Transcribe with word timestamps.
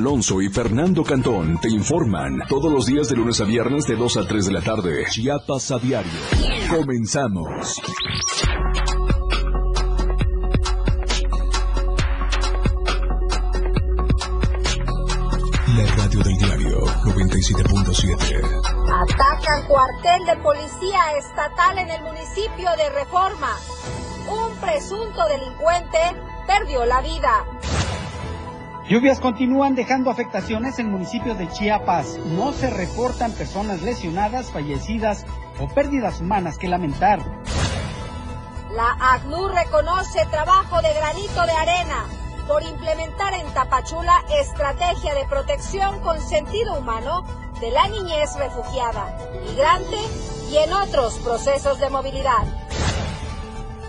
Alonso 0.00 0.40
y 0.40 0.48
Fernando 0.48 1.02
Cantón 1.02 1.58
te 1.58 1.68
informan 1.68 2.38
todos 2.48 2.70
los 2.70 2.86
días 2.86 3.08
de 3.08 3.16
lunes 3.16 3.40
a 3.40 3.44
viernes 3.44 3.84
de 3.84 3.96
2 3.96 4.16
a 4.18 4.28
3 4.28 4.46
de 4.46 4.52
la 4.52 4.60
tarde. 4.60 5.04
Chiapas 5.10 5.72
a 5.72 5.78
diario. 5.80 6.12
Comenzamos. 6.70 7.82
La 15.76 15.86
radio 15.96 16.22
del 16.22 16.38
diario 16.38 16.78
97.7. 17.02 18.38
Atacan 19.02 19.66
cuartel 19.66 20.26
de 20.26 20.36
policía 20.44 21.00
estatal 21.18 21.76
en 21.76 21.90
el 21.90 22.02
municipio 22.02 22.70
de 22.76 22.88
Reforma. 22.90 23.56
Un 24.30 24.56
presunto 24.60 25.26
delincuente 25.26 25.98
perdió 26.46 26.86
la 26.86 27.00
vida. 27.00 27.57
Lluvias 28.88 29.20
continúan 29.20 29.74
dejando 29.74 30.10
afectaciones 30.10 30.78
en 30.78 30.90
municipios 30.90 31.36
de 31.36 31.46
Chiapas. 31.50 32.18
No 32.24 32.54
se 32.54 32.70
reportan 32.70 33.32
personas 33.32 33.82
lesionadas, 33.82 34.50
fallecidas 34.50 35.26
o 35.60 35.68
pérdidas 35.68 36.22
humanas 36.22 36.56
que 36.56 36.68
lamentar. 36.68 37.20
La 38.72 38.96
ACNUR 39.12 39.52
reconoce 39.52 40.24
trabajo 40.30 40.80
de 40.80 40.94
granito 40.94 41.44
de 41.44 41.52
arena 41.52 42.06
por 42.46 42.62
implementar 42.62 43.34
en 43.34 43.46
Tapachula 43.52 44.24
estrategia 44.40 45.14
de 45.14 45.26
protección 45.26 46.00
con 46.00 46.18
sentido 46.22 46.78
humano 46.78 47.24
de 47.60 47.70
la 47.70 47.88
niñez 47.88 48.36
refugiada, 48.38 49.18
migrante 49.46 49.98
y 50.50 50.56
en 50.56 50.72
otros 50.72 51.18
procesos 51.18 51.78
de 51.78 51.90
movilidad. 51.90 52.46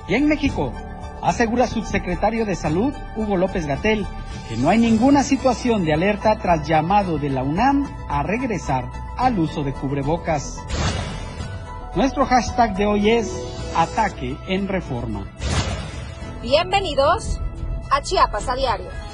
Y 0.09 0.16
en 0.16 0.27
México, 0.27 0.73
asegura 1.22 1.68
subsecretario 1.68 2.46
de 2.46 2.55
Salud, 2.55 2.94
Hugo 3.16 3.38
López 3.38 3.66
Gatel, 3.66 4.05
que 4.48 4.58
no 4.58 4.70
hay 4.70 4.77
ninguna 4.80 5.23
situación 5.23 5.86
de 5.86 5.94
alerta 5.94 6.38
tras 6.38 6.68
llamado 6.68 7.18
de 7.18 7.30
la 7.30 7.44
UNAM 7.44 7.88
a 8.10 8.23
regresar 8.23 8.90
al 9.18 9.38
uso 9.40 9.63
de 9.63 9.74
cubrebocas. 9.74 10.58
Nuestro 11.96 12.26
hashtag 12.26 12.76
de 12.76 12.85
hoy 12.85 13.10
es 13.10 13.32
Ataque 13.76 14.38
en 14.48 14.68
Reforma. 14.68 15.26
Bienvenidos 16.41 17.40
a 17.91 18.02
Chiapas 18.02 18.48
a 18.48 18.55
Diario. 18.55 19.09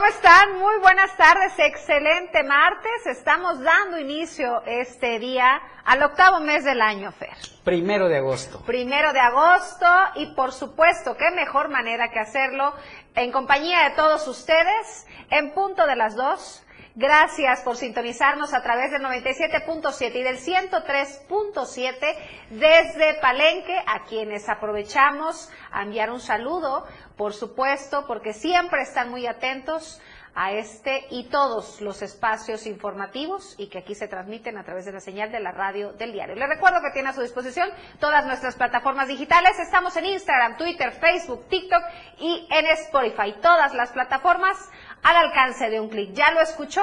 ¿Cómo 0.00 0.12
están? 0.12 0.58
Muy 0.58 0.78
buenas 0.80 1.14
tardes, 1.14 1.52
excelente 1.58 2.42
martes. 2.42 3.04
Estamos 3.04 3.60
dando 3.60 3.98
inicio 3.98 4.62
este 4.64 5.18
día 5.18 5.60
al 5.84 6.02
octavo 6.02 6.40
mes 6.40 6.64
del 6.64 6.80
año, 6.80 7.12
Fer. 7.12 7.36
Primero 7.64 8.08
de 8.08 8.16
agosto. 8.16 8.62
Primero 8.64 9.12
de 9.12 9.20
agosto 9.20 9.86
y 10.14 10.34
por 10.34 10.52
supuesto, 10.52 11.18
qué 11.18 11.30
mejor 11.32 11.68
manera 11.68 12.10
que 12.10 12.18
hacerlo 12.18 12.72
en 13.14 13.30
compañía 13.30 13.90
de 13.90 13.90
todos 13.90 14.26
ustedes 14.26 15.06
en 15.28 15.52
punto 15.52 15.86
de 15.86 15.96
las 15.96 16.16
dos. 16.16 16.64
Gracias 16.96 17.60
por 17.60 17.76
sintonizarnos 17.76 18.52
a 18.52 18.62
través 18.62 18.90
del 18.90 19.02
97.7 19.02 20.14
y 20.14 20.22
del 20.22 20.38
103.7 20.38 22.16
desde 22.50 23.14
Palenque, 23.20 23.76
a 23.86 24.04
quienes 24.04 24.48
aprovechamos 24.48 25.50
a 25.70 25.82
enviar 25.82 26.10
un 26.10 26.20
saludo 26.20 26.84
por 27.16 27.32
supuesto, 27.32 28.06
porque 28.06 28.32
siempre 28.32 28.82
están 28.82 29.10
muy 29.10 29.26
atentos 29.26 30.00
a 30.34 30.52
este 30.52 31.06
y 31.10 31.28
todos 31.28 31.80
los 31.80 32.02
espacios 32.02 32.66
informativos 32.66 33.54
y 33.58 33.68
que 33.68 33.78
aquí 33.78 33.94
se 33.94 34.08
transmiten 34.08 34.56
a 34.58 34.64
través 34.64 34.84
de 34.84 34.92
la 34.92 35.00
señal 35.00 35.32
de 35.32 35.40
la 35.40 35.52
radio 35.52 35.92
del 35.92 36.12
diario. 36.12 36.34
Les 36.36 36.48
recuerdo 36.48 36.80
que 36.80 36.92
tiene 36.92 37.08
a 37.08 37.12
su 37.12 37.20
disposición 37.20 37.68
todas 37.98 38.24
nuestras 38.26 38.56
plataformas 38.56 39.08
digitales. 39.08 39.58
Estamos 39.58 39.96
en 39.96 40.06
Instagram, 40.06 40.56
Twitter, 40.56 40.92
Facebook, 40.92 41.48
TikTok 41.48 41.82
y 42.18 42.46
en 42.50 42.66
Spotify. 42.66 43.34
Todas 43.42 43.74
las 43.74 43.90
plataformas 43.90 44.56
al 45.02 45.16
alcance 45.16 45.70
de 45.70 45.80
un 45.80 45.88
clic. 45.88 46.12
¿Ya 46.12 46.30
lo 46.32 46.40
escuchó? 46.40 46.82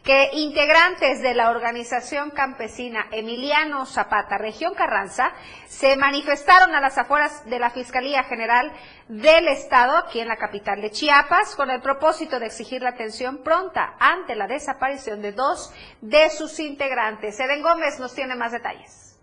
que 0.03 0.29
integrantes 0.31 1.21
de 1.21 1.33
la 1.33 1.51
organización 1.51 2.31
campesina 2.31 3.07
Emiliano 3.11 3.85
Zapata, 3.85 4.37
región 4.37 4.73
Carranza, 4.73 5.33
se 5.67 5.97
manifestaron 5.97 6.73
a 6.73 6.79
las 6.79 6.97
afueras 6.97 7.45
de 7.49 7.59
la 7.59 7.71
Fiscalía 7.71 8.23
General 8.23 8.71
del 9.09 9.49
Estado, 9.49 9.97
aquí 9.97 10.21
en 10.21 10.29
la 10.29 10.37
capital 10.37 10.81
de 10.81 10.91
Chiapas, 10.91 11.55
con 11.55 11.69
el 11.69 11.81
propósito 11.81 12.39
de 12.39 12.45
exigir 12.45 12.81
la 12.81 12.91
atención 12.91 13.43
pronta 13.43 13.95
ante 13.99 14.35
la 14.35 14.47
desaparición 14.47 15.21
de 15.21 15.33
dos 15.33 15.73
de 15.99 16.29
sus 16.29 16.57
integrantes. 16.61 17.37
Eden 17.37 17.61
Gómez 17.61 17.99
nos 17.99 18.15
tiene 18.15 18.35
más 18.35 18.53
detalles. 18.53 19.17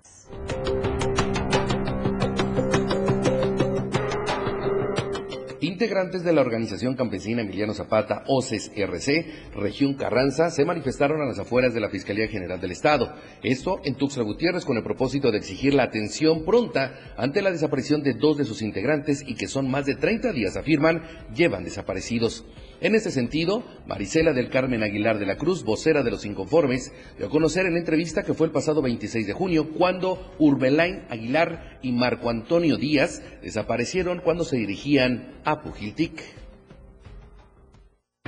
Integrantes 5.74 6.22
de 6.22 6.32
la 6.32 6.40
organización 6.40 6.94
campesina 6.94 7.42
Emiliano 7.42 7.74
Zapata, 7.74 8.22
OCES 8.28 8.70
RC, 8.76 9.50
región 9.56 9.94
Carranza, 9.94 10.48
se 10.50 10.64
manifestaron 10.64 11.20
a 11.20 11.24
las 11.24 11.40
afueras 11.40 11.74
de 11.74 11.80
la 11.80 11.88
Fiscalía 11.88 12.28
General 12.28 12.60
del 12.60 12.70
Estado. 12.70 13.12
Esto 13.42 13.80
en 13.82 13.96
Tuxtla 13.96 14.22
Gutiérrez 14.22 14.64
con 14.64 14.76
el 14.76 14.84
propósito 14.84 15.32
de 15.32 15.38
exigir 15.38 15.74
la 15.74 15.82
atención 15.82 16.44
pronta 16.44 17.14
ante 17.16 17.42
la 17.42 17.50
desaparición 17.50 18.04
de 18.04 18.14
dos 18.14 18.36
de 18.36 18.44
sus 18.44 18.62
integrantes 18.62 19.24
y 19.26 19.34
que 19.34 19.48
son 19.48 19.68
más 19.68 19.84
de 19.84 19.96
30 19.96 20.32
días, 20.32 20.56
afirman, 20.56 21.02
llevan 21.34 21.64
desaparecidos. 21.64 22.44
En 22.84 22.94
ese 22.94 23.10
sentido, 23.10 23.64
Marisela 23.86 24.34
del 24.34 24.50
Carmen 24.50 24.82
Aguilar 24.82 25.18
de 25.18 25.24
la 25.24 25.36
Cruz, 25.36 25.64
vocera 25.64 26.02
de 26.02 26.10
los 26.10 26.26
inconformes, 26.26 26.92
dio 27.16 27.28
a 27.28 27.30
conocer 27.30 27.64
en 27.64 27.78
entrevista 27.78 28.24
que 28.24 28.34
fue 28.34 28.46
el 28.46 28.52
pasado 28.52 28.82
26 28.82 29.26
de 29.26 29.32
junio 29.32 29.70
cuando 29.70 30.34
Urbelain 30.38 31.06
Aguilar 31.08 31.78
y 31.80 31.92
Marco 31.92 32.28
Antonio 32.28 32.76
Díaz 32.76 33.22
desaparecieron 33.40 34.20
cuando 34.20 34.44
se 34.44 34.58
dirigían 34.58 35.32
a 35.46 35.62
Pujiltic. 35.62 36.12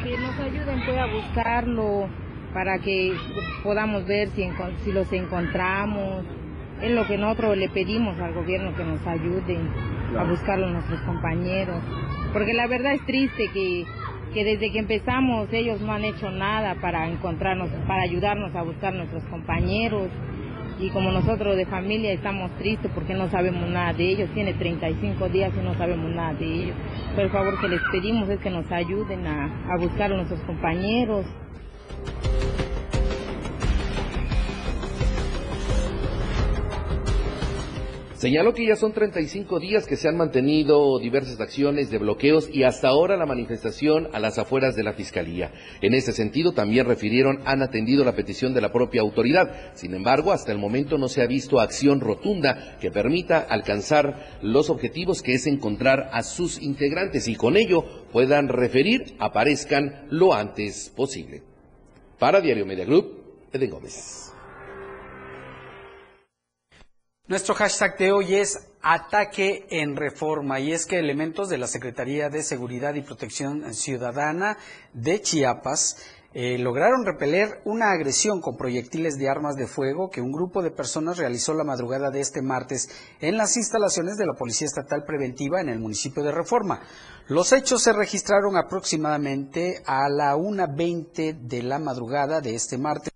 Que 0.03 0.17
nos 0.17 0.41
ayuden 0.41 0.81
pues 0.87 0.97
a 0.97 1.07
buscarlo 1.07 2.09
para 2.55 2.79
que 2.79 3.13
podamos 3.63 4.07
ver 4.07 4.31
si, 4.31 4.49
si 4.87 4.93
los 4.93 5.13
encontramos. 5.13 6.25
Es 6.81 6.93
lo 6.93 7.07
que 7.07 7.19
nosotros 7.19 7.59
le 7.59 7.69
pedimos 7.69 8.19
al 8.21 8.33
gobierno 8.33 8.75
que 8.75 8.85
nos 8.85 9.07
ayude 9.07 9.59
a 10.19 10.25
buscarlo 10.25 10.69
a 10.69 10.71
nuestros 10.71 11.03
compañeros. 11.03 11.83
Porque 12.33 12.55
la 12.55 12.67
verdad 12.67 12.95
es 12.95 13.05
triste 13.05 13.51
que 13.53 13.85
que 14.37 14.45
desde 14.45 14.71
que 14.71 14.81
empezamos 14.81 15.51
ellos 15.51 15.81
no 15.81 15.95
han 15.95 16.05
hecho 16.05 16.31
nada 16.31 16.75
para 16.75 17.09
encontrarnos, 17.09 17.71
para 17.89 18.03
ayudarnos 18.03 18.55
a 18.55 18.61
buscar 18.61 18.93
nuestros 18.93 19.25
compañeros. 19.31 20.09
Y 20.79 20.91
como 20.91 21.11
nosotros 21.11 21.57
de 21.57 21.65
familia 21.65 22.13
estamos 22.13 22.51
tristes 22.59 22.91
porque 22.95 23.15
no 23.15 23.31
sabemos 23.31 23.67
nada 23.71 23.95
de 23.95 24.11
ellos, 24.11 24.29
tiene 24.35 24.53
35 24.53 25.31
días 25.31 25.53
y 25.59 25.65
no 25.65 25.73
sabemos 25.79 26.11
nada 26.11 26.35
de 26.35 26.45
ellos. 26.45 26.77
Por 27.15 27.31
favor 27.31 27.59
que 27.59 27.69
les 27.69 27.81
pedimos 27.91 28.29
es 28.29 28.39
que 28.41 28.51
nos 28.51 28.71
ayuden 28.71 29.27
a, 29.27 29.73
a 29.73 29.79
buscar 29.79 30.13
a 30.13 30.17
nuestros 30.17 30.41
compañeros. 30.41 31.25
Señaló 38.17 38.55
que 38.55 38.67
ya 38.67 38.77
son 38.77 38.95
35 38.95 39.61
días 39.61 39.87
que 39.87 39.97
se 39.97 40.09
han 40.09 40.17
mantenido 40.17 40.99
diversas 40.99 41.39
acciones 41.39 41.91
de 41.91 41.99
bloqueos 41.99 42.49
y 42.51 42.63
hasta 42.63 42.89
ahora 42.89 43.19
la 43.19 43.27
manifestación 43.27 44.09
a 44.15 44.19
las 44.19 44.39
afueras 44.39 44.75
de 44.75 44.83
la 44.83 44.95
Fiscalía. 44.95 45.53
En 45.83 45.93
ese 45.93 46.13
sentido, 46.13 46.53
también 46.53 46.87
refirieron 46.87 47.43
han 47.45 47.61
atendido 47.61 48.07
la 48.07 48.15
petición 48.15 48.55
de 48.55 48.63
la 48.63 48.73
propia 48.73 49.03
autoridad. 49.03 49.75
Sin 49.75 49.93
embargo, 49.93 50.33
hasta 50.33 50.51
el 50.51 50.57
momento 50.57 50.97
no 50.97 51.09
se 51.09 51.21
ha 51.21 51.27
visto 51.27 51.61
acción 51.61 52.01
rotunda 52.01 52.79
que 52.81 52.91
permita 52.91 53.39
alcanzar 53.39 54.39
los 54.41 54.71
objetivos 54.71 55.21
que 55.21 55.35
es 55.35 55.47
encontrar 55.47 56.09
a 56.11 56.23
sus 56.23 56.63
integrantes 56.63 57.29
y 57.29 57.37
con 57.37 57.59
ello 57.59 57.85
puedan 58.13 58.49
referir, 58.49 59.15
aparezcan 59.19 60.07
lo 60.09 60.33
antes 60.33 60.91
posible. 60.97 61.43
Para 62.19 62.41
Diario 62.41 62.65
Media 62.65 62.87
Group, 62.87 63.51
Eden 63.53 63.71
Gómez. 63.71 64.26
Nuestro 67.29 67.57
hashtag 67.57 67.99
de 67.99 68.13
hoy 68.13 68.37
es 68.37 68.69
ataque 68.81 69.67
en 69.71 69.97
reforma 69.97 70.61
y 70.61 70.73
es 70.73 70.87
que 70.87 71.01
elementos 71.01 71.49
de 71.49 71.59
la 71.59 71.67
Secretaría 71.67 72.29
de 72.29 72.45
Seguridad 72.45 72.95
y 72.95 73.03
Protección 73.03 73.75
Ciudadana 73.75 74.59
de 74.93 75.21
Chiapas 75.21 75.97
eh, 76.35 76.57
lograron 76.57 77.05
repeler 77.05 77.63
una 77.65 77.91
agresión 77.91 78.41
con 78.41 78.57
proyectiles 78.57 79.19
de 79.19 79.29
armas 79.29 79.57
de 79.57 79.67
fuego 79.67 80.09
que 80.09 80.21
un 80.21 80.31
grupo 80.31 80.63
de 80.63 80.71
personas 80.71 81.19
realizó 81.19 81.53
la 81.53 81.65
madrugada 81.65 82.13
de 82.13 82.21
este 82.21 82.43
martes 82.43 82.91
en 83.21 83.37
las 83.37 83.57
instalaciones 83.57 84.17
de 84.17 84.27
la 84.27 84.35
Policía 84.35 84.67
Estatal 84.67 85.03
Preventiva 85.05 85.61
en 85.61 85.69
el 85.69 85.81
municipio 85.81 86.23
de 86.23 86.31
Reforma. 86.31 86.81
Los 87.27 87.53
hechos 87.53 87.83
se 87.83 87.93
registraron 87.93 88.57
aproximadamente 88.57 89.83
a 89.85 90.09
la 90.09 90.37
1.20 90.37 91.41
de 91.41 91.63
la 91.65 91.81
madrugada 91.81 92.41
de 92.41 92.55
este 92.55 92.79
martes 92.79 93.16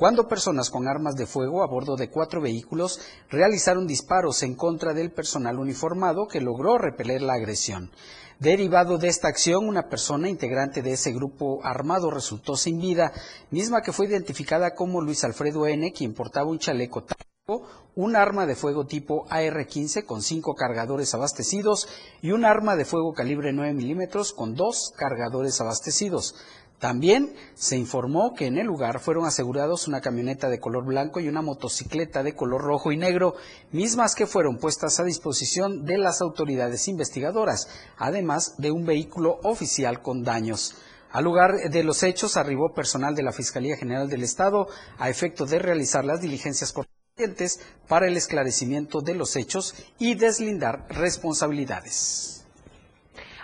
cuando 0.00 0.28
personas 0.28 0.70
con 0.70 0.88
armas 0.88 1.14
de 1.14 1.26
fuego 1.26 1.62
a 1.62 1.66
bordo 1.66 1.94
de 1.94 2.08
cuatro 2.08 2.40
vehículos 2.40 3.00
realizaron 3.28 3.86
disparos 3.86 4.42
en 4.42 4.54
contra 4.54 4.94
del 4.94 5.12
personal 5.12 5.58
uniformado 5.58 6.26
que 6.26 6.40
logró 6.40 6.78
repeler 6.78 7.20
la 7.20 7.34
agresión. 7.34 7.90
Derivado 8.38 8.96
de 8.96 9.08
esta 9.08 9.28
acción, 9.28 9.68
una 9.68 9.90
persona 9.90 10.30
integrante 10.30 10.80
de 10.80 10.92
ese 10.92 11.12
grupo 11.12 11.60
armado 11.64 12.10
resultó 12.10 12.56
sin 12.56 12.80
vida, 12.80 13.12
misma 13.50 13.82
que 13.82 13.92
fue 13.92 14.06
identificada 14.06 14.74
como 14.74 15.02
Luis 15.02 15.22
Alfredo 15.22 15.66
N., 15.66 15.92
quien 15.92 16.14
portaba 16.14 16.48
un 16.48 16.58
chaleco 16.58 17.02
táctico, 17.02 17.68
un 17.94 18.16
arma 18.16 18.46
de 18.46 18.54
fuego 18.54 18.86
tipo 18.86 19.26
AR-15 19.28 20.06
con 20.06 20.22
cinco 20.22 20.54
cargadores 20.54 21.12
abastecidos 21.12 21.88
y 22.22 22.30
un 22.30 22.46
arma 22.46 22.74
de 22.76 22.86
fuego 22.86 23.12
calibre 23.12 23.52
9 23.52 23.74
milímetros 23.74 24.32
con 24.32 24.54
dos 24.54 24.94
cargadores 24.96 25.60
abastecidos. 25.60 26.36
También 26.80 27.34
se 27.54 27.76
informó 27.76 28.32
que 28.32 28.46
en 28.46 28.56
el 28.56 28.66
lugar 28.66 29.00
fueron 29.00 29.26
asegurados 29.26 29.86
una 29.86 30.00
camioneta 30.00 30.48
de 30.48 30.60
color 30.60 30.86
blanco 30.86 31.20
y 31.20 31.28
una 31.28 31.42
motocicleta 31.42 32.22
de 32.22 32.34
color 32.34 32.62
rojo 32.62 32.90
y 32.90 32.96
negro, 32.96 33.34
mismas 33.70 34.14
que 34.14 34.26
fueron 34.26 34.56
puestas 34.56 34.98
a 34.98 35.04
disposición 35.04 35.84
de 35.84 35.98
las 35.98 36.22
autoridades 36.22 36.88
investigadoras, 36.88 37.68
además 37.98 38.54
de 38.56 38.70
un 38.70 38.86
vehículo 38.86 39.40
oficial 39.42 40.00
con 40.00 40.24
daños. 40.24 40.74
Al 41.10 41.24
lugar 41.24 41.68
de 41.70 41.84
los 41.84 42.02
hechos 42.02 42.38
arribó 42.38 42.72
personal 42.72 43.14
de 43.14 43.24
la 43.24 43.32
Fiscalía 43.32 43.76
General 43.76 44.08
del 44.08 44.22
Estado 44.22 44.66
a 44.96 45.10
efecto 45.10 45.44
de 45.44 45.58
realizar 45.58 46.06
las 46.06 46.22
diligencias 46.22 46.72
correspondientes 46.72 47.60
para 47.88 48.06
el 48.06 48.16
esclarecimiento 48.16 49.02
de 49.02 49.16
los 49.16 49.36
hechos 49.36 49.74
y 49.98 50.14
deslindar 50.14 50.86
responsabilidades. 50.88 52.39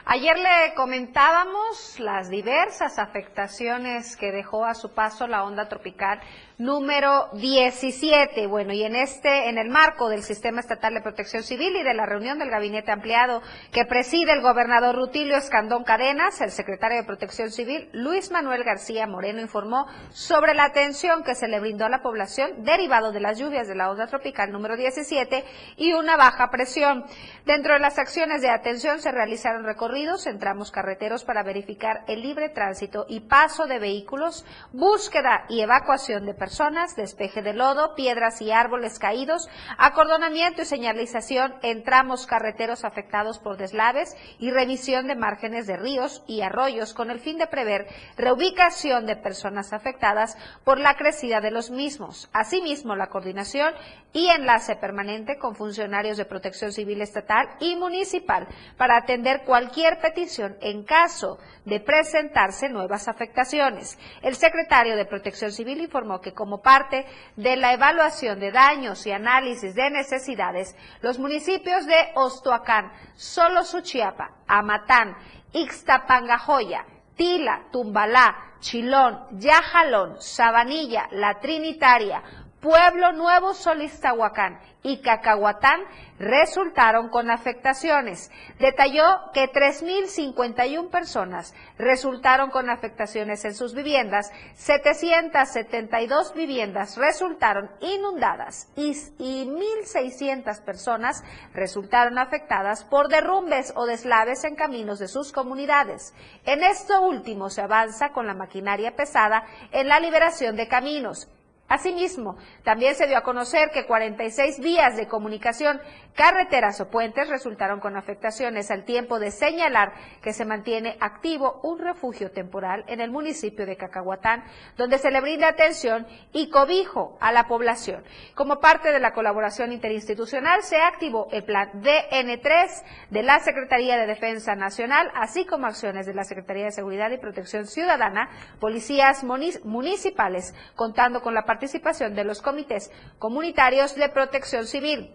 Ayer 0.08 0.38
le 0.38 0.72
comentábamos 0.76 1.98
las 1.98 2.30
diversas 2.30 3.00
afectaciones 3.00 4.16
que 4.16 4.30
dejó 4.30 4.64
a 4.64 4.74
su 4.74 4.94
paso 4.94 5.26
la 5.26 5.42
onda 5.42 5.68
tropical 5.68 6.20
número 6.58 7.28
17. 7.34 8.46
Bueno, 8.46 8.72
y 8.72 8.82
en 8.82 8.96
este, 8.96 9.50
en 9.50 9.58
el 9.58 9.68
marco 9.68 10.08
del 10.08 10.22
Sistema 10.22 10.60
Estatal 10.60 10.94
de 10.94 11.02
Protección 11.02 11.42
Civil 11.42 11.76
y 11.76 11.82
de 11.82 11.92
la 11.92 12.06
reunión 12.06 12.38
del 12.38 12.50
gabinete 12.50 12.92
ampliado 12.92 13.42
que 13.72 13.84
preside 13.84 14.32
el 14.32 14.40
gobernador 14.40 14.96
Rutilio 14.96 15.36
Escandón 15.36 15.84
Cadenas, 15.84 16.40
el 16.40 16.50
secretario 16.50 16.98
de 16.98 17.06
Protección 17.06 17.50
Civil, 17.50 17.90
Luis 17.92 18.30
Manuel 18.30 18.64
García 18.64 19.06
Moreno, 19.06 19.40
informó 19.40 19.86
sobre 20.10 20.54
la 20.54 20.64
atención 20.64 21.22
que 21.24 21.34
se 21.34 21.48
le 21.48 21.60
brindó 21.60 21.84
a 21.84 21.90
la 21.90 22.02
población 22.02 22.64
derivado 22.64 23.12
de 23.12 23.20
las 23.20 23.38
lluvias 23.38 23.68
de 23.68 23.74
la 23.74 23.90
onda 23.90 24.06
tropical 24.06 24.50
número 24.50 24.76
17 24.76 25.44
y 25.76 25.92
una 25.92 26.16
baja 26.16 26.50
presión. 26.50 27.04
Dentro 27.44 27.74
de 27.74 27.80
las 27.80 27.98
acciones 27.98 28.40
de 28.40 28.48
atención 28.48 29.00
se 29.00 29.12
realizaron 29.12 29.64
recorridos 29.64 30.26
en 30.26 30.38
tramos 30.38 30.70
carreteros 30.70 31.24
para 31.24 31.42
verificar 31.42 32.04
el 32.08 32.22
libre 32.22 32.48
tránsito 32.48 33.04
y 33.08 33.20
paso 33.20 33.66
de 33.66 33.78
vehículos, 33.78 34.46
búsqueda 34.72 35.44
y 35.48 35.60
evacuación 35.60 36.24
de 36.24 36.32
personas 36.32 36.45
personas, 36.46 36.94
despeje 36.94 37.42
de 37.42 37.54
lodo, 37.54 37.96
piedras 37.96 38.40
y 38.40 38.52
árboles 38.52 39.00
caídos, 39.00 39.48
acordonamiento 39.78 40.62
y 40.62 40.64
señalización 40.64 41.56
en 41.62 41.82
tramos 41.82 42.24
carreteros 42.28 42.84
afectados 42.84 43.40
por 43.40 43.56
deslaves 43.56 44.16
y 44.38 44.52
revisión 44.52 45.08
de 45.08 45.16
márgenes 45.16 45.66
de 45.66 45.76
ríos 45.76 46.22
y 46.28 46.42
arroyos 46.42 46.94
con 46.94 47.10
el 47.10 47.18
fin 47.18 47.36
de 47.36 47.48
prever 47.48 47.88
reubicación 48.16 49.06
de 49.06 49.16
personas 49.16 49.72
afectadas 49.72 50.38
por 50.62 50.78
la 50.78 50.94
crecida 50.94 51.40
de 51.40 51.50
los 51.50 51.72
mismos. 51.72 52.30
Asimismo, 52.32 52.94
la 52.94 53.08
coordinación 53.08 53.74
y 54.16 54.30
enlace 54.30 54.76
permanente 54.76 55.36
con 55.36 55.54
funcionarios 55.54 56.16
de 56.16 56.24
protección 56.24 56.72
civil 56.72 57.02
estatal 57.02 57.50
y 57.60 57.76
municipal 57.76 58.48
para 58.78 58.96
atender 58.96 59.42
cualquier 59.44 60.00
petición 60.00 60.56
en 60.62 60.84
caso 60.84 61.38
de 61.66 61.80
presentarse 61.80 62.70
nuevas 62.70 63.08
afectaciones. 63.08 63.98
El 64.22 64.34
secretario 64.34 64.96
de 64.96 65.04
Protección 65.04 65.52
Civil 65.52 65.82
informó 65.82 66.22
que 66.22 66.32
como 66.32 66.62
parte 66.62 67.04
de 67.36 67.56
la 67.56 67.74
evaluación 67.74 68.40
de 68.40 68.52
daños 68.52 69.06
y 69.06 69.12
análisis 69.12 69.74
de 69.74 69.90
necesidades, 69.90 70.74
los 71.02 71.18
municipios 71.18 71.84
de 71.84 72.12
Ostoacán, 72.14 72.90
Solo 73.16 73.64
Suchiapa, 73.64 74.30
Amatán, 74.46 75.14
Ixtapangajoya, 75.52 76.86
Tila, 77.16 77.66
Tumbalá, 77.70 78.54
Chilón, 78.60 79.26
Yajalón, 79.38 80.22
Sabanilla, 80.22 81.06
La 81.10 81.38
Trinitaria, 81.38 82.22
Pueblo 82.60 83.12
Nuevo 83.12 83.52
Solistahuacán 83.52 84.58
y 84.82 85.02
Cacahuatán 85.02 85.80
resultaron 86.18 87.10
con 87.10 87.30
afectaciones. 87.30 88.30
Detalló 88.58 89.04
que 89.34 89.50
3.051 89.52 90.90
personas 90.90 91.54
resultaron 91.76 92.50
con 92.50 92.70
afectaciones 92.70 93.44
en 93.44 93.54
sus 93.54 93.74
viviendas, 93.74 94.30
772 94.54 96.34
viviendas 96.34 96.96
resultaron 96.96 97.70
inundadas 97.80 98.68
y, 98.74 98.92
y 99.18 99.46
1.600 99.46 100.62
personas 100.62 101.24
resultaron 101.52 102.18
afectadas 102.18 102.84
por 102.84 103.08
derrumbes 103.08 103.72
o 103.76 103.86
deslaves 103.86 104.44
en 104.44 104.56
caminos 104.56 104.98
de 104.98 105.08
sus 105.08 105.30
comunidades. 105.30 106.14
En 106.44 106.64
esto 106.64 107.02
último 107.02 107.50
se 107.50 107.60
avanza 107.60 108.12
con 108.12 108.26
la 108.26 108.34
maquinaria 108.34 108.96
pesada 108.96 109.44
en 109.72 109.88
la 109.88 110.00
liberación 110.00 110.56
de 110.56 110.68
caminos 110.68 111.28
Asimismo, 111.68 112.36
también 112.62 112.94
se 112.94 113.08
dio 113.08 113.18
a 113.18 113.22
conocer 113.22 113.70
que 113.70 113.86
46 113.86 114.60
vías 114.60 114.96
de 114.96 115.08
comunicación, 115.08 115.80
carreteras 116.14 116.80
o 116.80 116.88
puentes 116.88 117.28
resultaron 117.28 117.80
con 117.80 117.96
afectaciones 117.96 118.70
al 118.70 118.84
tiempo 118.84 119.18
de 119.18 119.32
señalar 119.32 119.92
que 120.22 120.32
se 120.32 120.44
mantiene 120.44 120.96
activo 121.00 121.60
un 121.64 121.80
refugio 121.80 122.30
temporal 122.30 122.84
en 122.86 123.00
el 123.00 123.10
municipio 123.10 123.66
de 123.66 123.76
Cacahuatán, 123.76 124.44
donde 124.76 124.98
se 124.98 125.10
le 125.10 125.20
brinda 125.20 125.48
atención 125.48 126.06
y 126.32 126.50
cobijo 126.50 127.18
a 127.20 127.32
la 127.32 127.48
población. 127.48 128.04
Como 128.36 128.60
parte 128.60 128.92
de 128.92 129.00
la 129.00 129.12
colaboración 129.12 129.72
interinstitucional, 129.72 130.62
se 130.62 130.80
activó 130.80 131.26
el 131.32 131.42
plan 131.42 131.70
DN3 131.82 132.84
de 133.10 133.22
la 133.24 133.40
Secretaría 133.40 133.96
de 133.96 134.06
Defensa 134.06 134.54
Nacional, 134.54 135.10
así 135.16 135.44
como 135.44 135.66
acciones 135.66 136.06
de 136.06 136.14
la 136.14 136.22
Secretaría 136.22 136.66
de 136.66 136.72
Seguridad 136.72 137.10
y 137.10 137.18
Protección 137.18 137.66
Ciudadana, 137.66 138.30
policías 138.60 139.24
municipales, 139.24 140.54
contando 140.76 141.20
con 141.20 141.34
la 141.34 141.42
participación 141.42 141.55
de 141.58 142.24
los 142.24 142.42
comités 142.42 142.90
comunitarios 143.18 143.94
de 143.94 144.08
protección 144.08 144.66
civil. 144.66 145.14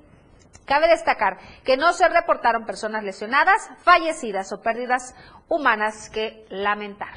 Cabe 0.65 0.87
destacar 0.87 1.37
que 1.63 1.77
no 1.77 1.93
se 1.93 2.07
reportaron 2.07 2.65
personas 2.65 3.03
lesionadas, 3.03 3.69
fallecidas 3.83 4.51
o 4.53 4.61
pérdidas 4.61 5.15
humanas 5.47 6.09
que 6.09 6.45
lamentar. 6.49 7.13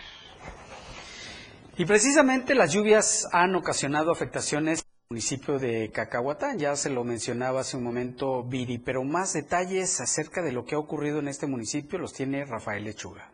Y 1.77 1.85
precisamente 1.87 2.55
las 2.55 2.73
lluvias 2.73 3.29
han 3.33 3.55
ocasionado 3.57 4.13
afectaciones 4.13 4.81
en 4.81 4.87
el 4.87 5.07
municipio 5.11 5.59
de 5.59 5.91
Cacahuatán, 5.93 6.59
ya 6.59 6.77
se 6.77 6.89
lo 6.89 7.03
mencionaba 7.05 7.61
hace 7.61 7.77
un 7.77 7.85
momento 7.85 8.45
Viri, 8.45 8.79
pero 8.79 9.03
más 9.03 9.33
detalles 9.33 10.01
acerca 10.01 10.41
de 10.43 10.53
lo 10.53 10.65
que 10.65 10.77
ha 10.77 10.79
ocurrido 10.79 11.19
en 11.19 11.29
este 11.29 11.47
municipio 11.47 11.99
los 11.99 12.13
tiene 12.13 12.45
Rafael 12.45 12.85
Lechuga. 12.85 13.29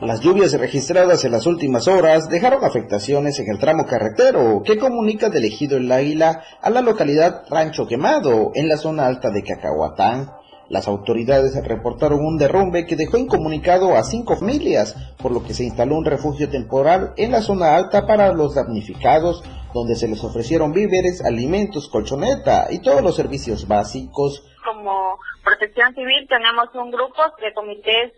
Las 0.00 0.22
lluvias 0.22 0.58
registradas 0.58 1.26
en 1.26 1.32
las 1.32 1.46
últimas 1.46 1.86
horas 1.86 2.30
dejaron 2.30 2.64
afectaciones 2.64 3.38
en 3.38 3.50
el 3.50 3.58
tramo 3.58 3.84
carretero 3.84 4.62
que 4.64 4.78
comunica 4.78 5.28
del 5.28 5.44
ejido 5.44 5.76
El 5.76 5.92
Águila 5.92 6.42
a 6.62 6.70
la 6.70 6.80
localidad 6.80 7.44
Rancho 7.50 7.86
Quemado, 7.86 8.50
en 8.54 8.66
la 8.66 8.78
zona 8.78 9.06
alta 9.06 9.28
de 9.30 9.42
Cacahuatán. 9.42 10.30
Las 10.70 10.88
autoridades 10.88 11.54
reportaron 11.66 12.24
un 12.24 12.38
derrumbe 12.38 12.86
que 12.86 12.96
dejó 12.96 13.18
incomunicado 13.18 13.94
a 13.94 14.02
cinco 14.02 14.36
familias, 14.36 14.96
por 15.18 15.32
lo 15.32 15.42
que 15.42 15.52
se 15.52 15.64
instaló 15.64 15.96
un 15.96 16.06
refugio 16.06 16.48
temporal 16.48 17.12
en 17.18 17.32
la 17.32 17.42
zona 17.42 17.76
alta 17.76 18.06
para 18.06 18.32
los 18.32 18.54
damnificados, 18.54 19.44
donde 19.74 19.96
se 19.96 20.08
les 20.08 20.24
ofrecieron 20.24 20.72
víveres, 20.72 21.22
alimentos, 21.22 21.90
colchoneta 21.90 22.68
y 22.70 22.78
todos 22.78 23.02
los 23.02 23.16
servicios 23.16 23.68
básicos. 23.68 24.46
Como 24.64 25.18
protección 25.44 25.94
civil 25.94 26.26
tenemos 26.26 26.74
un 26.74 26.90
grupo 26.90 27.20
de 27.38 27.52
comités 27.52 28.12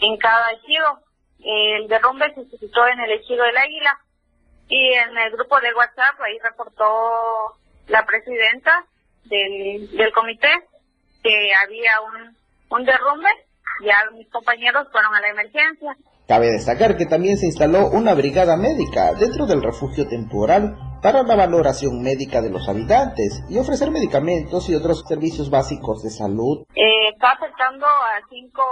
en 0.00 0.16
cada 0.18 0.52
ejido. 0.52 1.05
El 1.48 1.86
derrumbe 1.86 2.34
se 2.34 2.44
suscitó 2.50 2.88
en 2.88 2.98
el 2.98 3.12
ejido 3.12 3.44
del 3.44 3.56
Águila 3.56 3.96
y 4.68 4.94
en 4.94 5.16
el 5.16 5.30
grupo 5.30 5.60
de 5.60 5.72
WhatsApp 5.74 6.20
ahí 6.20 6.36
reportó 6.42 6.84
la 7.86 8.04
presidenta 8.04 8.84
del, 9.26 9.88
del 9.96 10.12
comité 10.12 10.50
que 11.22 11.50
había 11.54 12.00
un, 12.00 12.36
un 12.70 12.84
derrumbe. 12.84 13.28
Ya 13.84 14.10
mis 14.12 14.28
compañeros 14.30 14.88
fueron 14.90 15.14
a 15.14 15.20
la 15.20 15.28
emergencia. 15.28 15.96
Cabe 16.26 16.50
destacar 16.50 16.96
que 16.96 17.06
también 17.06 17.36
se 17.36 17.46
instaló 17.46 17.86
una 17.90 18.14
brigada 18.14 18.56
médica 18.56 19.14
dentro 19.14 19.46
del 19.46 19.62
refugio 19.62 20.08
temporal 20.08 20.74
para 21.00 21.22
la 21.22 21.36
valoración 21.36 22.02
médica 22.02 22.42
de 22.42 22.50
los 22.50 22.68
habitantes 22.68 23.44
y 23.48 23.58
ofrecer 23.58 23.92
medicamentos 23.92 24.68
y 24.68 24.74
otros 24.74 25.04
servicios 25.06 25.48
básicos 25.48 26.02
de 26.02 26.10
salud. 26.10 26.66
Eh, 26.74 27.10
está 27.12 27.30
afectando 27.30 27.86
a 27.86 28.18
cinco, 28.28 28.62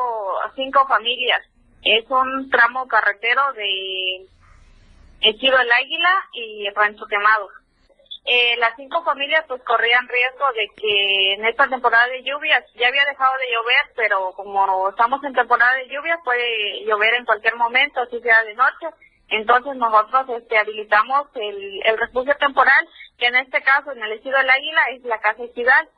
a 0.44 0.50
cinco 0.56 0.84
familias. 0.88 1.42
Es 1.84 2.04
un 2.08 2.48
tramo 2.50 2.88
carretero 2.88 3.52
de 3.52 4.26
el 5.20 5.72
Águila 5.72 6.28
y 6.32 6.68
Rancho 6.70 7.06
Quemado. 7.06 7.48
Eh, 8.26 8.56
las 8.56 8.74
cinco 8.76 9.04
familias 9.04 9.44
pues 9.46 9.62
corrían 9.64 10.08
riesgo 10.08 10.46
de 10.54 10.68
que 10.76 11.34
en 11.34 11.44
esta 11.44 11.68
temporada 11.68 12.06
de 12.06 12.22
lluvias 12.22 12.64
ya 12.74 12.88
había 12.88 13.04
dejado 13.04 13.32
de 13.38 13.52
llover, 13.52 13.92
pero 13.96 14.32
como 14.32 14.88
estamos 14.88 15.22
en 15.24 15.34
temporada 15.34 15.74
de 15.74 15.88
lluvias 15.88 16.18
puede 16.24 16.84
llover 16.86 17.14
en 17.14 17.26
cualquier 17.26 17.56
momento, 17.56 18.00
así 18.00 18.18
sea 18.20 18.42
de 18.44 18.54
noche. 18.54 18.88
Entonces 19.28 19.76
nosotros 19.76 20.40
este, 20.40 20.56
habilitamos 20.56 21.28
el, 21.34 21.82
el 21.84 21.98
refugio 21.98 22.34
temporal, 22.36 22.88
que 23.18 23.26
en 23.26 23.36
este 23.36 23.62
caso 23.62 23.92
en 23.92 24.02
el 24.02 24.12
Ejido 24.12 24.38
del 24.38 24.50
Águila 24.50 24.82
es 24.92 25.02
la 25.04 25.20
Casa 25.20 25.44
Ejidal. 25.44 25.88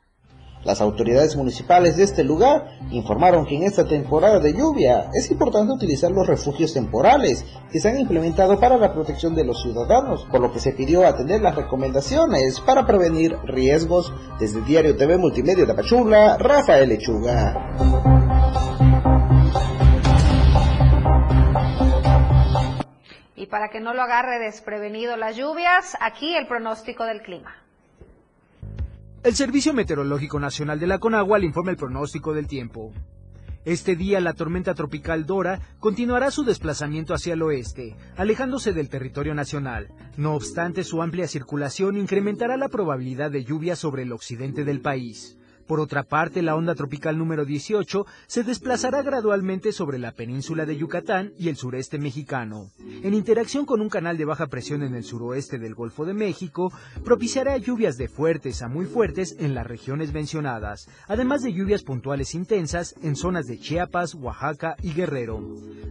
Las 0.67 0.81
autoridades 0.81 1.37
municipales 1.37 1.97
de 1.97 2.03
este 2.03 2.25
lugar 2.25 2.67
informaron 2.91 3.47
que 3.47 3.55
en 3.55 3.63
esta 3.63 3.87
temporada 3.87 4.41
de 4.41 4.53
lluvia 4.53 5.11
es 5.15 5.31
importante 5.31 5.73
utilizar 5.73 6.11
los 6.11 6.27
refugios 6.27 6.75
temporales 6.75 7.45
que 7.71 7.79
se 7.79 7.89
han 7.89 8.01
implementado 8.01 8.59
para 8.59 8.77
la 8.77 8.93
protección 8.93 9.37
de 9.37 9.45
los 9.45 9.63
ciudadanos, 9.63 10.27
por 10.29 10.41
lo 10.41 10.53
que 10.53 10.59
se 10.59 10.73
pidió 10.73 11.07
atender 11.07 11.41
las 11.41 11.55
recomendaciones 11.55 12.59
para 12.59 12.85
prevenir 12.85 13.39
riesgos. 13.45 14.13
Desde 14.41 14.61
Diario 14.63 14.97
TV 14.97 15.17
Multimedia 15.17 15.67
de 15.67 15.73
Pachula, 15.73 16.37
Rafael 16.37 16.89
Lechuga. 16.89 17.55
Y 23.37 23.47
para 23.47 23.69
que 23.69 23.79
no 23.79 23.95
lo 23.95 24.03
agarre 24.03 24.41
desprevenido 24.41 25.17
las 25.17 25.37
lluvias, 25.37 25.97
aquí 26.01 26.35
el 26.35 26.49
pronóstico 26.49 27.05
del 27.05 27.23
clima. 27.23 27.66
El 29.27 29.35
Servicio 29.35 29.75
Meteorológico 29.75 30.39
Nacional 30.39 30.79
de 30.79 30.87
la 30.87 31.01
Conagua 31.01 31.41
le 31.41 31.47
informa 31.47 31.73
el 31.73 31.77
pronóstico 31.77 32.33
del 32.33 32.47
tiempo. 32.47 32.93
Este 33.65 33.97
día 33.97 34.21
la 34.21 34.35
tormenta 34.35 34.73
tropical 34.73 35.27
Dora 35.27 35.59
continuará 35.81 36.31
su 36.31 36.45
desplazamiento 36.45 37.13
hacia 37.13 37.33
el 37.33 37.43
oeste, 37.43 37.97
alejándose 38.17 38.73
del 38.73 38.89
territorio 38.89 39.35
nacional. 39.35 39.89
No 40.17 40.37
obstante, 40.37 40.85
su 40.85 41.03
amplia 41.03 41.27
circulación 41.27 41.97
incrementará 41.97 42.57
la 42.57 42.69
probabilidad 42.69 43.33
de 43.33 43.43
lluvia 43.43 43.75
sobre 43.75 44.03
el 44.03 44.13
occidente 44.13 44.65
del 44.65 44.81
país. 44.81 45.37
Por 45.67 45.81
otra 45.81 46.05
parte, 46.05 46.43
la 46.43 46.55
onda 46.55 46.77
tropical 46.77 47.19
número 47.19 47.45
18 47.45 48.07
se 48.29 48.45
desplazará 48.45 49.03
gradualmente 49.03 49.73
sobre 49.73 49.99
la 49.99 50.13
península 50.13 50.65
de 50.65 50.77
Yucatán 50.77 51.33
y 51.39 51.49
el 51.49 51.57
sureste 51.57 51.99
mexicano. 51.99 52.71
En 53.03 53.15
interacción 53.15 53.67
con 53.67 53.81
un 53.81 53.89
canal 53.89 54.17
de 54.17 54.25
baja 54.25 54.47
presión 54.47 54.85
en 54.85 54.95
el 54.95 55.03
suroeste 55.03 55.59
del 55.59 55.75
Golfo 55.75 56.05
de 56.05 56.15
México, 56.15 56.73
propiciará 57.05 57.57
lluvias 57.57 57.97
de 57.97 58.07
fuertes 58.09 58.63
a 58.63 58.69
muy 58.69 58.87
fuertes 58.87 59.35
en 59.41 59.55
las 59.55 59.67
regiones 59.67 60.13
mencionadas, 60.13 60.89
además 61.09 61.43
de 61.43 61.53
lluvias 61.53 61.83
puntuales 61.83 62.35
intensas 62.35 62.95
en 63.03 63.17
zonas 63.17 63.47
de 63.47 63.59
Chiapas, 63.59 64.15
Oaxaca 64.15 64.77
y 64.83 64.93
Guerrero. 64.93 65.43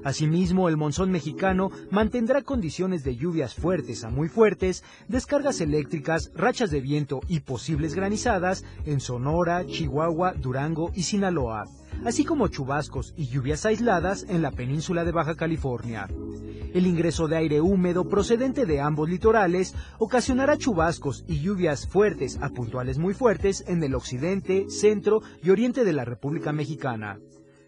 Asimismo, 0.06 0.70
el 0.70 0.78
monzón 0.78 1.12
mexicano 1.12 1.72
mantendrá 1.92 2.44
condiciones 2.44 3.04
de 3.04 3.16
lluvias 3.18 3.56
fuertes 3.56 4.04
a 4.04 4.10
muy 4.10 4.30
fuertes, 4.30 4.84
descargas 5.08 5.60
eléctricas, 5.60 6.32
rachas 6.36 6.72
de 6.72 6.80
viento 6.80 7.20
y 7.28 7.42
posibles 7.42 7.96
granizadas 7.96 8.64
en 8.86 9.00
Sonora, 9.00 9.65
Chihuahua, 9.68 10.34
Durango 10.34 10.92
y 10.94 11.04
Sinaloa, 11.04 11.66
así 12.04 12.26
como 12.26 12.48
chubascos 12.48 13.14
y 13.18 13.28
lluvias 13.28 13.66
aisladas 13.66 14.26
en 14.30 14.42
la 14.42 14.52
península 14.52 15.06
de 15.06 15.12
Baja 15.12 15.36
California. 15.36 16.08
El 16.74 16.88
ingreso 16.88 17.28
de 17.28 17.38
aire 17.38 17.62
húmedo 17.62 18.10
procedente 18.10 18.66
de 18.66 18.82
ambos 18.82 19.10
litorales 19.10 19.74
ocasionará 19.98 20.58
chubascos 20.58 21.24
y 21.28 21.40
lluvias 21.40 21.88
fuertes 21.88 22.38
a 22.42 22.50
puntuales 22.50 22.98
muy 22.98 23.14
fuertes 23.14 23.64
en 23.68 23.84
el 23.84 23.96
occidente, 23.96 24.70
centro 24.70 25.22
y 25.42 25.52
oriente 25.52 25.86
de 25.86 25.94
la 25.94 26.06
República 26.06 26.52
Mexicana. 26.52 27.20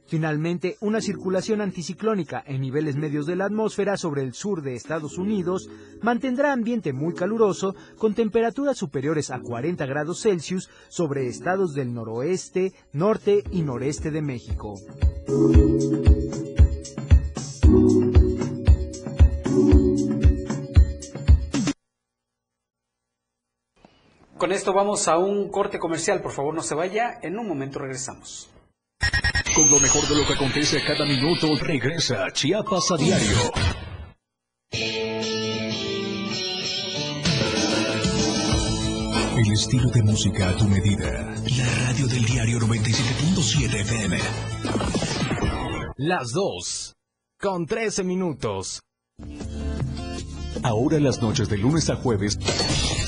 Finalmente, 0.07 0.77
una 0.79 1.01
circulación 1.01 1.59
anticiclónica 1.59 2.41
en 2.47 2.61
niveles 2.61 2.95
medios 2.95 3.25
de 3.25 3.35
la 3.35 3.45
atmósfera 3.45 3.97
sobre 3.97 4.23
el 4.23 4.33
sur 4.33 4.61
de 4.61 4.73
Estados 4.73 5.17
Unidos 5.17 5.69
mantendrá 6.01 6.53
ambiente 6.53 6.93
muy 6.93 7.13
caluroso 7.13 7.75
con 7.97 8.13
temperaturas 8.13 8.77
superiores 8.77 9.31
a 9.31 9.41
40 9.41 9.85
grados 9.85 10.21
Celsius 10.21 10.69
sobre 10.87 11.27
estados 11.27 11.73
del 11.73 11.93
noroeste, 11.93 12.71
norte 12.93 13.43
y 13.51 13.63
noreste 13.63 14.09
de 14.09 14.21
México. 14.21 14.75
Con 24.37 24.51
esto 24.53 24.71
vamos 24.71 25.09
a 25.09 25.17
un 25.17 25.49
corte 25.49 25.79
comercial, 25.79 26.21
por 26.21 26.31
favor 26.31 26.53
no 26.53 26.61
se 26.61 26.75
vaya, 26.75 27.19
en 27.21 27.37
un 27.37 27.47
momento 27.47 27.79
regresamos. 27.79 28.49
Con 29.57 29.71
lo 29.71 29.79
mejor 29.79 30.07
de 30.07 30.15
lo 30.15 30.27
que 30.27 30.33
acontece 30.33 30.83
cada 30.85 31.03
minuto, 31.03 31.47
regresa 31.59 32.27
Chiapas 32.31 32.91
a 32.91 32.97
diario. 32.97 33.37
El 39.35 39.51
estilo 39.51 39.89
de 39.89 40.03
música 40.03 40.49
a 40.49 40.55
tu 40.55 40.65
medida. 40.65 41.33
La 41.57 41.87
radio 41.87 42.05
del 42.05 42.23
diario 42.25 42.59
97.7 42.59 43.81
FM. 43.81 44.19
Las 45.95 46.31
dos. 46.33 46.95
Con 47.39 47.65
13 47.65 48.03
minutos. 48.03 48.83
Ahora 50.61 50.99
las 50.99 51.19
noches 51.19 51.49
de 51.49 51.57
lunes 51.57 51.89
a 51.89 51.95
jueves 51.95 52.37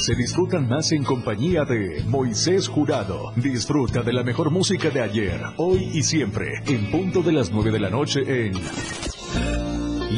se 0.10 0.16
disfrutan 0.16 0.68
más 0.68 0.92
en 0.92 1.04
compañía 1.04 1.66
de 1.66 2.04
Moisés 2.08 2.68
Jurado. 2.68 3.32
Disfruta 3.36 4.02
de 4.02 4.12
la 4.12 4.24
mejor 4.24 4.50
música 4.50 4.90
de 4.90 5.04
ayer, 5.04 5.40
hoy 5.58 5.88
y 5.94 6.02
siempre, 6.02 6.48
en 6.66 6.90
punto 6.90 7.22
de 7.22 7.32
las 7.32 7.52
9 7.52 7.72
de 7.72 7.80
la 7.80 7.92
noche 7.92 8.22
en 8.26 8.54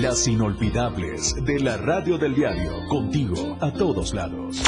Las 0.02 0.26
Inolvidables 0.30 1.36
de 1.44 1.60
la 1.60 1.76
Radio 1.76 2.18
del 2.18 2.34
Diario, 2.34 2.72
contigo 2.88 3.58
a 3.60 3.74
todos 3.74 4.14
lados. 4.14 4.64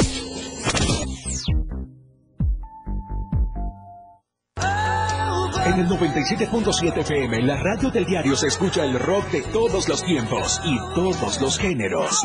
En 5.64 5.80
el 5.80 5.88
97.7 5.88 6.98
FM, 6.98 7.42
la 7.44 7.56
radio 7.56 7.90
del 7.90 8.04
diario 8.04 8.36
se 8.36 8.48
escucha 8.48 8.84
el 8.84 8.98
rock 8.98 9.30
de 9.30 9.40
todos 9.40 9.88
los 9.88 10.02
tiempos 10.02 10.60
y 10.66 10.76
todos 10.94 11.40
los 11.40 11.58
géneros. 11.58 12.20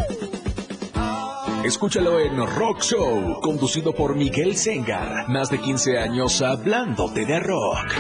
Escúchalo 1.70 2.20
en 2.20 2.36
Rock 2.36 2.82
Show, 2.82 3.40
conducido 3.42 3.94
por 3.94 4.16
Miguel 4.16 4.58
Sengar. 4.58 5.30
Más 5.30 5.52
de 5.52 5.60
15 5.60 6.00
años 6.00 6.42
hablándote 6.42 7.28
de 7.28 7.40
rock. 7.40 7.94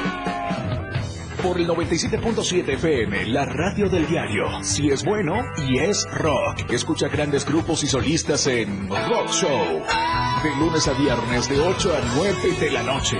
Por 1.43 1.59
el 1.59 1.67
97.7 1.67 2.67
FM, 2.67 3.27
la 3.27 3.45
radio 3.45 3.87
del 3.87 4.07
diario. 4.07 4.63
Si 4.63 4.89
es 4.89 5.05
bueno 5.05 5.35
y 5.69 5.77
es 5.77 6.07
rock. 6.11 6.67
Escucha 6.71 7.09
grandes 7.09 7.45
grupos 7.45 7.83
y 7.83 7.87
solistas 7.87 8.47
en 8.47 8.89
Rock 8.89 9.29
Show. 9.29 9.83
De 10.43 10.55
lunes 10.59 10.87
a 10.87 10.93
viernes 10.93 11.47
de 11.47 11.59
8 11.59 11.93
a 11.93 12.01
9 12.15 12.35
de 12.59 12.71
la 12.71 12.81
noche. 12.81 13.19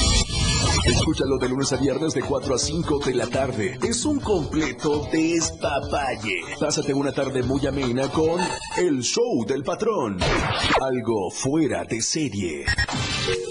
Escúchalo 0.85 1.37
de 1.37 1.47
lunes 1.47 1.71
a 1.73 1.77
viernes 1.77 2.13
de 2.13 2.21
4 2.21 2.55
a 2.55 2.57
5 2.57 2.99
de 3.05 3.13
la 3.13 3.27
tarde. 3.27 3.77
Es 3.83 4.03
un 4.03 4.19
completo 4.19 5.07
despapalle. 5.11 6.41
Pásate 6.59 6.93
una 6.93 7.11
tarde 7.11 7.43
muy 7.43 7.65
amena 7.67 8.07
con 8.09 8.39
El 8.77 9.01
Show 9.01 9.45
del 9.45 9.63
Patrón. 9.63 10.17
Algo 10.81 11.29
fuera 11.29 11.83
de 11.83 12.01
serie. 12.01 12.65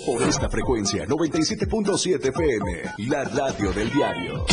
Por 0.06 0.22
esta 0.22 0.48
frecuencia, 0.48 1.06
97.7 1.06 2.28
FM, 2.28 3.08
la 3.08 3.24
radio 3.24 3.72
del 3.72 3.92
diario. 3.92 4.44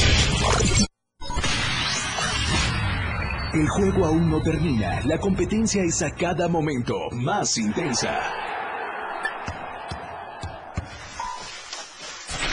El 3.53 3.67
juego 3.69 4.05
aún 4.05 4.29
no 4.29 4.39
termina. 4.41 5.01
La 5.05 5.17
competencia 5.17 5.81
es 5.81 6.03
a 6.03 6.11
cada 6.11 6.47
momento 6.47 6.95
más 7.11 7.57
intensa. 7.57 8.46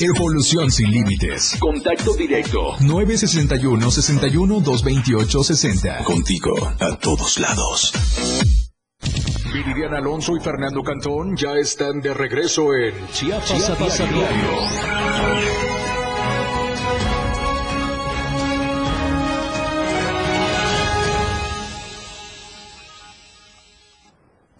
Evolución 0.00 0.70
sin 0.70 0.90
límites. 0.90 1.56
Contacto 1.60 2.14
directo. 2.14 2.76
961 2.80 3.90
61 3.90 4.60
228 4.60 5.44
60. 5.44 6.04
Contigo 6.04 6.54
a 6.80 6.96
todos 6.96 7.38
lados. 7.38 7.92
Viridiana 9.52 9.98
Alonso 9.98 10.36
y 10.36 10.40
Fernando 10.40 10.82
Cantón 10.82 11.36
ya 11.36 11.54
están 11.54 12.00
de 12.00 12.12
regreso 12.12 12.74
en 12.74 12.94
Chiapas, 13.12 13.46
Chiapas 13.46 14.00
a 14.00 14.06
diario. 14.06 15.63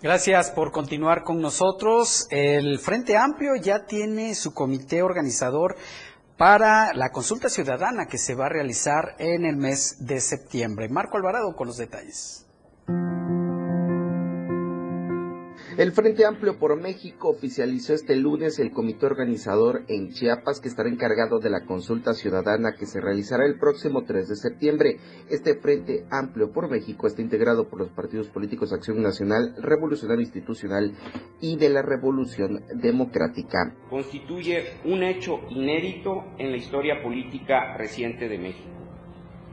Gracias 0.04 0.50
por 0.50 0.70
continuar 0.70 1.24
con 1.24 1.40
nosotros. 1.40 2.26
El 2.28 2.78
Frente 2.78 3.16
Amplio 3.16 3.56
ya 3.56 3.86
tiene 3.86 4.34
su 4.34 4.52
comité 4.52 5.02
organizador 5.02 5.76
para 6.36 6.92
la 6.92 7.08
consulta 7.08 7.48
ciudadana 7.48 8.04
que 8.04 8.18
se 8.18 8.34
va 8.34 8.44
a 8.44 8.50
realizar 8.50 9.14
en 9.18 9.46
el 9.46 9.56
mes 9.56 9.96
de 10.00 10.20
septiembre. 10.20 10.90
Marco 10.90 11.16
Alvarado 11.16 11.56
con 11.56 11.68
los 11.68 11.78
detalles. 11.78 12.46
El 15.76 15.90
Frente 15.90 16.24
Amplio 16.24 16.56
por 16.56 16.80
México 16.80 17.30
oficializó 17.30 17.94
este 17.94 18.14
lunes 18.14 18.60
el 18.60 18.70
comité 18.70 19.06
organizador 19.06 19.82
en 19.88 20.10
Chiapas 20.10 20.60
que 20.60 20.68
estará 20.68 20.88
encargado 20.88 21.40
de 21.40 21.50
la 21.50 21.64
consulta 21.64 22.14
ciudadana 22.14 22.74
que 22.78 22.86
se 22.86 23.00
realizará 23.00 23.44
el 23.44 23.58
próximo 23.58 24.04
3 24.04 24.28
de 24.28 24.36
septiembre. 24.36 24.98
Este 25.28 25.56
Frente 25.56 26.06
Amplio 26.12 26.52
por 26.52 26.70
México 26.70 27.08
está 27.08 27.22
integrado 27.22 27.68
por 27.68 27.80
los 27.80 27.90
partidos 27.90 28.28
políticos 28.28 28.72
Acción 28.72 29.02
Nacional, 29.02 29.56
Revolucionario 29.58 30.22
Institucional 30.22 30.94
y 31.40 31.56
de 31.56 31.70
la 31.70 31.82
Revolución 31.82 32.62
Democrática. 32.76 33.74
Constituye 33.90 34.74
un 34.84 35.02
hecho 35.02 35.40
inédito 35.50 36.22
en 36.38 36.52
la 36.52 36.56
historia 36.56 37.02
política 37.02 37.76
reciente 37.76 38.28
de 38.28 38.38
México. 38.38 38.70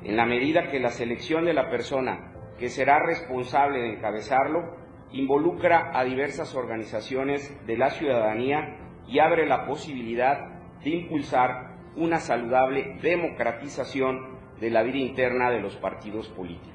En 0.04 0.16
la 0.18 0.28
medida 0.28 0.70
que 0.70 0.80
la 0.80 0.90
selección 0.90 1.46
de 1.46 1.56
la 1.56 1.72
persona 1.72 2.32
que 2.60 2.70
será 2.70 3.04
responsable 3.04 3.80
de 3.80 3.94
encabezarlo 3.96 4.80
involucra 5.13 5.91
a 5.93 6.03
diversas 6.03 6.55
organizaciones 6.55 7.55
de 7.65 7.77
la 7.77 7.89
ciudadanía 7.89 8.77
y 9.07 9.19
abre 9.19 9.45
la 9.45 9.65
posibilidad 9.65 10.59
de 10.83 10.89
impulsar 10.89 11.75
una 11.95 12.19
saludable 12.19 12.97
democratización 13.01 14.39
de 14.59 14.69
la 14.69 14.83
vida 14.83 15.00
interna 15.00 15.51
de 15.51 15.59
los 15.59 15.75
partidos 15.75 16.29
políticos. 16.29 16.71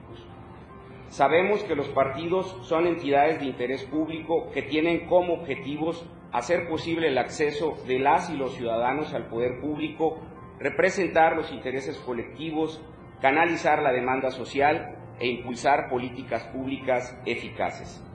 Sabemos 1.08 1.62
que 1.62 1.76
los 1.76 1.88
partidos 1.88 2.58
son 2.62 2.86
entidades 2.86 3.38
de 3.38 3.46
interés 3.46 3.84
público 3.84 4.50
que 4.52 4.62
tienen 4.62 5.06
como 5.06 5.34
objetivos 5.34 6.04
hacer 6.32 6.68
posible 6.68 7.08
el 7.08 7.18
acceso 7.18 7.78
de 7.86 7.98
las 7.98 8.28
y 8.28 8.36
los 8.36 8.54
ciudadanos 8.56 9.14
al 9.14 9.28
poder 9.28 9.60
público, 9.60 10.18
representar 10.58 11.36
los 11.36 11.50
intereses 11.52 11.96
colectivos, 11.98 12.82
canalizar 13.22 13.82
la 13.82 13.92
demanda 13.92 14.30
social 14.30 14.96
e 15.18 15.28
impulsar 15.28 15.88
políticas 15.88 16.44
públicas 16.48 17.16
eficaces. 17.24 18.05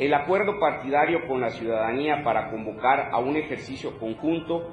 El 0.00 0.14
acuerdo 0.14 0.58
partidario 0.58 1.26
con 1.26 1.42
la 1.42 1.50
ciudadanía 1.50 2.22
para 2.24 2.50
convocar 2.50 3.10
a 3.12 3.18
un 3.18 3.36
ejercicio 3.36 3.98
conjunto 3.98 4.66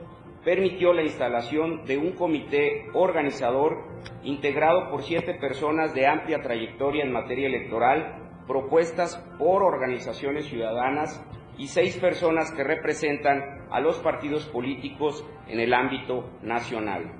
permitió 0.45 0.93
la 0.93 1.03
instalación 1.03 1.83
de 1.83 1.97
un 1.97 2.13
comité 2.13 2.85
organizador 2.93 3.83
integrado 4.23 4.89
por 4.89 5.03
siete 5.03 5.33
personas 5.33 5.93
de 5.93 6.07
amplia 6.07 6.39
trayectoria 6.39 7.03
en 7.03 7.11
materia 7.11 7.47
electoral, 7.47 8.45
propuestas 8.47 9.17
por 9.37 9.63
organizaciones 9.63 10.45
ciudadanas 10.45 11.21
y 11.57 11.67
seis 11.67 11.97
personas 11.97 12.53
que 12.53 12.63
representan 12.63 13.67
a 13.69 13.81
los 13.81 13.97
partidos 13.97 14.45
políticos 14.45 15.25
en 15.49 15.59
el 15.59 15.73
ámbito 15.73 16.23
nacional. 16.41 17.11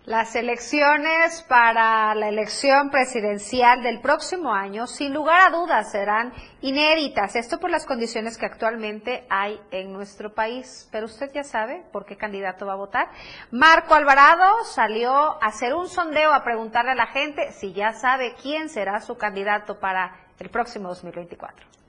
Las 0.06 0.36
elecciones 0.36 1.44
para 1.48 2.14
la 2.14 2.28
elección 2.28 2.90
presidencial 2.90 3.84
del 3.84 4.02
próximo 4.02 4.54
año, 4.54 4.86
sin 4.86 5.14
lugar 5.14 5.40
a 5.40 5.50
dudas, 5.50 5.94
serán 5.94 6.34
inéditas. 6.60 7.38
Esto 7.38 7.58
por 7.58 7.70
las 7.70 7.86
condiciones 7.86 8.38
que 8.38 8.46
actualmente 8.46 9.26
hay 9.30 9.62
en 9.72 9.94
nuestro 9.94 10.34
país. 10.34 10.90
Pero 10.92 11.06
usted 11.06 11.32
ya 11.34 11.46
sabe 11.46 11.86
por 11.94 12.06
qué 12.06 12.18
candidato 12.18 12.66
va 12.66 12.74
a 12.74 12.76
votar. 12.76 13.08
Marco 13.50 13.94
Alvarado 13.96 14.66
salió 14.66 15.42
a 15.42 15.48
hacer 15.48 15.74
un 15.74 15.88
sondeo, 15.88 16.34
a 16.34 16.44
preguntarle 16.44 16.92
a 16.92 16.96
la 16.96 17.08
gente 17.08 17.54
si 17.54 17.72
ya 17.72 17.94
sabe 17.94 18.36
quién 18.42 18.68
será 18.68 19.00
su 19.00 19.16
candidato 19.16 19.80
para 19.80 20.18
el 20.38 20.50
próximo 20.50 20.90
2024. 20.90 21.83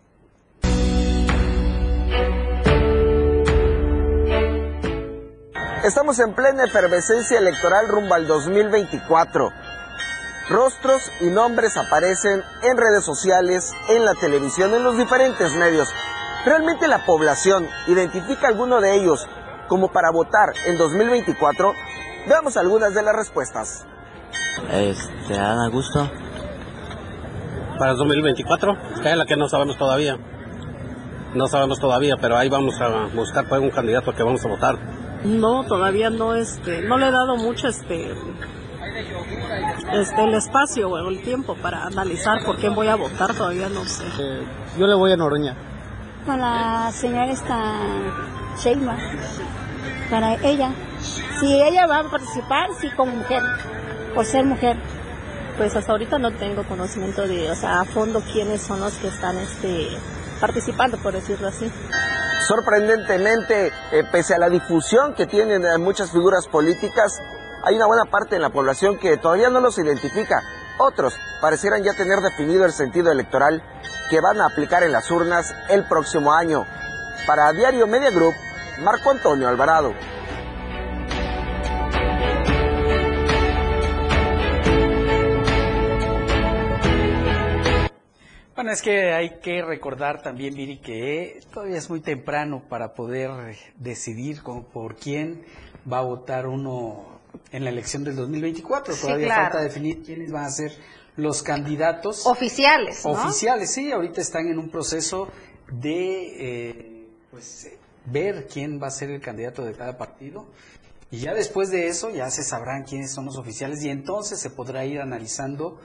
Estamos 5.84 6.18
en 6.18 6.32
plena 6.32 6.64
efervescencia 6.64 7.38
electoral 7.38 7.88
rumbo 7.88 8.14
al 8.14 8.26
2024. 8.26 9.52
Rostros 10.48 11.12
y 11.20 11.26
nombres 11.26 11.76
aparecen 11.76 12.42
en 12.62 12.78
redes 12.78 13.04
sociales, 13.04 13.70
en 13.90 14.06
la 14.06 14.14
televisión, 14.14 14.72
en 14.72 14.82
los 14.82 14.96
diferentes 14.96 15.54
medios. 15.56 15.86
¿Realmente 16.46 16.88
la 16.88 17.04
población 17.04 17.68
identifica 17.86 18.48
alguno 18.48 18.80
de 18.80 18.94
ellos 18.94 19.28
como 19.68 19.92
para 19.92 20.10
votar 20.10 20.54
en 20.64 20.78
2024? 20.78 21.74
Veamos 22.28 22.56
algunas 22.56 22.94
de 22.94 23.02
las 23.02 23.14
respuestas. 23.14 23.84
Este, 24.72 25.34
Ana 25.34 25.66
Augusto. 25.66 26.10
Para 27.78 27.90
el 27.90 27.98
2024, 27.98 28.74
que 29.02 29.10
es 29.10 29.16
la 29.18 29.26
que 29.26 29.36
no 29.36 29.50
sabemos 29.50 29.76
todavía. 29.76 30.16
No 31.34 31.46
sabemos 31.46 31.78
todavía, 31.78 32.16
pero 32.16 32.38
ahí 32.38 32.48
vamos 32.48 32.80
a 32.80 33.14
buscar 33.14 33.46
por 33.46 33.58
un 33.58 33.68
candidato 33.68 34.14
que 34.14 34.22
vamos 34.22 34.42
a 34.46 34.48
votar. 34.48 35.03
No, 35.24 35.64
todavía 35.64 36.10
no, 36.10 36.34
este, 36.34 36.82
no 36.82 36.98
le 36.98 37.08
he 37.08 37.10
dado 37.10 37.36
mucho, 37.36 37.68
este, 37.68 38.14
este, 39.92 40.24
el 40.24 40.34
espacio 40.34 40.90
o 40.90 41.08
el 41.08 41.22
tiempo 41.22 41.56
para 41.56 41.84
analizar 41.84 42.44
por 42.44 42.56
quién 42.56 42.74
voy 42.74 42.88
a 42.88 42.96
votar, 42.96 43.34
todavía 43.34 43.68
no 43.68 43.84
sé. 43.84 44.04
Eh, 44.20 44.42
yo 44.78 44.86
le 44.86 44.94
voy 44.94 45.12
a 45.12 45.16
Noroña. 45.16 45.56
con 46.26 46.38
la 46.38 46.90
señora 46.92 47.30
esta 47.30 47.72
Sheima, 48.58 48.96
para 50.10 50.34
ella. 50.42 50.72
Si 51.40 51.62
ella 51.62 51.86
va 51.86 52.00
a 52.00 52.04
participar, 52.04 52.68
sí, 52.80 52.88
como 52.96 53.16
mujer, 53.16 53.42
por 54.14 54.24
ser 54.24 54.44
mujer. 54.44 54.76
Pues 55.56 55.74
hasta 55.76 55.92
ahorita 55.92 56.18
no 56.18 56.32
tengo 56.32 56.64
conocimiento 56.64 57.22
de, 57.28 57.50
o 57.50 57.54
sea, 57.54 57.80
a 57.80 57.84
fondo 57.84 58.20
quiénes 58.32 58.60
son 58.60 58.80
los 58.80 58.92
que 58.94 59.06
están 59.06 59.38
este, 59.38 59.88
participando, 60.40 60.98
por 60.98 61.12
decirlo 61.12 61.48
así. 61.48 61.70
Sorprendentemente, 62.46 63.72
eh, 63.92 64.04
pese 64.10 64.34
a 64.34 64.38
la 64.38 64.48
difusión 64.48 65.14
que 65.14 65.26
tienen 65.26 65.64
eh, 65.64 65.78
muchas 65.78 66.10
figuras 66.10 66.46
políticas, 66.46 67.20
hay 67.62 67.76
una 67.76 67.86
buena 67.86 68.04
parte 68.04 68.34
de 68.34 68.40
la 68.40 68.50
población 68.50 68.98
que 68.98 69.16
todavía 69.16 69.48
no 69.48 69.60
los 69.60 69.78
identifica. 69.78 70.42
Otros 70.76 71.14
parecieran 71.40 71.82
ya 71.82 71.94
tener 71.94 72.18
definido 72.20 72.64
el 72.64 72.72
sentido 72.72 73.10
electoral 73.10 73.62
que 74.10 74.20
van 74.20 74.40
a 74.40 74.46
aplicar 74.46 74.82
en 74.82 74.92
las 74.92 75.10
urnas 75.10 75.54
el 75.70 75.84
próximo 75.84 76.32
año. 76.32 76.66
Para 77.26 77.52
Diario 77.52 77.86
Media 77.86 78.10
Group, 78.10 78.34
Marco 78.80 79.10
Antonio 79.10 79.48
Alvarado. 79.48 79.94
Bueno, 88.54 88.70
es 88.70 88.82
que 88.82 89.12
hay 89.12 89.40
que 89.40 89.62
recordar 89.62 90.22
también, 90.22 90.54
Viri, 90.54 90.78
que 90.78 91.40
todavía 91.52 91.76
es 91.76 91.90
muy 91.90 92.00
temprano 92.00 92.62
para 92.68 92.94
poder 92.94 93.30
decidir 93.76 94.42
por 94.72 94.94
quién 94.94 95.44
va 95.90 95.98
a 95.98 96.02
votar 96.02 96.46
uno 96.46 97.20
en 97.50 97.64
la 97.64 97.70
elección 97.70 98.04
del 98.04 98.14
2024. 98.14 98.94
Todavía 98.94 99.34
falta 99.34 99.60
definir 99.60 100.04
quiénes 100.04 100.30
van 100.30 100.44
a 100.44 100.50
ser 100.50 100.72
los 101.16 101.42
candidatos. 101.42 102.26
Oficiales. 102.26 103.04
Oficiales, 103.04 103.72
sí. 103.72 103.90
Ahorita 103.90 104.20
están 104.20 104.46
en 104.46 104.60
un 104.60 104.70
proceso 104.70 105.28
de 105.72 106.68
eh, 106.70 107.06
pues, 107.32 107.70
ver 108.04 108.46
quién 108.46 108.80
va 108.80 108.86
a 108.86 108.90
ser 108.90 109.10
el 109.10 109.20
candidato 109.20 109.64
de 109.64 109.72
cada 109.72 109.98
partido. 109.98 110.46
Y 111.10 111.18
ya 111.18 111.34
después 111.34 111.70
de 111.70 111.88
eso 111.88 112.10
ya 112.10 112.30
se 112.30 112.44
sabrán 112.44 112.84
quiénes 112.84 113.12
son 113.12 113.26
los 113.26 113.36
oficiales 113.36 113.82
y 113.82 113.88
entonces 113.88 114.38
se 114.40 114.50
podrá 114.50 114.84
ir 114.84 115.00
analizando 115.00 115.80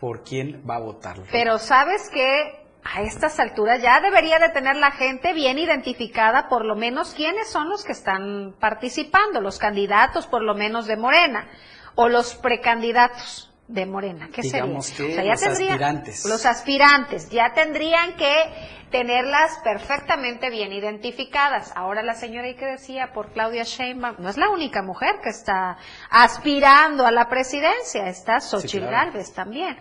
por 0.00 0.22
quién 0.22 0.62
va 0.68 0.76
a 0.76 0.80
votar. 0.80 1.16
Pero 1.30 1.58
sabes 1.58 2.10
que 2.10 2.66
a 2.84 3.02
estas 3.02 3.40
alturas 3.40 3.82
ya 3.82 4.00
debería 4.00 4.38
de 4.38 4.50
tener 4.50 4.76
la 4.76 4.92
gente 4.92 5.32
bien 5.32 5.58
identificada 5.58 6.48
por 6.48 6.64
lo 6.64 6.76
menos 6.76 7.14
quiénes 7.14 7.48
son 7.48 7.68
los 7.68 7.84
que 7.84 7.92
están 7.92 8.54
participando, 8.60 9.40
los 9.40 9.58
candidatos 9.58 10.26
por 10.26 10.42
lo 10.42 10.54
menos 10.54 10.86
de 10.86 10.96
Morena 10.96 11.48
o 11.96 12.08
los 12.08 12.34
precandidatos 12.34 13.45
de 13.68 13.86
Morena. 13.86 14.28
¿Qué 14.32 14.42
Digamos 14.42 14.86
sería? 14.86 15.22
Que 15.22 15.28
los 15.28 15.42
aspirantes. 15.42 16.24
Los 16.24 16.46
aspirantes 16.46 17.30
ya 17.30 17.52
tendrían 17.52 18.16
que 18.16 18.34
tenerlas 18.90 19.58
perfectamente 19.64 20.50
bien 20.50 20.72
identificadas. 20.72 21.72
Ahora 21.74 22.02
la 22.02 22.14
señora 22.14 22.54
que 22.54 22.64
decía 22.64 23.12
por 23.12 23.32
Claudia 23.32 23.64
Sheinbaum, 23.64 24.16
no 24.18 24.28
es 24.28 24.36
la 24.36 24.48
única 24.50 24.82
mujer 24.82 25.16
que 25.22 25.30
está 25.30 25.76
aspirando 26.10 27.04
a 27.04 27.10
la 27.10 27.28
presidencia, 27.28 28.08
está 28.08 28.40
Xochitl 28.40 28.86
Galvez 28.86 29.32
también. 29.32 29.76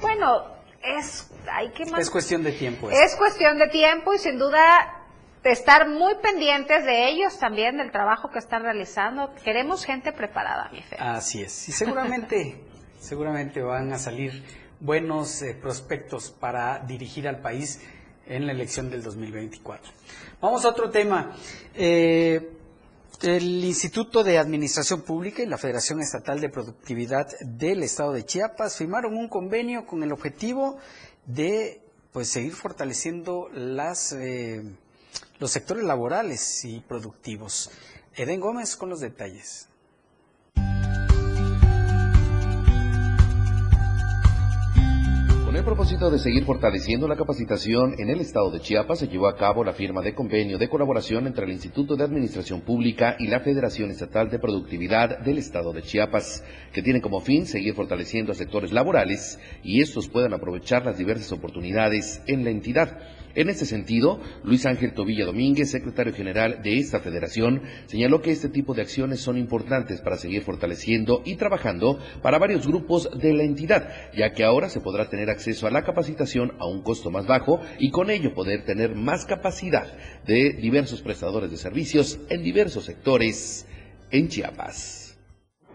Bueno, 0.00 0.44
es 0.82 1.30
hay 1.50 1.70
que 1.70 1.84
es 1.84 2.10
cuestión 2.10 2.42
de 2.42 2.52
tiempo. 2.52 2.90
Es 2.90 3.16
cuestión 3.16 3.58
de 3.58 3.68
tiempo 3.68 4.12
y 4.12 4.18
sin 4.18 4.38
duda 4.38 4.96
estar 5.42 5.88
muy 5.88 6.14
pendientes 6.16 6.84
de 6.84 7.08
ellos 7.08 7.38
también 7.38 7.78
del 7.78 7.90
trabajo 7.90 8.30
que 8.30 8.38
están 8.38 8.62
realizando. 8.62 9.32
Queremos 9.42 9.84
gente 9.84 10.12
preparada, 10.12 10.68
mi 10.70 10.82
fe. 10.82 10.96
Así 10.98 11.42
es. 11.42 11.68
Y 11.68 11.72
seguramente 11.72 12.64
seguramente 13.00 13.62
van 13.62 13.92
a 13.92 13.98
salir 13.98 14.44
buenos 14.78 15.42
eh, 15.42 15.54
prospectos 15.54 16.30
para 16.30 16.78
dirigir 16.80 17.26
al 17.26 17.40
país 17.40 17.80
en 18.26 18.46
la 18.46 18.52
elección 18.52 18.90
del 18.90 19.02
2024. 19.02 19.90
Vamos 20.40 20.64
a 20.64 20.68
otro 20.68 20.90
tema. 20.90 21.36
Eh, 21.74 22.56
el 23.22 23.64
Instituto 23.64 24.24
de 24.24 24.38
Administración 24.38 25.02
Pública 25.02 25.42
y 25.42 25.46
la 25.46 25.58
Federación 25.58 26.00
Estatal 26.00 26.40
de 26.40 26.48
Productividad 26.48 27.26
del 27.40 27.82
Estado 27.82 28.12
de 28.12 28.24
Chiapas 28.24 28.76
firmaron 28.76 29.14
un 29.14 29.28
convenio 29.28 29.84
con 29.84 30.02
el 30.02 30.12
objetivo 30.12 30.78
de 31.26 31.82
pues 32.12 32.28
seguir 32.28 32.52
fortaleciendo 32.52 33.48
las 33.52 34.12
eh, 34.12 34.62
los 35.38 35.50
sectores 35.50 35.84
laborales 35.84 36.64
y 36.64 36.80
productivos. 36.80 37.70
Eden 38.14 38.40
Gómez 38.40 38.76
con 38.76 38.90
los 38.90 39.00
detalles. 39.00 39.69
Propósito 45.70 46.10
de 46.10 46.18
seguir 46.18 46.44
fortaleciendo 46.44 47.06
la 47.06 47.14
capacitación 47.14 47.94
en 47.96 48.10
el 48.10 48.20
estado 48.20 48.50
de 48.50 48.58
Chiapas, 48.58 48.98
se 48.98 49.06
llevó 49.06 49.28
a 49.28 49.36
cabo 49.36 49.62
la 49.62 49.72
firma 49.72 50.02
de 50.02 50.16
convenio 50.16 50.58
de 50.58 50.68
colaboración 50.68 51.28
entre 51.28 51.44
el 51.44 51.52
Instituto 51.52 51.94
de 51.94 52.02
Administración 52.02 52.62
Pública 52.62 53.14
y 53.20 53.28
la 53.28 53.38
Federación 53.38 53.88
Estatal 53.88 54.28
de 54.30 54.40
Productividad 54.40 55.20
del 55.20 55.38
estado 55.38 55.72
de 55.72 55.82
Chiapas, 55.82 56.42
que 56.72 56.82
tiene 56.82 57.00
como 57.00 57.20
fin 57.20 57.46
seguir 57.46 57.74
fortaleciendo 57.74 58.32
a 58.32 58.34
sectores 58.34 58.72
laborales 58.72 59.38
y 59.62 59.80
estos 59.80 60.08
puedan 60.08 60.34
aprovechar 60.34 60.84
las 60.84 60.98
diversas 60.98 61.30
oportunidades 61.30 62.20
en 62.26 62.42
la 62.42 62.50
entidad. 62.50 62.98
En 63.34 63.48
este 63.48 63.64
sentido, 63.64 64.20
Luis 64.42 64.66
Ángel 64.66 64.92
Tobilla 64.92 65.24
Domínguez, 65.24 65.70
secretario 65.70 66.12
general 66.12 66.62
de 66.62 66.78
esta 66.78 66.98
federación, 66.98 67.62
señaló 67.86 68.20
que 68.22 68.32
este 68.32 68.48
tipo 68.48 68.74
de 68.74 68.82
acciones 68.82 69.20
son 69.20 69.38
importantes 69.38 70.00
para 70.00 70.16
seguir 70.16 70.42
fortaleciendo 70.42 71.22
y 71.24 71.36
trabajando 71.36 71.98
para 72.22 72.38
varios 72.38 72.66
grupos 72.66 73.08
de 73.20 73.32
la 73.32 73.44
entidad, 73.44 73.88
ya 74.16 74.32
que 74.32 74.44
ahora 74.44 74.68
se 74.68 74.80
podrá 74.80 75.08
tener 75.08 75.30
acceso 75.30 75.66
a 75.66 75.70
la 75.70 75.82
capacitación 75.82 76.52
a 76.58 76.66
un 76.66 76.82
costo 76.82 77.10
más 77.10 77.26
bajo 77.26 77.60
y 77.78 77.90
con 77.90 78.10
ello 78.10 78.34
poder 78.34 78.64
tener 78.64 78.96
más 78.96 79.24
capacidad 79.26 79.86
de 80.26 80.54
diversos 80.54 81.02
prestadores 81.02 81.50
de 81.50 81.56
servicios 81.56 82.18
en 82.30 82.42
diversos 82.42 82.84
sectores 82.84 83.66
en 84.10 84.28
Chiapas. 84.28 85.18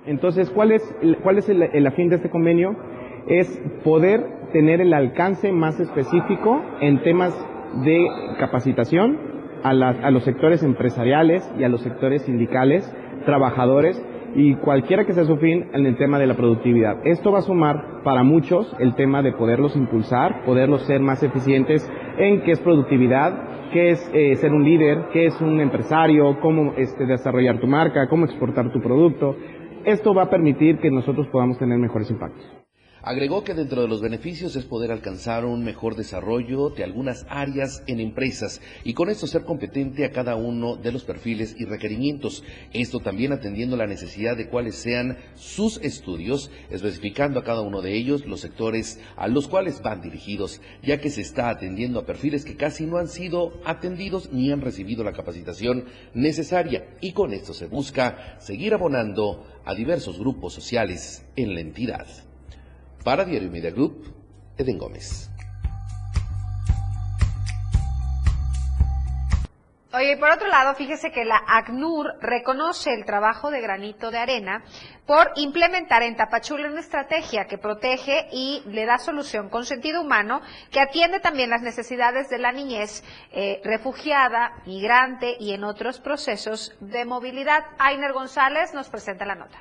Entonces, 0.05 0.49
¿cuál 0.49 0.71
es, 0.71 0.83
cuál 1.23 1.37
el, 1.37 1.63
el 1.73 1.87
afín 1.87 2.09
de 2.09 2.17
este 2.17 2.29
convenio? 2.29 2.75
Es 3.27 3.47
poder 3.83 4.44
tener 4.55 4.79
el 4.79 4.93
alcance 4.93 5.51
más 5.51 5.77
específico 5.81 6.61
en 6.79 7.03
temas 7.03 7.33
de 7.83 8.07
capacitación 8.39 9.19
a, 9.63 9.71
a 9.71 10.11
los 10.11 10.23
sectores 10.23 10.63
empresariales 10.63 11.43
y 11.59 11.65
a 11.65 11.67
los 11.67 11.81
sectores 11.81 12.21
sindicales, 12.21 12.89
trabajadores 13.25 14.01
y 14.33 14.55
cualquiera 14.55 15.03
que 15.03 15.11
sea 15.11 15.25
su 15.25 15.35
fin 15.35 15.65
en 15.73 15.85
el 15.85 15.97
tema 15.97 16.19
de 16.19 16.27
la 16.27 16.35
productividad. 16.35 17.05
Esto 17.05 17.33
va 17.33 17.39
a 17.39 17.41
sumar 17.41 18.01
para 18.05 18.23
muchos 18.23 18.73
el 18.79 18.95
tema 18.95 19.21
de 19.21 19.33
poderlos 19.33 19.75
impulsar, 19.75 20.45
poderlos 20.45 20.83
ser 20.83 21.01
más 21.01 21.21
eficientes 21.21 21.85
en 22.17 22.41
qué 22.43 22.51
es 22.51 22.59
productividad, 22.61 23.71
qué 23.73 23.89
es 23.89 24.09
eh, 24.13 24.37
ser 24.37 24.53
un 24.53 24.63
líder, 24.63 25.09
qué 25.11 25.25
es 25.25 25.41
un 25.41 25.59
empresario, 25.59 26.39
cómo 26.39 26.75
este, 26.77 27.05
desarrollar 27.05 27.59
tu 27.59 27.67
marca, 27.67 28.07
cómo 28.07 28.23
exportar 28.23 28.71
tu 28.71 28.79
producto. 28.79 29.35
Esto 29.83 30.13
va 30.13 30.23
a 30.23 30.29
permitir 30.29 30.77
que 30.77 30.89
nosotros 30.89 31.27
podamos 31.27 31.59
tener 31.59 31.77
mejores 31.77 32.09
impactos. 32.09 32.64
Agregó 33.07 33.43
que 33.43 33.53
dentro 33.53 33.83
de 33.83 33.87
los 33.87 34.01
beneficios 34.01 34.55
es 34.55 34.65
poder 34.65 34.91
alcanzar 34.91 35.45
un 35.45 35.63
mejor 35.63 35.95
desarrollo 35.95 36.71
de 36.71 36.83
algunas 36.83 37.23
áreas 37.29 37.83
en 37.85 37.99
empresas 37.99 38.61
y 38.83 38.95
con 38.95 39.09
esto 39.09 39.27
ser 39.27 39.43
competente 39.43 40.05
a 40.05 40.11
cada 40.11 40.35
uno 40.35 40.75
de 40.75 40.91
los 40.91 41.03
perfiles 41.03 41.55
y 41.55 41.65
requerimientos. 41.65 42.43
Esto 42.73 42.99
también 42.99 43.31
atendiendo 43.31 43.77
la 43.77 43.85
necesidad 43.85 44.35
de 44.35 44.49
cuáles 44.49 44.77
sean 44.77 45.19
sus 45.35 45.77
estudios, 45.83 46.49
especificando 46.71 47.39
a 47.39 47.43
cada 47.43 47.61
uno 47.61 47.83
de 47.83 47.93
ellos 47.93 48.25
los 48.25 48.39
sectores 48.39 48.99
a 49.17 49.27
los 49.27 49.47
cuales 49.47 49.83
van 49.83 50.01
dirigidos, 50.01 50.59
ya 50.81 50.99
que 50.99 51.11
se 51.11 51.21
está 51.21 51.51
atendiendo 51.51 51.99
a 51.99 52.07
perfiles 52.07 52.43
que 52.43 52.57
casi 52.57 52.87
no 52.87 52.97
han 52.97 53.07
sido 53.07 53.61
atendidos 53.65 54.31
ni 54.33 54.51
han 54.51 54.61
recibido 54.61 55.03
la 55.03 55.13
capacitación 55.13 55.85
necesaria 56.15 56.97
y 57.01 57.11
con 57.11 57.33
esto 57.33 57.53
se 57.53 57.67
busca 57.67 58.39
seguir 58.39 58.73
abonando 58.73 59.45
a 59.63 59.75
diversos 59.75 60.17
grupos 60.17 60.55
sociales 60.55 61.23
en 61.35 61.53
la 61.53 61.59
entidad. 61.59 62.07
Para 63.05 63.23
Diario 63.23 63.51
Media 63.51 63.69
Group, 63.69 64.11
Eden 64.57 64.79
Gómez. 64.79 65.29
Oye, 69.93 70.17
por 70.17 70.31
otro 70.31 70.47
lado, 70.47 70.73
fíjese 70.73 71.11
que 71.11 71.23
la 71.23 71.39
ACNUR 71.47 72.15
reconoce 72.19 72.95
el 72.95 73.05
trabajo 73.05 73.51
de 73.51 73.61
granito 73.61 74.09
de 74.09 74.17
arena 74.17 74.63
por 75.05 75.31
implementar 75.35 76.01
en 76.01 76.17
Tapachula 76.17 76.67
una 76.67 76.79
estrategia 76.79 77.45
que 77.45 77.59
protege 77.59 78.27
y 78.31 78.63
le 78.65 78.87
da 78.87 78.97
solución 78.97 79.49
con 79.49 79.65
sentido 79.65 80.01
humano, 80.01 80.41
que 80.71 80.81
atiende 80.81 81.19
también 81.19 81.51
las 81.51 81.61
necesidades 81.61 82.27
de 82.29 82.39
la 82.39 82.51
niñez 82.51 83.03
eh, 83.31 83.61
refugiada, 83.63 84.63
migrante 84.65 85.37
y 85.39 85.53
en 85.53 85.63
otros 85.63 85.99
procesos 85.99 86.75
de 86.79 87.05
movilidad. 87.05 87.65
Ainer 87.77 88.13
González 88.13 88.73
nos 88.73 88.89
presenta 88.89 89.25
la 89.25 89.35
nota. 89.35 89.59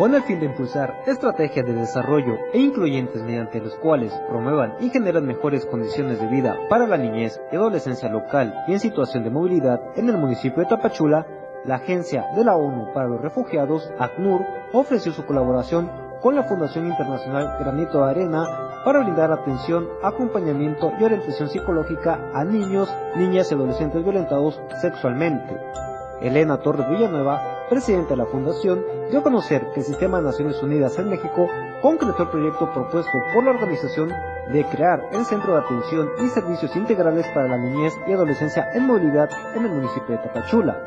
Con 0.00 0.14
el 0.14 0.22
fin 0.22 0.40
de 0.40 0.46
impulsar 0.46 1.02
estrategias 1.06 1.66
de 1.66 1.74
desarrollo 1.74 2.38
e 2.54 2.58
incluyentes 2.58 3.22
mediante 3.22 3.60
los 3.60 3.74
cuales 3.74 4.14
promuevan 4.30 4.76
y 4.80 4.88
generan 4.88 5.26
mejores 5.26 5.66
condiciones 5.66 6.18
de 6.18 6.26
vida 6.26 6.56
para 6.70 6.86
la 6.86 6.96
niñez 6.96 7.38
y 7.52 7.56
adolescencia 7.56 8.08
local 8.08 8.64
y 8.66 8.72
en 8.72 8.80
situación 8.80 9.24
de 9.24 9.30
movilidad 9.30 9.78
en 9.96 10.08
el 10.08 10.16
municipio 10.16 10.62
de 10.62 10.70
Tapachula, 10.70 11.26
la 11.66 11.74
Agencia 11.74 12.24
de 12.34 12.44
la 12.44 12.56
ONU 12.56 12.94
para 12.94 13.08
los 13.08 13.20
Refugiados, 13.20 13.92
ACNUR, 13.98 14.40
ofreció 14.72 15.12
su 15.12 15.26
colaboración 15.26 15.90
con 16.22 16.34
la 16.34 16.44
Fundación 16.44 16.86
Internacional 16.86 17.58
Granito 17.58 17.98
de 17.98 18.10
Arena 18.10 18.46
para 18.86 19.00
brindar 19.00 19.30
atención, 19.30 19.86
acompañamiento 20.02 20.94
y 20.98 21.04
orientación 21.04 21.50
psicológica 21.50 22.18
a 22.32 22.42
niños, 22.42 22.90
niñas 23.16 23.50
y 23.50 23.54
adolescentes 23.54 24.02
violentados 24.02 24.62
sexualmente. 24.80 25.89
Elena 26.20 26.58
Torres 26.58 26.88
Villanueva, 26.90 27.66
presidenta 27.70 28.10
de 28.10 28.18
la 28.18 28.26
Fundación, 28.26 28.84
dio 29.10 29.20
a 29.20 29.22
conocer 29.22 29.70
que 29.72 29.80
el 29.80 29.86
Sistema 29.86 30.18
de 30.18 30.24
Naciones 30.24 30.62
Unidas 30.62 30.98
en 30.98 31.08
México 31.08 31.48
concretó 31.80 32.24
el 32.24 32.28
proyecto 32.28 32.70
propuesto 32.72 33.12
por 33.32 33.44
la 33.44 33.52
organización 33.52 34.12
de 34.52 34.64
crear 34.66 35.08
el 35.12 35.24
Centro 35.24 35.54
de 35.54 35.60
Atención 35.60 36.10
y 36.22 36.28
Servicios 36.28 36.76
Integrales 36.76 37.26
para 37.28 37.48
la 37.48 37.56
Niñez 37.56 37.94
y 38.06 38.12
Adolescencia 38.12 38.68
en 38.74 38.86
Movilidad 38.86 39.30
en 39.54 39.64
el 39.64 39.70
municipio 39.70 40.16
de 40.16 40.18
Tapachula. 40.18 40.78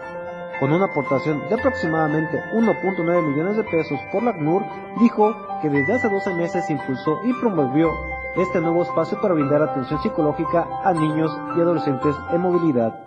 Con 0.60 0.72
una 0.72 0.86
aportación 0.86 1.42
de 1.50 1.56
aproximadamente 1.56 2.40
1.9 2.54 3.28
millones 3.28 3.58
de 3.58 3.64
pesos 3.64 4.00
por 4.12 4.22
la 4.22 4.32
ACNUR, 4.32 4.64
dijo 5.00 5.36
que 5.62 5.70
desde 5.70 5.94
hace 5.94 6.10
12 6.10 6.36
meses 6.36 6.70
impulsó 6.70 7.20
y 7.24 7.34
promovió 7.34 7.90
este 8.36 8.62
nuevo 8.62 8.84
espacio 8.84 9.20
para 9.20 9.34
brindar 9.34 9.64
atención 9.64 10.00
psicológica 10.02 10.68
a 10.84 10.94
niños 10.94 11.36
y 11.58 11.62
adolescentes 11.62 12.16
en 12.32 12.42
movilidad 12.42 13.03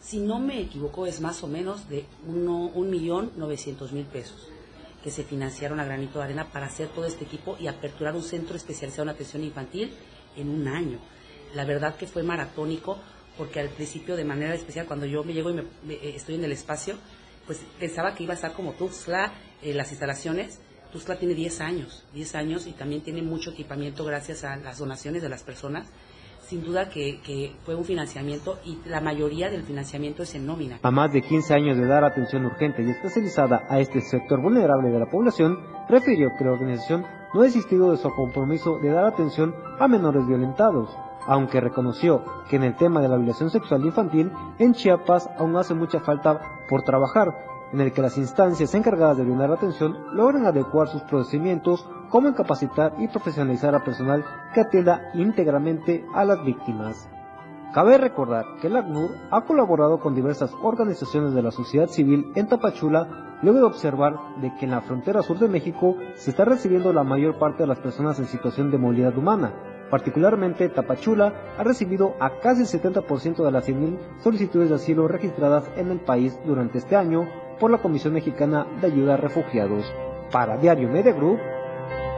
si 0.00 0.18
no 0.18 0.38
me 0.38 0.60
equivoco, 0.60 1.06
es 1.06 1.20
más 1.20 1.42
o 1.42 1.46
menos 1.46 1.88
de 1.88 2.04
un 2.26 2.90
millón 2.90 3.32
novecientos 3.36 3.92
mil 3.92 4.06
pesos 4.06 4.48
que 5.02 5.10
se 5.10 5.24
financiaron 5.24 5.80
a 5.80 5.84
granito 5.84 6.18
de 6.18 6.26
arena 6.26 6.46
para 6.52 6.66
hacer 6.66 6.88
todo 6.88 7.06
este 7.06 7.24
equipo 7.24 7.56
y 7.58 7.66
aperturar 7.68 8.14
un 8.14 8.22
centro 8.22 8.56
especializado 8.56 9.04
en 9.04 9.08
atención 9.10 9.42
infantil 9.44 9.92
en 10.36 10.48
un 10.48 10.68
año. 10.68 10.98
La 11.54 11.64
verdad 11.64 11.96
que 11.96 12.06
fue 12.06 12.22
maratónico 12.22 12.98
porque 13.38 13.60
al 13.60 13.70
principio 13.70 14.16
de 14.16 14.24
manera 14.24 14.54
especial 14.54 14.86
cuando 14.86 15.06
yo 15.06 15.24
me 15.24 15.32
llego 15.32 15.50
y 15.50 15.54
me, 15.54 15.62
eh, 15.88 16.12
estoy 16.16 16.34
en 16.34 16.44
el 16.44 16.52
espacio, 16.52 16.96
pues 17.46 17.60
pensaba 17.78 18.14
que 18.14 18.24
iba 18.24 18.32
a 18.32 18.36
estar 18.36 18.52
como 18.52 18.72
Tuxtla, 18.72 19.32
eh, 19.62 19.72
las 19.72 19.90
instalaciones. 19.90 20.58
Tuxtla 20.92 21.18
tiene 21.18 21.34
10 21.34 21.60
años, 21.60 22.04
10 22.12 22.34
años 22.34 22.66
y 22.66 22.72
también 22.72 23.02
tiene 23.02 23.22
mucho 23.22 23.50
equipamiento 23.52 24.04
gracias 24.04 24.44
a 24.44 24.56
las 24.56 24.78
donaciones 24.78 25.22
de 25.22 25.28
las 25.28 25.42
personas 25.42 25.86
sin 26.50 26.64
duda 26.64 26.88
que, 26.88 27.54
fue 27.64 27.76
un 27.76 27.84
financiamiento 27.84 28.58
y 28.64 28.78
la 28.84 29.00
mayoría 29.00 29.50
del 29.50 29.62
financiamiento 29.62 30.24
es 30.24 30.34
en 30.34 30.46
nómina. 30.46 30.80
A 30.82 30.90
más 30.90 31.12
de 31.12 31.22
15 31.22 31.54
años 31.54 31.78
de 31.78 31.86
dar 31.86 32.02
atención 32.02 32.44
urgente 32.44 32.82
y 32.82 32.90
especializada 32.90 33.62
a 33.68 33.78
este 33.78 34.00
sector 34.00 34.42
vulnerable 34.42 34.90
de 34.90 34.98
la 34.98 35.06
población, 35.06 35.60
refirió 35.88 36.30
que 36.36 36.44
la 36.44 36.50
organización 36.50 37.06
no 37.32 37.40
ha 37.40 37.44
desistido 37.44 37.92
de 37.92 37.98
su 37.98 38.10
compromiso 38.10 38.80
de 38.80 38.90
dar 38.90 39.04
atención 39.04 39.54
a 39.78 39.86
menores 39.86 40.26
violentados, 40.26 40.90
aunque 41.24 41.60
reconoció 41.60 42.24
que 42.48 42.56
en 42.56 42.64
el 42.64 42.74
tema 42.74 43.00
de 43.00 43.08
la 43.08 43.16
violación 43.16 43.50
sexual 43.50 43.84
infantil 43.84 44.32
en 44.58 44.74
Chiapas 44.74 45.30
aún 45.38 45.56
hace 45.56 45.74
mucha 45.74 46.00
falta 46.00 46.64
por 46.68 46.82
trabajar, 46.82 47.59
en 47.72 47.80
el 47.80 47.92
que 47.92 48.02
las 48.02 48.18
instancias 48.18 48.74
encargadas 48.74 49.16
de 49.16 49.24
brindar 49.24 49.50
atención 49.50 49.96
logran 50.12 50.46
adecuar 50.46 50.88
sus 50.88 51.02
procedimientos 51.02 51.88
como 52.08 52.28
en 52.28 52.34
capacitar 52.34 52.94
y 52.98 53.08
profesionalizar 53.08 53.74
a 53.74 53.84
personal 53.84 54.24
que 54.52 54.60
atienda 54.60 55.10
íntegramente 55.14 56.04
a 56.14 56.24
las 56.24 56.44
víctimas. 56.44 57.08
Cabe 57.72 57.98
recordar 57.98 58.44
que 58.60 58.66
el 58.66 58.76
ACNUR 58.76 59.10
ha 59.30 59.42
colaborado 59.42 60.00
con 60.00 60.14
diversas 60.14 60.52
organizaciones 60.60 61.34
de 61.34 61.42
la 61.42 61.52
sociedad 61.52 61.86
civil 61.86 62.32
en 62.34 62.48
Tapachula 62.48 63.38
luego 63.42 63.58
de 63.58 63.64
observar 63.64 64.16
de 64.40 64.52
que 64.56 64.64
en 64.64 64.72
la 64.72 64.80
frontera 64.80 65.22
sur 65.22 65.38
de 65.38 65.48
México 65.48 65.96
se 66.14 66.30
está 66.30 66.44
recibiendo 66.44 66.92
la 66.92 67.04
mayor 67.04 67.38
parte 67.38 67.62
de 67.62 67.68
las 67.68 67.78
personas 67.78 68.18
en 68.18 68.26
situación 68.26 68.72
de 68.72 68.78
movilidad 68.78 69.16
humana. 69.16 69.54
Particularmente 69.88 70.68
Tapachula 70.68 71.32
ha 71.56 71.62
recibido 71.62 72.14
a 72.18 72.40
casi 72.40 72.62
el 72.62 72.68
70% 72.68 73.44
de 73.44 73.50
las 73.52 73.68
100.000 73.68 73.98
solicitudes 74.20 74.68
de 74.68 74.74
asilo 74.74 75.06
registradas 75.06 75.70
en 75.76 75.92
el 75.92 76.00
país 76.00 76.38
durante 76.44 76.78
este 76.78 76.96
año 76.96 77.28
por 77.60 77.70
la 77.70 77.78
Comisión 77.78 78.14
Mexicana 78.14 78.66
de 78.80 78.86
Ayuda 78.86 79.14
a 79.14 79.16
Refugiados. 79.18 79.84
Para 80.32 80.56
Diario 80.56 80.88
Media 80.88 81.12
Group, 81.12 81.38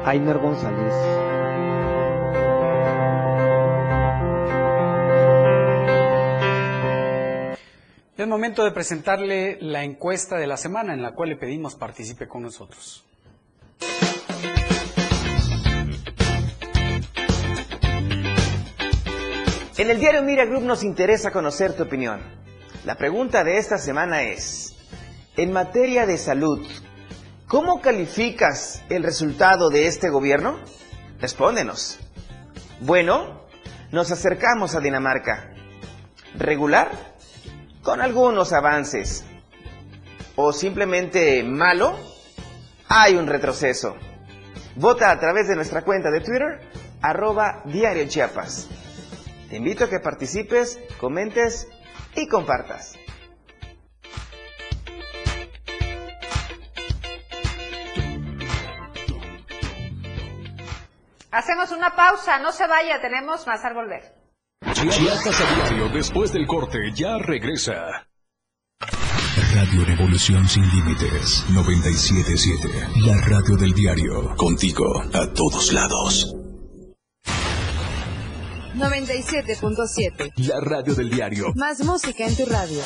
Ainer 0.04 0.38
González. 0.38 0.94
Es 8.16 8.28
momento 8.28 8.64
de 8.64 8.70
presentarle 8.70 9.58
la 9.60 9.82
encuesta 9.82 10.36
de 10.36 10.46
la 10.46 10.56
semana 10.56 10.94
en 10.94 11.02
la 11.02 11.12
cual 11.12 11.30
le 11.30 11.36
pedimos 11.36 11.74
participe 11.74 12.28
con 12.28 12.42
nosotros. 12.42 13.04
En 19.76 19.90
el 19.90 19.98
diario 19.98 20.22
Mira 20.22 20.44
Group 20.44 20.62
nos 20.62 20.84
interesa 20.84 21.32
conocer 21.32 21.72
tu 21.72 21.82
opinión. 21.82 22.20
La 22.84 22.94
pregunta 22.94 23.42
de 23.42 23.58
esta 23.58 23.78
semana 23.78 24.22
es, 24.22 24.71
en 25.36 25.52
materia 25.52 26.06
de 26.06 26.18
salud, 26.18 26.66
¿Cómo 27.52 27.82
calificas 27.82 28.82
el 28.88 29.02
resultado 29.02 29.68
de 29.68 29.86
este 29.86 30.08
gobierno? 30.08 30.58
Respóndenos. 31.20 32.00
Bueno, 32.80 33.46
nos 33.90 34.10
acercamos 34.10 34.74
a 34.74 34.80
Dinamarca. 34.80 35.52
¿Regular? 36.34 36.90
Con 37.82 38.00
algunos 38.00 38.54
avances. 38.54 39.26
¿O 40.34 40.54
simplemente 40.54 41.44
malo? 41.44 41.94
Hay 42.88 43.16
un 43.16 43.26
retroceso. 43.26 43.96
Vota 44.76 45.10
a 45.10 45.20
través 45.20 45.46
de 45.46 45.56
nuestra 45.56 45.82
cuenta 45.82 46.10
de 46.10 46.20
Twitter, 46.20 46.70
arroba 47.02 47.60
Diario 47.66 48.08
Chiapas. 48.08 48.66
Te 49.50 49.58
invito 49.58 49.84
a 49.84 49.90
que 49.90 50.00
participes, 50.00 50.80
comentes 50.98 51.68
y 52.16 52.28
compartas. 52.28 52.94
Hacemos 61.32 61.70
una 61.72 61.96
pausa, 61.96 62.38
no 62.40 62.52
se 62.52 62.66
vaya, 62.66 63.00
tenemos 63.00 63.46
más 63.46 63.64
al 63.64 63.72
volver. 63.72 64.02
Chiapas 64.74 65.40
a 65.40 65.54
diario, 65.54 65.88
después 65.88 66.30
del 66.30 66.46
corte, 66.46 66.78
ya 66.94 67.16
regresa. 67.18 68.06
Radio 69.54 69.84
Revolución 69.86 70.46
Sin 70.46 70.62
Límites 70.68 71.44
977. 71.48 72.68
La 73.06 73.18
radio 73.22 73.56
del 73.56 73.72
diario. 73.72 74.36
Contigo 74.36 74.84
a 75.14 75.26
todos 75.32 75.72
lados. 75.72 76.34
97.7. 78.74 80.32
La 80.36 80.60
radio 80.60 80.94
del 80.94 81.08
diario. 81.08 81.46
Más 81.54 81.82
música 81.82 82.26
en 82.26 82.36
tu 82.36 82.44
radio. 82.44 82.82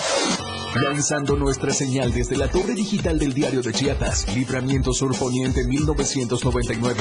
Lanzando 0.74 1.36
nuestra 1.36 1.72
señal 1.72 2.12
desde 2.12 2.36
la 2.36 2.48
torre 2.48 2.74
digital 2.74 3.18
del 3.18 3.32
diario 3.32 3.62
de 3.62 3.72
Chiapas. 3.72 4.32
Libramiento 4.34 4.92
Sur 4.92 5.18
Poniente 5.18 5.64
1999. 5.66 7.00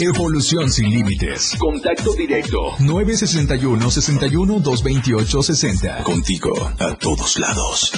Evolución 0.00 0.70
sin 0.70 0.90
límites. 0.90 1.56
Contacto 1.58 2.14
directo. 2.14 2.74
961 2.78 3.90
61 3.90 4.60
228 4.60 5.42
60. 5.42 6.02
Contigo 6.04 6.52
a 6.78 6.94
todos 6.96 7.38
lados. 7.38 7.92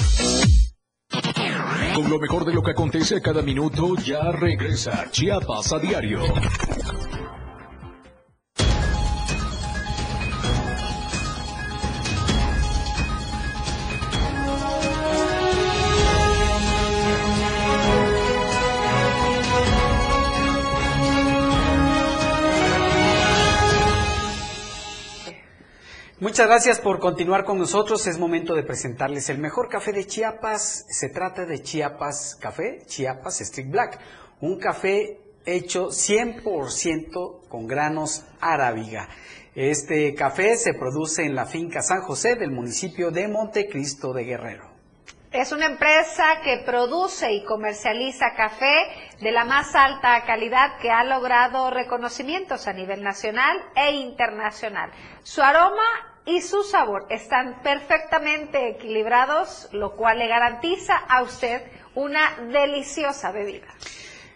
Con 1.93 2.09
lo 2.09 2.19
mejor 2.19 2.45
de 2.45 2.53
lo 2.53 2.63
que 2.63 2.71
acontece 2.71 3.17
a 3.17 3.21
cada 3.21 3.41
minuto, 3.41 3.95
ya 4.03 4.31
regresa 4.31 5.09
Chiapas 5.11 5.73
a 5.73 5.79
diario. 5.79 6.21
Muchas 26.21 26.45
gracias 26.45 26.79
por 26.79 26.99
continuar 26.99 27.45
con 27.45 27.57
nosotros. 27.57 28.05
Es 28.05 28.19
momento 28.19 28.53
de 28.53 28.61
presentarles 28.61 29.27
el 29.31 29.39
mejor 29.39 29.69
café 29.69 29.91
de 29.91 30.05
Chiapas. 30.05 30.85
Se 30.87 31.09
trata 31.09 31.47
de 31.47 31.63
Chiapas 31.63 32.37
Café, 32.39 32.83
Chiapas 32.85 33.41
Street 33.41 33.71
Black. 33.71 33.99
Un 34.39 34.59
café 34.59 35.19
hecho 35.47 35.87
100% 35.87 37.47
con 37.49 37.65
granos 37.65 38.23
arábiga. 38.39 39.09
Este 39.55 40.13
café 40.13 40.57
se 40.57 40.75
produce 40.75 41.23
en 41.23 41.33
la 41.33 41.47
finca 41.47 41.81
San 41.81 42.01
José 42.01 42.35
del 42.35 42.51
municipio 42.51 43.09
de 43.09 43.27
Montecristo 43.27 44.13
de 44.13 44.23
Guerrero. 44.23 44.69
Es 45.31 45.51
una 45.51 45.65
empresa 45.65 46.41
que 46.43 46.61
produce 46.63 47.31
y 47.31 47.43
comercializa 47.45 48.35
café 48.35 48.75
de 49.21 49.31
la 49.31 49.45
más 49.45 49.73
alta 49.73 50.23
calidad 50.25 50.77
que 50.81 50.91
ha 50.91 51.03
logrado 51.03 51.71
reconocimientos 51.71 52.67
a 52.67 52.73
nivel 52.73 53.01
nacional 53.01 53.57
e 53.75 53.93
internacional. 53.93 54.91
Su 55.23 55.41
aroma 55.41 56.10
y 56.25 56.41
su 56.41 56.63
sabor 56.63 57.05
están 57.09 57.61
perfectamente 57.63 58.69
equilibrados, 58.69 59.69
lo 59.71 59.95
cual 59.95 60.19
le 60.19 60.27
garantiza 60.27 60.95
a 60.95 61.23
usted 61.23 61.61
una 61.95 62.37
deliciosa 62.51 63.31
bebida. 63.31 63.67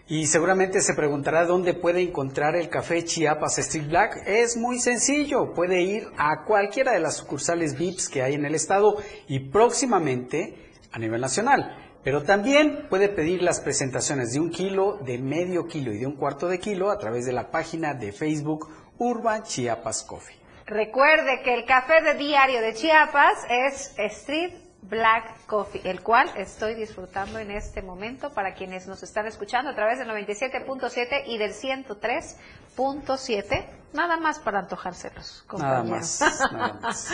Y 0.07 0.27
seguramente 0.27 0.81
se 0.81 0.93
preguntará 0.93 1.45
dónde 1.45 1.73
puede 1.73 2.01
encontrar 2.01 2.55
el 2.55 2.69
café 2.69 3.03
Chiapas 3.03 3.57
Street 3.57 3.87
Black. 3.87 4.21
Es 4.27 4.55
muy 4.55 4.77
sencillo, 4.79 5.53
puede 5.55 5.81
ir 5.81 6.07
a 6.17 6.43
cualquiera 6.45 6.91
de 6.91 6.99
las 6.99 7.17
sucursales 7.17 7.75
VIPs 7.75 8.09
que 8.09 8.21
hay 8.21 8.35
en 8.35 8.45
el 8.45 8.53
estado 8.53 8.97
y 9.27 9.49
próximamente 9.49 10.71
a 10.91 10.99
nivel 10.99 11.21
nacional. 11.21 11.75
Pero 12.03 12.21
también 12.21 12.85
puede 12.87 13.09
pedir 13.09 13.41
las 13.41 13.61
presentaciones 13.61 14.31
de 14.31 14.39
un 14.39 14.51
kilo, 14.51 14.99
de 15.03 15.17
medio 15.17 15.65
kilo 15.65 15.91
y 15.91 15.97
de 15.97 16.05
un 16.05 16.17
cuarto 16.17 16.47
de 16.47 16.59
kilo 16.59 16.91
a 16.91 16.99
través 16.99 17.25
de 17.25 17.33
la 17.33 17.49
página 17.49 17.95
de 17.95 18.11
Facebook 18.11 18.69
Urban 18.99 19.41
Chiapas 19.41 20.03
Coffee. 20.03 20.44
Recuerde 20.65 21.41
que 21.43 21.53
el 21.53 21.65
café 21.65 22.01
de 22.01 22.15
diario 22.15 22.59
de 22.59 22.73
Chiapas 22.73 23.45
es 23.49 23.93
Street 23.97 24.51
Black 24.81 25.45
Coffee, 25.45 25.81
el 25.83 26.01
cual 26.01 26.27
estoy 26.37 26.73
disfrutando 26.73 27.37
en 27.37 27.51
este 27.51 27.83
momento 27.83 28.33
para 28.33 28.55
quienes 28.55 28.87
nos 28.87 29.03
están 29.03 29.27
escuchando 29.27 29.69
a 29.69 29.75
través 29.75 29.99
del 29.99 30.09
97.7 30.09 31.25
y 31.27 31.37
del 31.37 31.53
103.7, 31.53 33.65
nada 33.93 34.17
más 34.17 34.39
para 34.39 34.57
antojárselos. 34.59 35.45
Nada 35.55 35.83
más, 35.83 36.19
nada 36.51 36.79
más. 36.81 37.13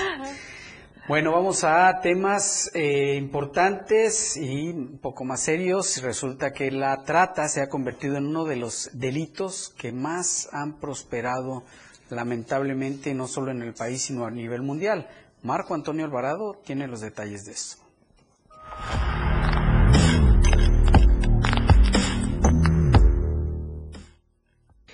Bueno, 1.08 1.32
vamos 1.32 1.64
a 1.64 2.00
temas 2.00 2.70
eh, 2.74 3.16
importantes 3.16 4.38
y 4.38 4.70
un 4.70 5.00
poco 5.00 5.26
más 5.26 5.42
serios. 5.42 6.02
Resulta 6.02 6.54
que 6.54 6.72
la 6.72 7.04
trata 7.04 7.50
se 7.50 7.62
ha 7.62 7.68
convertido 7.68 8.16
en 8.16 8.28
uno 8.28 8.46
de 8.46 8.56
los 8.56 8.90
delitos 8.94 9.74
que 9.78 9.92
más 9.92 10.48
han 10.54 10.80
prosperado 10.80 11.64
lamentablemente 12.12 13.14
no 13.14 13.28
solo 13.28 13.52
en 13.52 13.62
el 13.62 13.74
país, 13.74 14.04
sino 14.04 14.26
a 14.26 14.32
nivel 14.32 14.62
mundial. 14.62 15.08
Marco 15.44 15.74
Antonio 15.74 16.06
Alvarado 16.06 16.62
tiene 16.64 16.88
los 16.88 17.02
detalles 17.02 17.46
de 17.46 17.54
eso. 17.54 17.78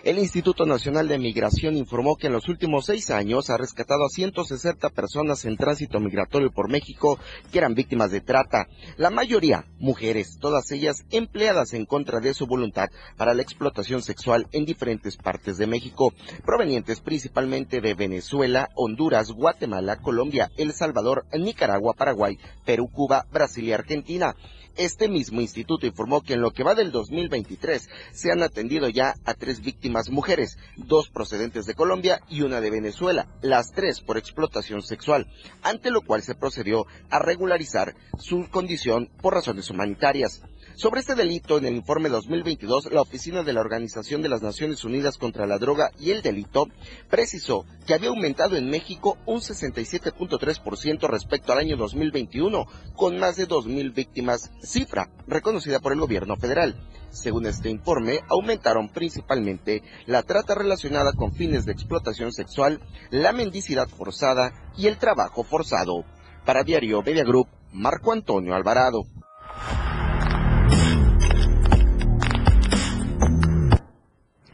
El 0.07 0.19
Instituto 0.19 0.65
Nacional 0.65 1.09
de 1.09 1.19
Migración 1.19 1.75
informó 1.75 2.15
que 2.15 2.27
en 2.27 2.33
los 2.33 2.47
últimos 2.47 2.85
seis 2.85 3.11
años 3.11 3.49
ha 3.49 3.57
rescatado 3.57 4.05
a 4.05 4.09
160 4.09 4.89
personas 4.91 5.43
en 5.43 5.57
tránsito 5.57 5.99
migratorio 5.99 6.49
por 6.49 6.69
México 6.69 7.19
que 7.51 7.57
eran 7.57 7.73
víctimas 7.75 8.09
de 8.11 8.21
trata. 8.21 8.69
La 8.95 9.09
mayoría, 9.09 9.65
mujeres, 9.79 10.37
todas 10.39 10.71
ellas 10.71 11.03
empleadas 11.11 11.73
en 11.73 11.85
contra 11.85 12.21
de 12.21 12.33
su 12.33 12.47
voluntad 12.47 12.87
para 13.17 13.33
la 13.33 13.41
explotación 13.41 14.01
sexual 14.01 14.47
en 14.53 14.63
diferentes 14.63 15.17
partes 15.17 15.57
de 15.57 15.67
México, 15.67 16.13
provenientes 16.45 17.01
principalmente 17.01 17.81
de 17.81 17.93
Venezuela, 17.93 18.69
Honduras, 18.75 19.33
Guatemala, 19.33 19.97
Colombia, 19.97 20.49
El 20.55 20.71
Salvador, 20.71 21.25
Nicaragua, 21.37 21.95
Paraguay, 21.95 22.37
Perú, 22.63 22.87
Cuba, 22.89 23.25
Brasil 23.29 23.65
y 23.65 23.73
Argentina. 23.73 24.37
Este 24.77 25.09
mismo 25.09 25.41
instituto 25.41 25.87
informó 25.87 26.21
que 26.21 26.33
en 26.33 26.41
lo 26.41 26.51
que 26.51 26.63
va 26.63 26.75
del 26.75 26.91
2023 26.91 27.89
se 28.11 28.31
han 28.31 28.43
atendido 28.43 28.89
ya 28.89 29.15
a 29.25 29.33
tres 29.33 29.61
víctimas 29.61 30.11
mujeres, 30.11 30.59
dos 30.75 31.09
procedentes 31.09 31.65
de 31.65 31.73
Colombia 31.73 32.21
y 32.29 32.43
una 32.43 32.61
de 32.61 32.69
Venezuela, 32.69 33.27
las 33.41 33.71
tres 33.71 34.01
por 34.01 34.19
explotación 34.19 34.83
sexual, 34.83 35.25
ante 35.63 35.89
lo 35.89 36.01
cual 36.01 36.21
se 36.21 36.35
procedió 36.35 36.85
a 37.09 37.17
regularizar 37.17 37.95
su 38.19 38.47
condición 38.51 39.09
por 39.19 39.33
razones 39.33 39.71
humanitarias. 39.71 40.43
Sobre 40.77 40.99
este 40.99 41.15
delito, 41.15 41.57
en 41.57 41.65
el 41.65 41.75
informe 41.75 42.07
2022, 42.07 42.91
la 42.91 43.01
Oficina 43.01 43.41
de 43.41 43.51
la 43.51 43.61
Organización 43.61 44.21
de 44.21 44.29
las 44.29 44.43
Naciones 44.43 44.83
Unidas 44.83 45.17
contra 45.17 45.47
la 45.47 45.57
Droga 45.57 45.89
y 45.99 46.11
el 46.11 46.21
Delito 46.21 46.67
precisó 47.09 47.65
que 47.87 47.95
había 47.95 48.09
aumentado 48.09 48.55
en 48.55 48.69
México 48.69 49.17
un 49.25 49.39
67.3% 49.39 51.09
respecto 51.09 51.51
al 51.51 51.57
año 51.57 51.77
2021, 51.77 52.67
con 52.95 53.17
más 53.17 53.37
de 53.37 53.47
2.000 53.47 53.91
víctimas, 53.95 54.51
cifra 54.61 55.09
reconocida 55.25 55.79
por 55.79 55.93
el 55.93 55.99
gobierno 55.99 56.37
federal. 56.37 56.75
Según 57.09 57.47
este 57.47 57.71
informe, 57.71 58.19
aumentaron 58.29 58.89
principalmente 58.89 59.81
la 60.05 60.21
trata 60.21 60.53
relacionada 60.53 61.11
con 61.13 61.33
fines 61.33 61.65
de 61.65 61.71
explotación 61.71 62.31
sexual, 62.31 62.81
la 63.09 63.33
mendicidad 63.33 63.89
forzada 63.89 64.53
y 64.77 64.85
el 64.85 64.99
trabajo 64.99 65.43
forzado. 65.43 66.05
Para 66.45 66.61
Diario 66.61 67.01
Media 67.01 67.23
Group, 67.23 67.47
Marco 67.73 68.11
Antonio 68.11 68.53
Alvarado. 68.53 69.07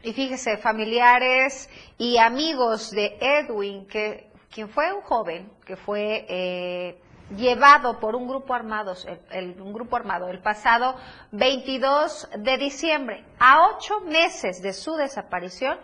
Y 0.04 0.12
fíjese, 0.12 0.58
familiares 0.58 1.70
y 1.98 2.18
amigos 2.18 2.92
de 2.92 3.18
Edwin, 3.22 3.88
que 3.88 4.30
quien 4.52 4.68
fue 4.68 4.92
un 4.94 5.02
joven 5.02 5.50
que 5.66 5.78
fue 5.78 6.26
eh, 6.28 7.02
llevado 7.38 8.02
por 8.02 8.14
un 8.14 8.28
grupo 8.28 8.54
armado, 8.54 8.96
el, 9.32 9.60
un 9.62 9.72
grupo 9.72 9.96
armado 9.96 10.28
el 10.28 10.40
pasado 10.40 10.96
22 11.32 12.30
de 12.38 12.58
diciembre, 12.58 13.26
a 13.40 13.70
ocho 13.70 14.02
meses 14.02 14.62
de 14.62 14.74
su 14.74 14.96
desaparición, 14.96 15.80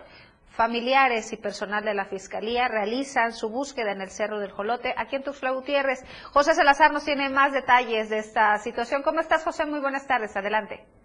familiares 0.50 1.32
y 1.32 1.38
personal 1.38 1.82
de 1.82 1.94
la 1.94 2.04
Fiscalía 2.04 2.68
realizan 2.68 3.32
su 3.32 3.48
búsqueda 3.48 3.92
en 3.92 4.02
el 4.02 4.10
Cerro 4.10 4.38
del 4.38 4.50
Jolote, 4.50 4.92
aquí 4.98 5.16
en 5.16 5.22
Tuxtla 5.22 5.52
Gutiérrez. 5.52 6.04
José 6.32 6.54
Salazar 6.54 6.92
nos 6.92 7.06
tiene 7.06 7.30
más 7.30 7.52
detalles 7.54 8.10
de 8.10 8.18
esta 8.18 8.58
situación. 8.58 9.02
¿Cómo 9.02 9.20
estás, 9.20 9.44
José? 9.44 9.64
Muy 9.64 9.80
buenas 9.80 10.06
tardes. 10.06 10.36
Adelante. 10.36 10.99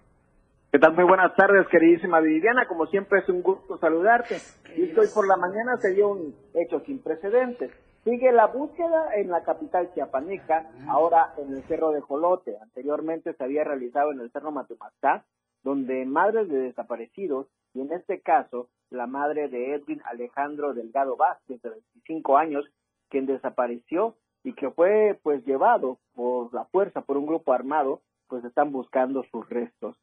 ¿Qué 0.76 0.80
tal? 0.80 0.94
Muy 0.94 1.06
buenas 1.06 1.34
tardes, 1.38 1.66
queridísima 1.70 2.20
Viviana. 2.20 2.68
Como 2.68 2.86
siempre 2.88 3.20
es 3.20 3.30
un 3.30 3.42
gusto 3.42 3.78
saludarte. 3.78 4.36
Y 4.76 4.82
hoy 5.00 5.08
por 5.16 5.26
la 5.26 5.38
mañana 5.38 5.78
se 5.78 5.94
dio 5.94 6.10
un 6.10 6.36
hecho 6.54 6.82
sin 6.82 7.02
precedentes. 7.02 7.72
Sigue 8.04 8.34
la 8.34 8.48
búsqueda 8.48 9.16
en 9.16 9.30
la 9.30 9.42
capital 9.46 9.94
chiapaneca, 9.94 10.70
ahora 10.90 11.34
en 11.38 11.54
el 11.54 11.64
Cerro 11.70 11.92
de 11.92 12.02
Jolote. 12.02 12.58
Anteriormente 12.62 13.34
se 13.36 13.42
había 13.46 13.64
realizado 13.64 14.12
en 14.12 14.20
el 14.20 14.30
Cerro 14.32 14.52
Matemastá, 14.52 15.24
donde 15.64 16.04
madres 16.04 16.50
de 16.50 16.58
desaparecidos, 16.58 17.48
y 17.74 17.80
en 17.80 17.94
este 17.94 18.20
caso 18.20 18.68
la 18.90 19.08
madre 19.08 19.48
de 19.48 19.76
Edwin 19.76 20.02
Alejandro 20.04 20.74
Delgado 20.74 21.16
Vázquez, 21.16 21.62
de 21.62 21.70
25 21.70 22.38
años, 22.38 22.66
quien 23.08 23.26
desapareció 23.28 24.16
y 24.44 24.52
que 24.52 24.70
fue 24.72 25.18
pues 25.24 25.42
llevado 25.46 26.00
por 26.16 26.54
la 26.54 26.66
fuerza 26.66 27.00
por 27.00 27.16
un 27.16 27.28
grupo 27.28 27.54
armado, 27.54 28.02
pues 28.28 28.44
están 28.44 28.74
buscando 28.74 29.24
sus 29.32 29.48
restos. 29.48 29.96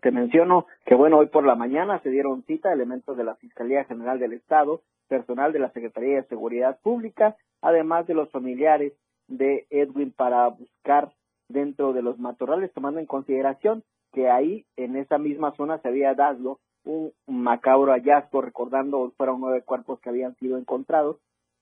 Te 0.00 0.12
menciono 0.12 0.66
que, 0.86 0.94
bueno, 0.94 1.18
hoy 1.18 1.26
por 1.26 1.44
la 1.44 1.56
mañana 1.56 2.00
se 2.02 2.10
dieron 2.10 2.44
cita 2.44 2.72
elementos 2.72 3.16
de 3.16 3.24
la 3.24 3.34
Fiscalía 3.34 3.84
General 3.84 4.18
del 4.18 4.32
Estado, 4.32 4.82
personal 5.08 5.52
de 5.52 5.58
la 5.58 5.72
Secretaría 5.72 6.16
de 6.16 6.28
Seguridad 6.28 6.78
Pública, 6.82 7.36
además 7.62 8.06
de 8.06 8.14
los 8.14 8.30
familiares 8.30 8.92
de 9.26 9.66
Edwin 9.70 10.12
para 10.12 10.48
buscar 10.48 11.12
dentro 11.48 11.92
de 11.92 12.02
los 12.02 12.18
matorrales, 12.18 12.72
tomando 12.72 13.00
en 13.00 13.06
consideración 13.06 13.82
que 14.12 14.30
ahí, 14.30 14.64
en 14.76 14.96
esa 14.96 15.18
misma 15.18 15.52
zona, 15.56 15.78
se 15.78 15.88
había 15.88 16.14
dado 16.14 16.60
un 16.84 17.12
macabro 17.26 17.92
hallazgo, 17.92 18.40
recordando 18.40 19.12
fueron 19.16 19.40
nueve 19.40 19.62
cuerpos 19.62 20.00
que 20.00 20.08
habían 20.08 20.34
sido 20.36 20.56
encontrados, 20.58 21.18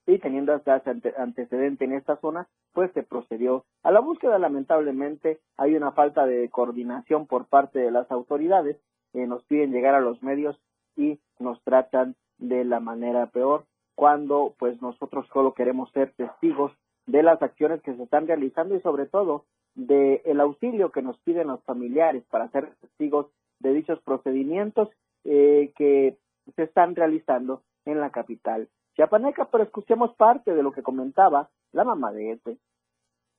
y 0.07 0.19
teniendo 0.19 0.53
hasta 0.53 0.81
antecedente 1.17 1.85
en 1.85 1.93
esta 1.93 2.15
zona, 2.17 2.47
pues 2.73 2.91
se 2.93 3.03
procedió 3.03 3.65
a 3.83 3.91
la 3.91 3.99
búsqueda. 3.99 4.39
Lamentablemente 4.39 5.39
hay 5.57 5.75
una 5.75 5.91
falta 5.91 6.25
de 6.25 6.49
coordinación 6.49 7.27
por 7.27 7.45
parte 7.45 7.79
de 7.79 7.91
las 7.91 8.09
autoridades, 8.09 8.77
nos 9.13 9.43
piden 9.45 9.71
llegar 9.71 9.95
a 9.95 9.99
los 9.99 10.21
medios 10.21 10.59
y 10.95 11.19
nos 11.39 11.61
tratan 11.63 12.15
de 12.37 12.63
la 12.65 12.79
manera 12.79 13.25
peor, 13.27 13.65
cuando 13.95 14.53
pues 14.59 14.79
nosotros 14.81 15.27
solo 15.33 15.53
queremos 15.53 15.91
ser 15.91 16.13
testigos 16.13 16.71
de 17.07 17.23
las 17.23 17.41
acciones 17.41 17.81
que 17.81 17.95
se 17.95 18.03
están 18.03 18.27
realizando 18.27 18.75
y 18.75 18.81
sobre 18.81 19.07
todo 19.07 19.45
de 19.73 20.21
el 20.25 20.39
auxilio 20.39 20.91
que 20.91 21.01
nos 21.01 21.17
piden 21.19 21.47
los 21.47 21.63
familiares 21.63 22.23
para 22.29 22.49
ser 22.49 22.75
testigos 22.81 23.27
de 23.59 23.73
dichos 23.73 23.99
procedimientos 24.01 24.89
eh, 25.23 25.71
que 25.75 26.17
se 26.55 26.63
están 26.63 26.95
realizando 26.95 27.63
en 27.85 27.99
la 27.99 28.11
capital 28.11 28.67
chiapaneca, 28.97 29.45
pero 29.45 29.63
escuchemos 29.63 30.15
parte 30.15 30.53
de 30.53 30.63
lo 30.63 30.71
que 30.71 30.81
comentaba 30.81 31.49
la 31.71 31.83
mamá 31.85 32.11
de 32.11 32.31
este. 32.31 32.57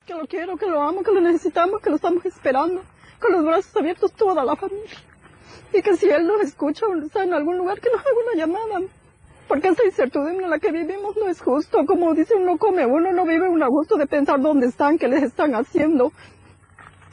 Que 0.05 0.13
lo 0.13 0.25
quiero, 0.25 0.55
que 0.55 0.67
lo 0.67 0.81
amo, 0.81 1.03
que 1.03 1.11
lo 1.11 1.19
necesitamos, 1.19 1.81
que 1.81 1.89
lo 1.89 1.97
estamos 1.97 2.25
esperando, 2.25 2.81
con 3.19 3.33
los 3.33 3.43
brazos 3.43 3.75
abiertos 3.75 4.13
toda 4.13 4.45
la 4.45 4.55
familia. 4.55 4.97
Y 5.73 5.81
que 5.81 5.97
si 5.97 6.09
él 6.09 6.25
nos 6.25 6.41
escucha 6.41 6.87
o 6.87 6.95
está 6.95 7.23
en 7.23 7.33
algún 7.33 7.57
lugar, 7.57 7.79
que 7.81 7.89
nos 7.91 7.99
haga 7.99 8.09
una 8.25 8.41
llamada. 8.41 8.87
Porque 9.49 9.67
esta 9.67 9.83
incertidumbre 9.83 10.45
en 10.45 10.49
la 10.49 10.59
que 10.59 10.71
vivimos 10.71 11.17
no 11.17 11.27
es 11.27 11.41
justo. 11.41 11.85
Como 11.85 12.13
dice 12.13 12.35
uno 12.35 12.57
come, 12.57 12.85
uno 12.85 13.11
no 13.11 13.25
vive 13.25 13.49
un 13.49 13.61
a 13.61 13.67
gusto 13.67 13.97
de 13.97 14.07
pensar 14.07 14.39
dónde 14.39 14.67
están, 14.67 14.97
qué 14.97 15.07
les 15.07 15.23
están 15.23 15.53
haciendo. 15.55 16.11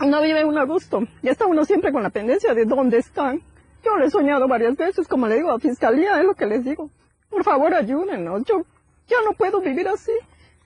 No 0.07 0.23
vive 0.23 0.45
un 0.45 0.57
a 0.57 0.65
gusto. 0.65 1.01
Y 1.23 1.29
está 1.29 1.47
uno 1.47 1.65
siempre 1.65 1.93
con 1.93 2.03
la 2.03 2.11
pendencia 2.11 2.55
de 2.55 2.65
dónde 2.65 2.99
están. 2.99 3.41
Yo 3.83 3.97
lo 3.97 4.05
he 4.05 4.11
soñado 4.11 4.47
varias 4.47 4.77
veces, 4.77 5.09
como 5.09 5.27
le 5.27 5.37
digo 5.37 5.51
a 5.51 5.59
Fiscalía, 5.59 6.21
es 6.21 6.27
lo 6.27 6.35
que 6.35 6.47
les 6.47 6.65
digo. 6.65 6.91
Por 7.31 7.45
favor, 7.45 7.75
ayúdenos. 7.75 8.45
Yo 8.45 8.63
ya 9.07 9.17
no 9.25 9.33
puedo 9.33 9.61
vivir 9.61 9.89
así. 9.89 10.13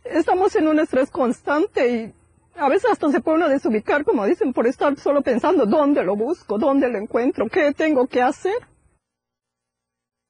Estamos 0.04 0.54
en 0.56 0.68
un 0.68 0.80
estrés 0.80 1.10
constante 1.10 1.88
y 1.88 2.14
a 2.56 2.68
veces 2.68 2.90
hasta 2.90 3.08
se 3.10 3.20
puede 3.20 3.38
uno 3.38 3.48
desubicar, 3.48 4.04
como 4.04 4.24
dicen, 4.26 4.52
por 4.52 4.66
estar 4.66 4.96
solo 4.96 5.22
pensando 5.22 5.66
dónde 5.66 6.04
lo 6.04 6.16
busco, 6.16 6.58
dónde 6.58 6.90
lo 6.90 6.98
encuentro, 6.98 7.46
qué 7.48 7.72
tengo 7.72 8.06
que 8.06 8.22
hacer. 8.22 8.54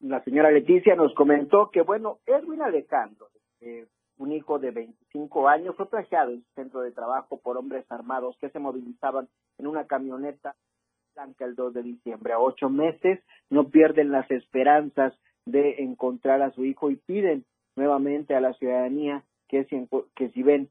La 0.01 0.23
señora 0.25 0.51
Leticia 0.51 0.95
nos 0.95 1.15
comentó 1.15 1.71
que, 1.71 1.83
bueno, 1.83 2.19
Edwin 2.27 2.63
Alejandro, 2.63 3.29
eh, 3.61 3.87
un 4.17 4.33
hijo 4.33 4.59
de 4.59 4.71
25 4.71 5.49
años, 5.49 5.77
fue 5.77 5.89
plagiado 5.89 6.31
en 6.31 6.43
su 6.43 6.53
centro 6.55 6.81
de 6.81 6.93
trabajo 6.93 7.41
por 7.41 7.57
hombres 7.57 7.85
armados 7.91 8.37
que 8.41 8.51
se 8.51 8.59
movilizaban 8.59 9.29
en 9.59 9.67
una 9.67 9.87
camioneta 9.87 10.57
blanca 11.15 11.45
el 11.45 11.55
2 11.55 11.75
de 11.75 11.83
diciembre. 11.83 12.33
A 12.33 12.39
ocho 12.39 12.71
meses 12.71 13.21
no 13.51 13.69
pierden 13.69 14.11
las 14.11 14.31
esperanzas 14.31 15.13
de 15.51 15.83
encontrar 15.83 16.43
a 16.43 16.53
su 16.53 16.65
hijo 16.65 16.91
y 16.91 16.97
piden 16.97 17.45
nuevamente 17.77 18.35
a 18.35 18.41
la 18.41 18.53
ciudadanía 18.55 19.25
que 19.49 19.65
si, 19.65 19.89
que 20.15 20.31
si 20.31 20.43
ven 20.43 20.69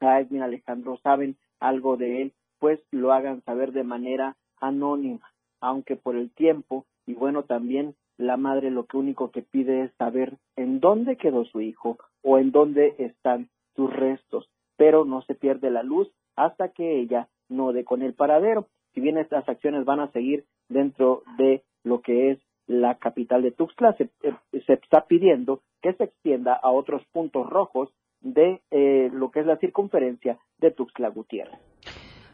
a 0.00 0.20
Edwin 0.20 0.42
Alejandro, 0.42 0.98
saben 0.98 1.36
algo 1.60 1.96
de 1.96 2.22
él, 2.22 2.32
pues 2.58 2.80
lo 2.90 3.12
hagan 3.12 3.42
saber 3.44 3.72
de 3.72 3.84
manera 3.84 4.36
anónima, 4.60 5.32
aunque 5.60 5.96
por 5.96 6.16
el 6.16 6.30
tiempo 6.30 6.86
y 7.06 7.14
bueno 7.14 7.44
también 7.44 7.94
la 8.18 8.36
madre 8.36 8.70
lo 8.70 8.86
que 8.86 8.96
único 8.96 9.30
que 9.30 9.42
pide 9.42 9.82
es 9.82 9.92
saber 9.94 10.36
en 10.56 10.80
dónde 10.80 11.16
quedó 11.16 11.44
su 11.44 11.60
hijo 11.60 11.98
o 12.22 12.38
en 12.38 12.52
dónde 12.52 12.94
están 12.98 13.48
sus 13.74 13.92
restos, 13.92 14.48
pero 14.76 15.04
no 15.04 15.22
se 15.22 15.34
pierde 15.34 15.70
la 15.70 15.82
luz 15.82 16.12
hasta 16.36 16.68
que 16.68 17.00
ella 17.00 17.28
no 17.48 17.72
dé 17.72 17.84
con 17.84 18.02
el 18.02 18.14
paradero. 18.14 18.68
Si 18.94 19.00
bien 19.00 19.18
estas 19.18 19.48
acciones 19.48 19.84
van 19.84 20.00
a 20.00 20.10
seguir 20.12 20.44
dentro 20.68 21.22
de 21.38 21.62
lo 21.82 22.00
que 22.00 22.30
es 22.30 22.38
la 22.66 22.96
capital 22.96 23.42
de 23.42 23.52
Tuxtla, 23.52 23.94
se, 23.94 24.04
eh, 24.22 24.34
se 24.66 24.74
está 24.74 25.04
pidiendo 25.06 25.60
que 25.82 25.92
se 25.94 26.04
extienda 26.04 26.54
a 26.54 26.70
otros 26.70 27.02
puntos 27.12 27.48
rojos 27.48 27.90
de 28.20 28.60
eh, 28.70 29.10
lo 29.12 29.30
que 29.30 29.40
es 29.40 29.46
la 29.46 29.56
circunferencia 29.56 30.38
de 30.58 30.70
Tuxtla 30.70 31.08
Gutiérrez. 31.08 31.58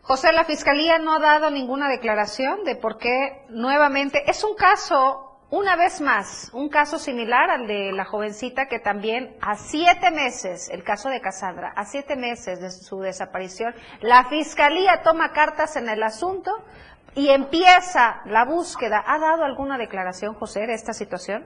José, 0.03 0.33
la 0.33 0.45
Fiscalía 0.45 0.99
no 0.99 1.15
ha 1.15 1.19
dado 1.19 1.51
ninguna 1.51 1.89
declaración 1.89 2.65
de 2.65 2.77
por 2.77 2.97
qué 2.99 3.45
nuevamente 3.51 4.23
es 4.27 4.43
un 4.43 4.55
caso, 4.55 5.39
una 5.51 5.77
vez 5.77 6.01
más, 6.01 6.51
un 6.55 6.71
caso 6.71 6.99
similar 6.99 7.51
al 7.51 7.67
de 7.67 7.93
la 7.93 8.07
jovencita 8.07 8.69
que 8.69 8.79
también 8.79 9.37
a 9.43 9.57
siete 9.57 10.11
meses, 10.11 10.71
el 10.71 10.83
caso 10.83 11.11
de 11.11 11.21
Casandra, 11.21 11.73
a 11.77 11.85
siete 11.85 12.17
meses 12.17 12.61
de 12.61 12.71
su 12.71 13.01
desaparición, 13.01 13.75
la 14.01 14.25
Fiscalía 14.31 15.03
toma 15.03 15.33
cartas 15.33 15.77
en 15.77 15.91
el 15.91 16.03
asunto 16.03 16.53
y 17.19 17.31
empieza 17.31 18.23
la 18.27 18.45
búsqueda. 18.45 19.03
¿Ha 19.05 19.19
dado 19.19 19.43
alguna 19.43 19.77
declaración, 19.77 20.35
José, 20.35 20.69
de 20.69 20.75
esta 20.75 20.93
situación? 20.93 21.43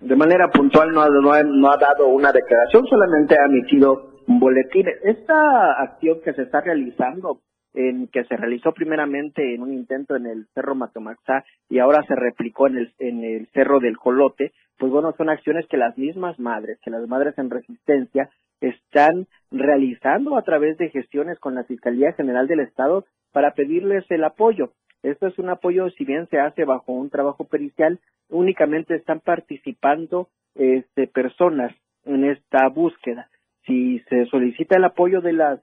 De 0.00 0.14
manera 0.14 0.50
puntual 0.50 0.92
no 0.92 1.00
ha, 1.00 1.76
dado 1.78 2.08
una 2.08 2.30
declaración, 2.30 2.86
solamente 2.86 3.34
ha 3.40 3.46
emitido 3.46 4.20
un 4.26 4.38
boletín. 4.38 4.86
Esta 5.02 5.80
acción 5.80 6.18
que 6.22 6.34
se 6.34 6.42
está 6.42 6.60
realizando, 6.60 7.40
en 7.72 8.08
que 8.08 8.24
se 8.24 8.36
realizó 8.36 8.72
primeramente 8.72 9.54
en 9.54 9.62
un 9.62 9.72
intento 9.72 10.14
en 10.14 10.26
el 10.26 10.46
Cerro 10.54 10.74
Matomaxá 10.74 11.42
y 11.70 11.78
ahora 11.78 12.02
se 12.06 12.14
replicó 12.14 12.66
en 12.66 12.76
el, 12.76 12.92
en 12.98 13.24
el 13.24 13.48
Cerro 13.54 13.80
del 13.80 13.96
Colote, 13.96 14.52
pues 14.76 14.92
bueno, 14.92 15.14
son 15.16 15.30
acciones 15.30 15.66
que 15.68 15.78
las 15.78 15.96
mismas 15.96 16.38
madres, 16.38 16.78
que 16.84 16.90
las 16.90 17.08
madres 17.08 17.38
en 17.38 17.48
resistencia 17.48 18.28
están 18.60 19.26
realizando 19.50 20.36
a 20.36 20.42
través 20.42 20.76
de 20.76 20.90
gestiones 20.90 21.38
con 21.38 21.54
la 21.54 21.64
Fiscalía 21.64 22.12
General 22.12 22.46
del 22.46 22.60
Estado 22.60 23.06
para 23.32 23.54
pedirles 23.54 24.04
el 24.10 24.24
apoyo. 24.24 24.72
Esto 25.02 25.26
es 25.26 25.38
un 25.38 25.50
apoyo, 25.50 25.90
si 25.90 26.04
bien 26.04 26.28
se 26.28 26.38
hace 26.38 26.64
bajo 26.64 26.92
un 26.92 27.10
trabajo 27.10 27.44
pericial, 27.44 27.98
únicamente 28.28 28.94
están 28.94 29.20
participando 29.20 30.28
este, 30.54 31.06
personas 31.06 31.74
en 32.04 32.24
esta 32.24 32.68
búsqueda. 32.68 33.28
Si 33.66 34.00
se 34.08 34.26
solicita 34.26 34.76
el 34.76 34.84
apoyo 34.84 35.20
de 35.20 35.32
las 35.32 35.60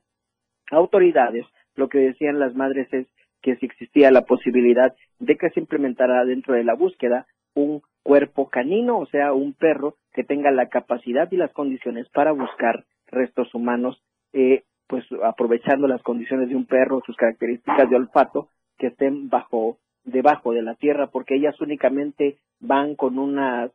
autoridades, 0.71 1.45
lo 1.75 1.89
que 1.89 1.99
decían 1.99 2.39
las 2.39 2.55
madres 2.55 2.91
es 2.93 3.07
que 3.41 3.55
si 3.55 3.65
existía 3.65 4.11
la 4.11 4.21
posibilidad 4.21 4.93
de 5.19 5.37
que 5.37 5.49
se 5.51 5.59
implementara 5.59 6.25
dentro 6.25 6.53
de 6.53 6.63
la 6.63 6.75
búsqueda 6.75 7.25
un 7.53 7.81
cuerpo 8.03 8.49
canino, 8.49 8.99
o 8.99 9.05
sea, 9.05 9.33
un 9.33 9.53
perro 9.53 9.95
que 10.13 10.23
tenga 10.23 10.51
la 10.51 10.67
capacidad 10.67 11.31
y 11.31 11.37
las 11.37 11.51
condiciones 11.51 12.07
para 12.09 12.31
buscar 12.31 12.85
restos 13.07 13.53
humanos 13.53 14.01
eh, 14.33 14.63
pues 14.87 15.05
aprovechando 15.23 15.87
las 15.87 16.01
condiciones 16.01 16.49
de 16.49 16.55
un 16.55 16.65
perro, 16.65 17.01
sus 17.05 17.15
características 17.15 17.89
de 17.89 17.95
olfato, 17.95 18.49
que 18.79 18.87
estén 18.87 19.29
bajo, 19.29 19.77
debajo 20.03 20.53
de 20.53 20.63
la 20.63 20.73
tierra, 20.73 21.07
porque 21.07 21.35
ellas 21.35 21.59
únicamente 21.61 22.37
van 22.59 22.95
con 22.95 23.19
unas, 23.19 23.71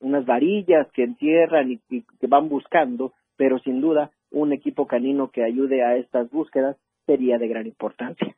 unas 0.00 0.24
varillas 0.24 0.90
que 0.92 1.04
entierran 1.04 1.72
y, 1.72 1.80
y 1.90 2.02
que 2.18 2.26
van 2.26 2.48
buscando, 2.48 3.12
pero 3.36 3.58
sin 3.58 3.82
duda 3.82 4.10
un 4.30 4.52
equipo 4.52 4.86
canino 4.86 5.30
que 5.30 5.44
ayude 5.44 5.82
a 5.82 5.96
estas 5.96 6.30
búsquedas 6.30 6.76
sería 7.06 7.36
de 7.38 7.48
gran 7.48 7.66
importancia 7.66 8.34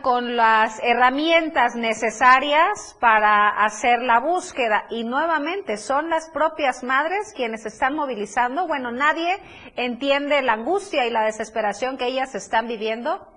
con 0.00 0.36
las 0.36 0.80
herramientas 0.82 1.76
necesarias 1.76 2.96
para 3.00 3.48
hacer 3.48 4.00
la 4.00 4.20
búsqueda 4.20 4.84
y 4.90 5.04
nuevamente 5.04 5.76
son 5.76 6.08
las 6.08 6.30
propias 6.30 6.82
madres 6.82 7.32
quienes 7.36 7.66
están 7.66 7.94
movilizando. 7.94 8.66
Bueno, 8.66 8.90
nadie 8.90 9.38
entiende 9.76 10.40
la 10.42 10.54
angustia 10.54 11.06
y 11.06 11.10
la 11.10 11.24
desesperación 11.24 11.98
que 11.98 12.06
ellas 12.06 12.34
están 12.34 12.66
viviendo 12.68 13.31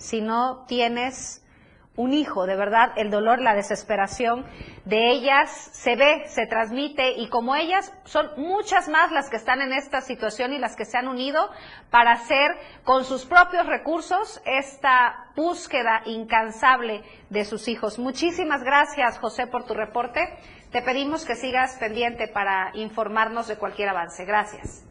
si 0.00 0.22
no 0.22 0.64
tienes 0.66 1.44
un 1.94 2.14
hijo, 2.14 2.46
de 2.46 2.56
verdad, 2.56 2.92
el 2.96 3.10
dolor, 3.10 3.42
la 3.42 3.54
desesperación 3.54 4.46
de 4.86 5.10
ellas 5.10 5.50
se 5.50 5.96
ve, 5.96 6.24
se 6.28 6.46
transmite 6.46 7.12
y 7.18 7.28
como 7.28 7.54
ellas 7.54 7.92
son 8.04 8.30
muchas 8.38 8.88
más 8.88 9.12
las 9.12 9.28
que 9.28 9.36
están 9.36 9.60
en 9.60 9.72
esta 9.74 10.00
situación 10.00 10.54
y 10.54 10.58
las 10.58 10.76
que 10.76 10.86
se 10.86 10.96
han 10.96 11.08
unido 11.08 11.50
para 11.90 12.12
hacer 12.12 12.52
con 12.84 13.04
sus 13.04 13.26
propios 13.26 13.66
recursos 13.66 14.40
esta 14.46 15.30
búsqueda 15.36 16.00
incansable 16.06 17.02
de 17.28 17.44
sus 17.44 17.68
hijos. 17.68 17.98
Muchísimas 17.98 18.62
gracias, 18.62 19.18
José, 19.18 19.46
por 19.46 19.66
tu 19.66 19.74
reporte. 19.74 20.20
Te 20.72 20.80
pedimos 20.80 21.26
que 21.26 21.34
sigas 21.34 21.76
pendiente 21.78 22.28
para 22.28 22.70
informarnos 22.74 23.46
de 23.46 23.56
cualquier 23.56 23.90
avance. 23.90 24.24
Gracias. 24.24 24.89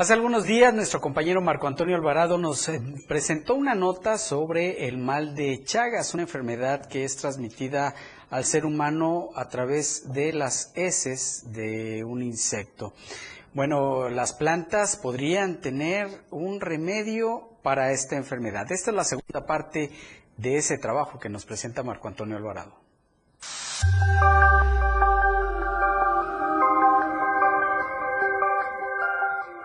Hace 0.00 0.14
algunos 0.14 0.44
días 0.44 0.72
nuestro 0.72 0.98
compañero 0.98 1.42
Marco 1.42 1.66
Antonio 1.66 1.94
Alvarado 1.94 2.38
nos 2.38 2.70
eh, 2.70 2.80
presentó 3.06 3.54
una 3.54 3.74
nota 3.74 4.16
sobre 4.16 4.88
el 4.88 4.96
mal 4.96 5.34
de 5.34 5.62
Chagas, 5.62 6.14
una 6.14 6.22
enfermedad 6.22 6.86
que 6.86 7.04
es 7.04 7.18
transmitida 7.18 7.94
al 8.30 8.46
ser 8.46 8.64
humano 8.64 9.28
a 9.34 9.50
través 9.50 10.10
de 10.10 10.32
las 10.32 10.72
heces 10.74 11.52
de 11.52 12.02
un 12.02 12.22
insecto. 12.22 12.94
Bueno, 13.52 14.08
las 14.08 14.32
plantas 14.32 14.96
podrían 14.96 15.60
tener 15.60 16.08
un 16.30 16.62
remedio 16.62 17.50
para 17.62 17.92
esta 17.92 18.16
enfermedad. 18.16 18.72
Esta 18.72 18.92
es 18.92 18.96
la 18.96 19.04
segunda 19.04 19.44
parte 19.44 19.90
de 20.38 20.56
ese 20.56 20.78
trabajo 20.78 21.18
que 21.18 21.28
nos 21.28 21.44
presenta 21.44 21.82
Marco 21.82 22.08
Antonio 22.08 22.38
Alvarado. 22.38 22.72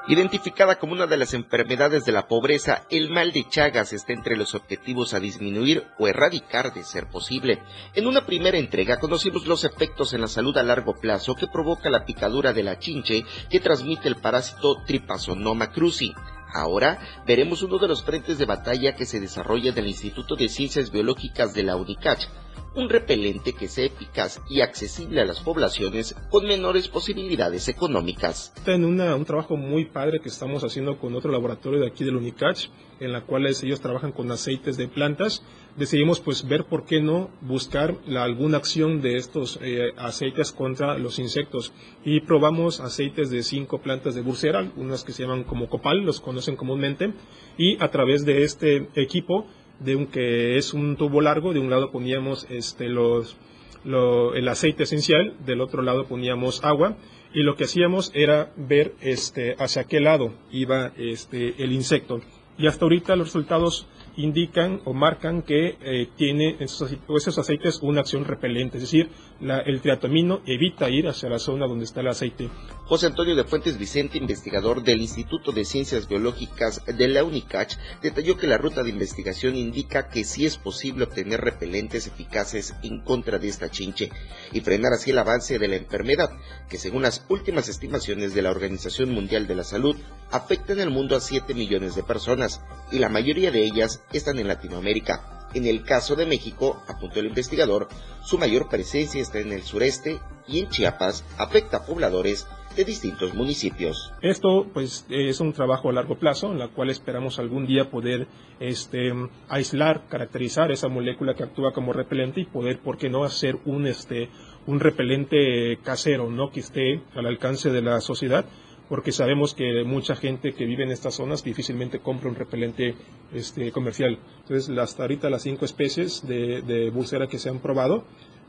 Identificada 0.08 0.78
como 0.78 0.94
una 0.94 1.08
de 1.08 1.18
las 1.18 1.34
enfermedades 1.34 2.06
de 2.06 2.12
la 2.12 2.28
pobreza, 2.28 2.86
el 2.92 3.10
mal 3.10 3.32
de 3.32 3.50
Chagas 3.50 3.92
está 3.92 4.14
entre 4.14 4.38
los 4.38 4.54
objetivos 4.54 5.16
a 5.16 5.20
disminuir 5.20 5.84
o 5.98 6.08
erradicar 6.08 6.72
de 6.76 6.84
ser 6.84 7.08
posible. 7.10 7.64
En 7.96 8.06
una 8.06 8.24
primera 8.24 8.60
entrega 8.60 9.00
conocimos 9.00 9.48
los 9.48 9.64
efectos 9.64 10.14
en 10.14 10.22
la 10.22 10.28
salud 10.28 10.56
a 10.58 10.64
largo 10.64 10.94
plazo 10.94 11.34
que 11.34 11.48
provoca 11.48 11.90
la 11.90 12.06
picadura 12.06 12.54
de 12.54 12.62
la 12.62 12.78
chinche 12.78 13.26
que 13.50 13.60
transmite 13.60 14.08
el 14.08 14.18
parásito 14.18 14.84
Trypanosoma 14.86 15.72
cruzi. 15.72 16.14
Ahora 16.54 17.00
veremos 17.26 17.64
uno 17.64 17.80
de 17.80 17.88
los 17.88 18.04
frentes 18.04 18.38
de 18.38 18.46
batalla 18.46 18.96
que 18.96 19.08
se 19.08 19.20
desarrolla 19.20 19.72
en 19.72 19.78
el 19.80 19.88
Instituto 19.88 20.36
de 20.36 20.50
Ciencias 20.50 20.92
Biológicas 20.92 21.56
de 21.56 21.64
la 21.64 21.78
UNICACH, 21.78 22.28
un 22.76 22.90
repelente 22.90 23.54
que 23.54 23.68
sea 23.68 23.86
eficaz 23.86 24.42
y 24.50 24.62
accesible 24.62 25.22
a 25.22 25.26
las 25.26 25.40
poblaciones 25.40 26.16
con 26.30 26.46
menores 26.46 26.88
posibilidades 26.88 27.68
económicas. 27.68 28.54
En 28.66 28.86
un 28.86 29.26
trabajo 29.26 29.56
muy 29.56 29.86
padre 29.86 30.20
que 30.20 30.30
estamos 30.30 30.64
haciendo 30.64 30.98
con 30.98 31.16
otro 31.16 31.32
laboratorio 31.32 31.80
de 31.80 31.88
aquí 31.88 32.04
del 32.04 32.18
UNICACH, 32.18 32.70
en 33.00 33.12
la 33.12 33.22
cual 33.22 33.46
ellos 33.48 33.82
trabajan 33.82 34.12
con 34.12 34.32
aceites 34.32 34.78
de 34.78 34.88
plantas. 34.88 35.44
Decidimos 35.78 36.22
pues 36.22 36.48
ver 36.48 36.66
por 36.66 36.86
qué 36.86 37.02
no 37.02 37.30
buscar 37.42 37.98
la, 38.06 38.24
alguna 38.24 38.58
acción 38.58 39.02
de 39.02 39.18
estos 39.18 39.60
eh, 39.62 39.92
aceites 39.98 40.52
contra 40.52 40.98
los 40.98 41.20
insectos 41.20 41.74
y 42.04 42.22
probamos 42.22 42.80
aceites 42.80 43.30
de 43.30 43.44
cinco 43.44 43.82
plantas 43.82 44.16
de 44.16 44.22
bursera, 44.22 44.72
unas 44.78 45.04
que 45.04 45.12
se 45.12 45.24
llaman 45.24 45.44
como 45.44 45.70
copal, 45.70 46.00
los 46.00 46.22
conocen 46.22 46.56
comúnmente, 46.56 47.14
y 47.58 47.82
a 47.84 47.90
través 47.90 48.26
de 48.26 48.44
este 48.44 48.90
equipo 48.96 49.48
de 49.80 49.96
un 49.96 50.08
que 50.08 50.58
es 50.58 50.74
un 50.74 50.96
tubo 50.96 51.22
largo, 51.22 51.54
de 51.54 51.60
un 51.60 51.70
lado 51.70 51.92
poníamos 51.92 52.48
este 52.50 52.90
los 52.90 53.38
el 53.86 54.48
aceite 54.48 54.84
esencial, 54.84 55.36
del 55.46 55.62
otro 55.62 55.84
lado 55.84 56.08
poníamos 56.08 56.64
agua 56.64 56.98
y 57.34 57.44
lo 57.44 57.56
que 57.56 57.66
hacíamos 57.66 58.12
era 58.16 58.52
ver 58.56 58.96
este 59.02 59.56
hacia 59.60 59.84
qué 59.84 60.00
lado 60.00 60.34
iba 60.52 60.92
este 60.98 61.62
el 61.64 61.72
insecto. 61.72 62.22
Y 62.58 62.68
hasta 62.68 62.86
ahorita 62.86 63.16
los 63.18 63.28
resultados 63.28 63.88
indican 64.16 64.80
o 64.86 64.94
marcan 64.94 65.42
que 65.42 65.78
eh, 65.82 66.08
tiene 66.16 66.56
esos, 66.60 66.96
esos, 67.10 67.38
aceites 67.38 67.80
una 67.82 68.02
acción 68.02 68.24
repelente, 68.24 68.78
es 68.78 68.84
decir, 68.84 69.10
el 69.42 69.82
triatomino 69.82 70.42
evita 70.46 70.90
ir 70.90 71.08
hacia 71.08 71.30
la 71.30 71.40
zona 71.40 71.68
donde 71.68 71.86
está 71.86 72.02
el 72.02 72.08
aceite. 72.08 72.50
José 72.86 73.08
Antonio 73.08 73.36
de 73.36 73.44
Fuentes 73.44 73.78
Vicente, 73.78 74.18
investigador 74.18 74.84
del 74.84 75.02
Instituto 75.02 75.52
de 75.52 75.66
Ciencias 75.66 76.08
Biológicas 76.08 76.82
de 76.86 77.08
la 77.08 77.24
UNICACH, 77.24 77.78
detalló 78.02 78.38
que 78.38 78.48
la 78.48 78.58
ruta 78.58 78.84
de 78.84 78.92
investigación 78.92 79.56
indica 79.56 80.08
que 80.08 80.24
sí 80.24 80.46
es 80.46 80.58
posible 80.58 81.06
obtener 81.06 81.42
repelentes 81.42 82.08
eficaces 82.08 82.76
en 82.84 83.02
contra 83.02 83.40
de 83.40 83.48
esta 83.48 83.70
chinche 83.70 84.12
y 84.54 84.62
frenar 84.62 84.94
así 84.94 85.12
el 85.12 85.18
avance 85.18 85.60
de 85.60 85.68
la 85.68 85.76
enfermedad, 85.76 86.30
que 86.70 86.78
según 86.78 87.02
las 87.02 87.26
últimas 87.28 87.68
estimaciones 87.68 88.34
de 88.34 88.42
la 88.42 88.52
Organización 88.52 89.12
Mundial 89.12 89.48
de 89.48 89.56
la 89.56 89.64
Salud, 89.64 89.96
afecta 90.32 90.74
en 90.74 90.80
el 90.80 90.92
mundo 90.92 91.16
a 91.16 91.22
7 91.22 91.54
millones 91.54 91.96
de 91.96 92.04
personas 92.04 92.62
y 92.92 93.00
la 93.00 93.10
mayoría 93.10 93.52
de 93.52 93.64
ellas 93.66 94.04
están 94.14 94.40
en 94.40 94.48
Latinoamérica. 94.48 95.45
En 95.56 95.66
el 95.66 95.84
caso 95.84 96.18
de 96.18 96.26
México, 96.26 96.84
apuntó 96.86 97.22
el 97.22 97.28
investigador, 97.28 97.88
su 98.22 98.38
mayor 98.38 98.68
presencia 98.68 99.22
está 99.22 99.40
en 99.40 99.54
el 99.54 99.64
sureste 99.64 100.20
y 100.50 100.60
en 100.60 100.70
Chiapas 100.70 101.24
afecta 101.38 101.78
a 101.78 101.86
pobladores 101.86 102.46
de 102.76 102.84
distintos 102.84 103.34
municipios. 103.34 104.12
Esto 104.22 104.68
pues 104.74 105.06
es 105.10 105.40
un 105.40 105.54
trabajo 105.54 105.90
a 105.90 105.94
largo 105.94 106.20
plazo 106.20 106.52
en 106.52 106.60
la 106.60 106.68
cual 106.68 106.90
esperamos 106.90 107.40
algún 107.40 107.66
día 107.66 107.90
poder 107.90 108.28
este 108.60 109.14
aislar, 109.48 110.10
caracterizar 110.10 110.74
esa 110.74 110.90
molécula 110.90 111.36
que 111.36 111.44
actúa 111.44 111.72
como 111.72 111.94
repelente 111.94 112.42
y 112.42 112.46
poder 112.46 112.80
por 112.80 112.98
qué 112.98 113.10
no 113.10 113.24
hacer 113.24 113.58
un 113.64 113.88
este 113.88 114.30
un 114.68 114.82
repelente 114.82 115.78
casero, 115.84 116.30
no 116.30 116.50
que 116.52 116.60
esté 116.60 117.02
al 117.16 117.28
alcance 117.28 117.70
de 117.70 117.82
la 117.82 118.02
sociedad 118.02 118.46
porque 118.90 119.12
sabemos 119.12 119.54
que 119.54 119.84
mucha 119.84 120.16
gente 120.16 120.54
que 120.54 120.66
vive 120.66 120.84
en 120.84 120.92
estas 120.92 121.16
zonas 121.16 121.44
difícilmente 121.44 122.00
compra 122.00 122.30
un 122.30 122.36
repelente 122.36 122.96
este, 123.34 123.72
comercial. 123.72 124.20
Entonces, 124.42 124.76
hasta 124.78 125.04
ahorita 125.04 125.30
las 125.30 125.44
cinco 125.44 125.66
especies 125.66 126.26
de, 126.28 126.62
de 126.62 126.90
bursera 126.90 127.28
que 127.28 127.40
se 127.40 127.50
han 127.50 127.60
probado 127.60 128.06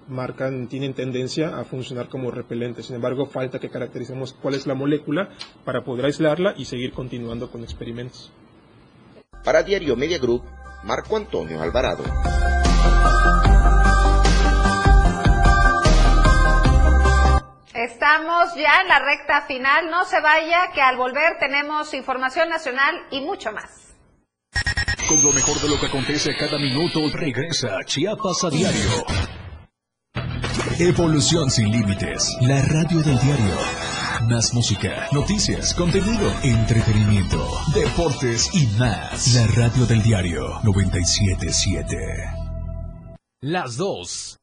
marcan, 0.09 0.69
tienen 0.69 0.95
tendencia 0.95 1.59
a 1.59 1.65
funcionar 1.65 2.09
como 2.09 2.31
repelentes. 2.31 2.87
Sin 2.87 2.97
embargo, 2.97 3.27
falta 3.27 3.59
que 3.59 3.71
caractericemos 3.71 4.33
cuál 4.35 4.55
es 4.55 4.67
la 4.67 4.75
molécula 4.75 5.31
para 5.65 5.85
poder 5.85 6.07
aislarla 6.07 6.55
y 6.57 6.65
seguir 6.65 6.93
continuando 6.93 7.51
con 7.51 7.63
experimentos. 7.63 8.33
Para 9.45 9.63
Diario 9.63 9.97
Media 9.97 10.19
Group, 10.19 10.43
Marco 10.85 11.17
Antonio 11.17 11.61
Alvarado. 11.61 12.05
Estamos 18.07 18.55
ya 18.55 18.83
en 18.83 18.89
la 18.89 19.01
recta 19.01 19.43
final. 19.49 19.91
No 19.91 20.05
se 20.05 20.21
vaya, 20.21 20.71
que 20.73 20.81
al 20.81 20.97
volver 20.97 21.39
tenemos 21.41 21.93
información 21.93 22.49
nacional 22.49 22.95
y 23.11 23.21
mucho 23.21 23.51
más. 23.51 23.97
Con 25.09 25.21
lo 25.25 25.33
mejor 25.33 25.61
de 25.61 25.69
lo 25.69 25.81
que 25.81 25.87
acontece 25.87 26.37
cada 26.37 26.57
minuto, 26.57 27.01
regresa 27.13 27.79
Chiapas 27.85 28.45
a 28.45 28.51
diario. 28.51 29.05
Evolución 30.79 31.51
sin 31.51 31.69
límites. 31.73 32.37
La 32.43 32.63
radio 32.63 33.01
del 33.01 33.19
diario. 33.19 33.57
Más 34.31 34.55
música, 34.55 35.09
noticias, 35.11 35.75
contenido, 35.75 36.33
entretenimiento, 36.45 37.59
deportes 37.75 38.55
y 38.55 38.69
más. 38.79 39.35
La 39.35 39.49
radio 39.49 39.85
del 39.85 40.05
diario 40.05 40.61
977. 40.63 41.97
Las 43.41 43.77
dos 43.77 44.39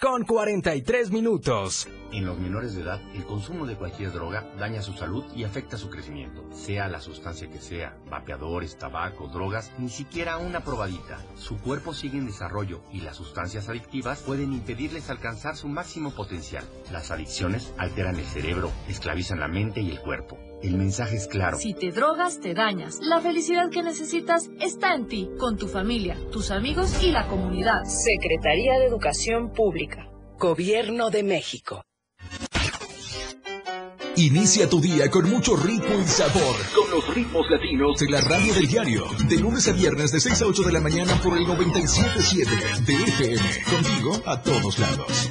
con 0.00 0.22
43 0.22 1.10
minutos. 1.10 1.88
En 2.12 2.24
los 2.24 2.38
menores 2.38 2.74
de 2.74 2.82
edad, 2.82 3.00
el 3.14 3.24
consumo 3.24 3.66
de 3.66 3.74
cualquier 3.74 4.12
droga 4.12 4.48
daña 4.56 4.80
su 4.80 4.92
salud 4.92 5.24
y 5.34 5.42
afecta 5.42 5.76
su 5.76 5.90
crecimiento. 5.90 6.44
Sea 6.52 6.88
la 6.88 7.00
sustancia 7.00 7.50
que 7.50 7.58
sea, 7.58 7.96
vapeadores, 8.08 8.78
tabaco, 8.78 9.26
drogas, 9.26 9.72
ni 9.78 9.88
siquiera 9.88 10.36
una 10.36 10.60
probadita. 10.60 11.18
Su 11.34 11.58
cuerpo 11.58 11.94
sigue 11.94 12.18
en 12.18 12.26
desarrollo 12.26 12.80
y 12.92 13.00
las 13.00 13.16
sustancias 13.16 13.68
adictivas 13.68 14.22
pueden 14.22 14.52
impedirles 14.52 15.10
alcanzar 15.10 15.56
su 15.56 15.66
máximo 15.66 16.12
potencial. 16.12 16.64
Las 16.92 17.10
adicciones 17.10 17.74
alteran 17.76 18.16
el 18.16 18.24
cerebro, 18.24 18.70
esclavizan 18.88 19.40
la 19.40 19.48
mente 19.48 19.80
y 19.80 19.90
el 19.90 20.00
cuerpo. 20.00 20.38
El 20.62 20.76
mensaje 20.76 21.16
es 21.16 21.28
claro. 21.28 21.56
Si 21.56 21.72
te 21.72 21.92
drogas, 21.92 22.40
te 22.40 22.52
dañas. 22.52 22.98
La 23.00 23.20
felicidad 23.20 23.70
que 23.70 23.82
necesitas 23.82 24.50
está 24.60 24.94
en 24.94 25.06
ti, 25.06 25.30
con 25.38 25.56
tu 25.56 25.68
familia, 25.68 26.16
tus 26.32 26.50
amigos 26.50 27.02
y 27.02 27.12
la 27.12 27.28
comunidad. 27.28 27.84
Secretaría 27.84 28.78
de 28.78 28.86
Educación 28.86 29.52
Pública. 29.52 30.10
Gobierno 30.36 31.10
de 31.10 31.22
México. 31.22 31.84
Inicia 34.16 34.68
tu 34.68 34.80
día 34.80 35.08
con 35.08 35.30
mucho 35.30 35.54
ritmo 35.54 35.94
y 35.96 36.02
sabor. 36.02 36.56
Con 36.74 36.90
los 36.90 37.14
ritmos 37.14 37.46
latinos 37.48 38.00
de 38.00 38.10
la 38.10 38.20
radio 38.20 38.52
del 38.52 38.66
diario. 38.66 39.04
De 39.28 39.38
lunes 39.38 39.68
a 39.68 39.72
viernes 39.72 40.10
de 40.10 40.18
6 40.18 40.42
a 40.42 40.46
8 40.46 40.62
de 40.64 40.72
la 40.72 40.80
mañana 40.80 41.20
por 41.22 41.38
el 41.38 41.46
97.7 41.46 42.84
de 42.84 42.94
FM. 42.94 43.64
Contigo 43.64 44.20
a 44.26 44.42
todos 44.42 44.76
lados. 44.80 45.30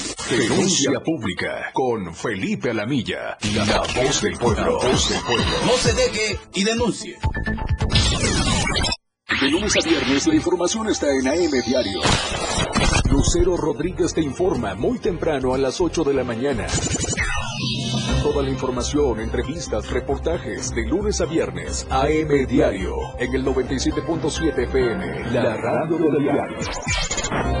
Denuncia 0.31 0.91
pública 1.03 1.71
con 1.73 2.15
Felipe 2.15 2.69
Alamilla, 2.69 3.37
la 3.53 3.79
voz 3.79 4.21
del 4.21 4.37
pueblo. 4.37 4.79
voz 4.79 5.09
del 5.09 5.21
pueblo. 5.23 5.45
No 5.65 5.73
se 5.73 5.93
deje 5.93 6.39
y 6.53 6.63
denuncie. 6.63 7.17
De 9.41 9.49
lunes 9.49 9.75
a 9.75 9.81
viernes 9.81 10.27
la 10.27 10.35
información 10.35 10.87
está 10.87 11.07
en 11.09 11.27
AM 11.27 11.51
Diario. 11.65 11.99
Lucero 13.09 13.57
Rodríguez 13.57 14.13
te 14.13 14.21
informa 14.21 14.73
muy 14.73 14.99
temprano 14.99 15.53
a 15.53 15.57
las 15.57 15.81
8 15.81 16.05
de 16.05 16.13
la 16.13 16.23
mañana. 16.23 16.65
Toda 18.23 18.41
la 18.41 18.49
información, 18.49 19.19
entrevistas, 19.19 19.89
reportajes 19.89 20.73
de 20.73 20.85
lunes 20.87 21.19
a 21.19 21.25
viernes, 21.25 21.85
AM 21.89 22.47
Diario, 22.47 22.95
en 23.19 23.35
el 23.35 23.43
97.7 23.43 24.63
FM, 24.63 25.31
la 25.31 25.57
radio 25.57 25.97
del 25.97 26.23
diario. 26.23 27.60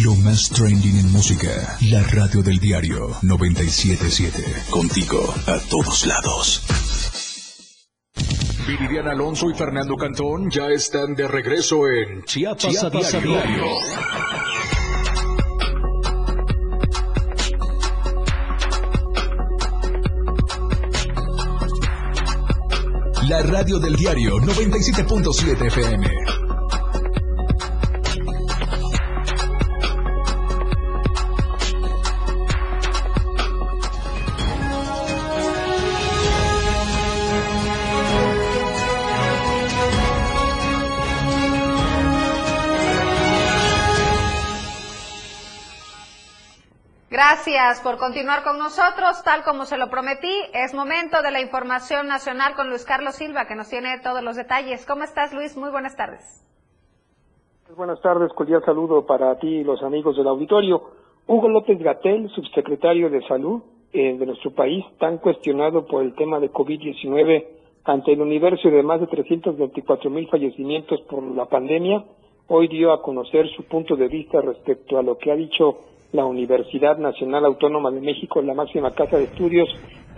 Lo 0.00 0.14
más 0.14 0.48
trending 0.48 1.00
en 1.00 1.12
música. 1.12 1.76
La 1.90 2.02
radio 2.04 2.42
del 2.42 2.58
diario 2.58 3.10
977. 3.20 4.42
Contigo 4.70 5.22
a 5.46 5.58
todos 5.68 6.06
lados. 6.06 6.62
Viridiana 8.66 9.12
Alonso 9.12 9.50
y 9.50 9.54
Fernando 9.54 9.96
Cantón 9.96 10.50
ya 10.50 10.68
están 10.68 11.14
de 11.14 11.28
regreso 11.28 11.86
en 11.88 12.24
Chiapas, 12.24 12.72
Chiapas 12.72 13.14
a 13.14 13.20
diario. 13.20 13.64
La 23.28 23.42
radio 23.42 23.78
del 23.78 23.94
diario 23.96 24.36
97.7 24.38 25.66
FM. 25.66 26.41
Gracias 47.62 47.84
por 47.84 47.96
continuar 47.96 48.42
con 48.42 48.58
nosotros. 48.58 49.22
Tal 49.22 49.44
como 49.44 49.66
se 49.66 49.78
lo 49.78 49.88
prometí, 49.88 50.34
es 50.52 50.74
momento 50.74 51.22
de 51.22 51.30
la 51.30 51.40
información 51.40 52.08
nacional 52.08 52.54
con 52.56 52.68
Luis 52.68 52.84
Carlos 52.84 53.14
Silva, 53.14 53.46
que 53.46 53.54
nos 53.54 53.68
tiene 53.68 54.00
todos 54.02 54.20
los 54.20 54.34
detalles. 54.34 54.84
¿Cómo 54.84 55.04
estás, 55.04 55.32
Luis? 55.32 55.56
Muy 55.56 55.70
buenas 55.70 55.96
tardes. 55.96 56.44
Buenas 57.76 58.00
tardes, 58.00 58.32
cordial 58.32 58.64
saludo 58.64 59.06
para 59.06 59.38
ti 59.38 59.46
y 59.46 59.62
los 59.62 59.80
amigos 59.84 60.16
del 60.16 60.26
auditorio. 60.26 60.82
Hugo 61.28 61.48
López 61.48 61.78
Gatel, 61.78 62.28
subsecretario 62.30 63.08
de 63.10 63.24
Salud 63.28 63.62
eh, 63.92 64.18
de 64.18 64.26
nuestro 64.26 64.50
país, 64.50 64.84
tan 64.98 65.18
cuestionado 65.18 65.86
por 65.86 66.02
el 66.02 66.16
tema 66.16 66.40
de 66.40 66.50
COVID-19 66.50 67.46
ante 67.84 68.12
el 68.12 68.22
universo 68.22 68.70
de 68.70 68.82
más 68.82 68.98
de 69.00 69.06
324 69.06 70.10
mil 70.10 70.28
fallecimientos 70.28 71.00
por 71.02 71.22
la 71.22 71.46
pandemia, 71.46 72.02
hoy 72.48 72.66
dio 72.66 72.92
a 72.92 73.02
conocer 73.02 73.48
su 73.54 73.62
punto 73.66 73.94
de 73.94 74.08
vista 74.08 74.40
respecto 74.40 74.98
a 74.98 75.02
lo 75.04 75.16
que 75.16 75.30
ha 75.30 75.36
dicho 75.36 75.91
la 76.12 76.24
Universidad 76.24 76.98
Nacional 76.98 77.44
Autónoma 77.44 77.90
de 77.90 78.00
México, 78.00 78.40
la 78.42 78.54
máxima 78.54 78.92
casa 78.92 79.16
de 79.16 79.24
estudios, 79.24 79.68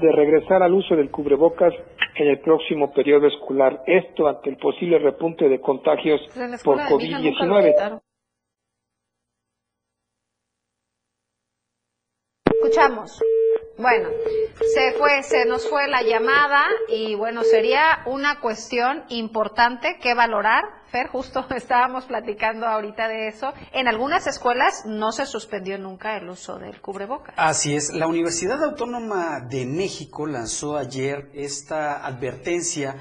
de 0.01 0.13
regresar 0.13 0.63
al 0.63 0.75
uso 0.75 0.97
del 0.97 1.11
cubrebocas 1.11 1.73
en 2.17 2.29
el 2.29 2.41
próximo 2.41 2.93
periodo 2.93 3.27
escolar. 3.27 3.83
Esto 3.87 4.27
ante 4.27 4.51
el 4.51 4.57
posible 4.57 4.99
repunte 4.99 5.49
de 5.49 5.61
contagios 5.61 6.21
por 6.65 6.81
escuela 6.81 6.89
de 6.89 6.97
mi 6.97 7.29
hija 7.29 7.47
nunca 7.47 7.63
lo 7.87 7.99
COVID-19. 7.99 8.01
Escuchamos. 12.65 13.21
Bueno, 13.77 14.09
se 14.75 14.93
fue, 14.93 15.23
se 15.23 15.45
nos 15.45 15.69
fue 15.69 15.87
la 15.87 16.03
llamada 16.03 16.65
y 16.89 17.15
bueno, 17.15 17.43
sería 17.45 17.99
una 18.07 18.41
cuestión 18.41 19.05
importante 19.11 19.99
que 20.01 20.15
valorar. 20.15 20.65
Fer, 20.87 21.09
justo 21.09 21.45
estábamos 21.55 22.07
platicando 22.07 22.65
ahorita 22.65 23.07
de 23.07 23.29
eso. 23.29 23.53
En 23.75 23.87
algunas 23.87 24.27
escuelas 24.27 24.87
no 24.87 25.13
se 25.13 25.27
suspendió 25.27 25.77
nunca 25.77 26.17
el 26.17 26.27
uso 26.31 26.59
del 26.59 26.81
cubrebocas. 26.81 27.35
Así 27.37 27.77
es, 27.77 27.93
la 27.93 28.07
Universidad 28.07 28.65
Autónoma 28.65 29.41
de 29.41 29.67
México 29.67 30.27
lanzó 30.27 30.79
ayer 30.79 31.29
esta 31.35 32.07
advertencia, 32.07 32.97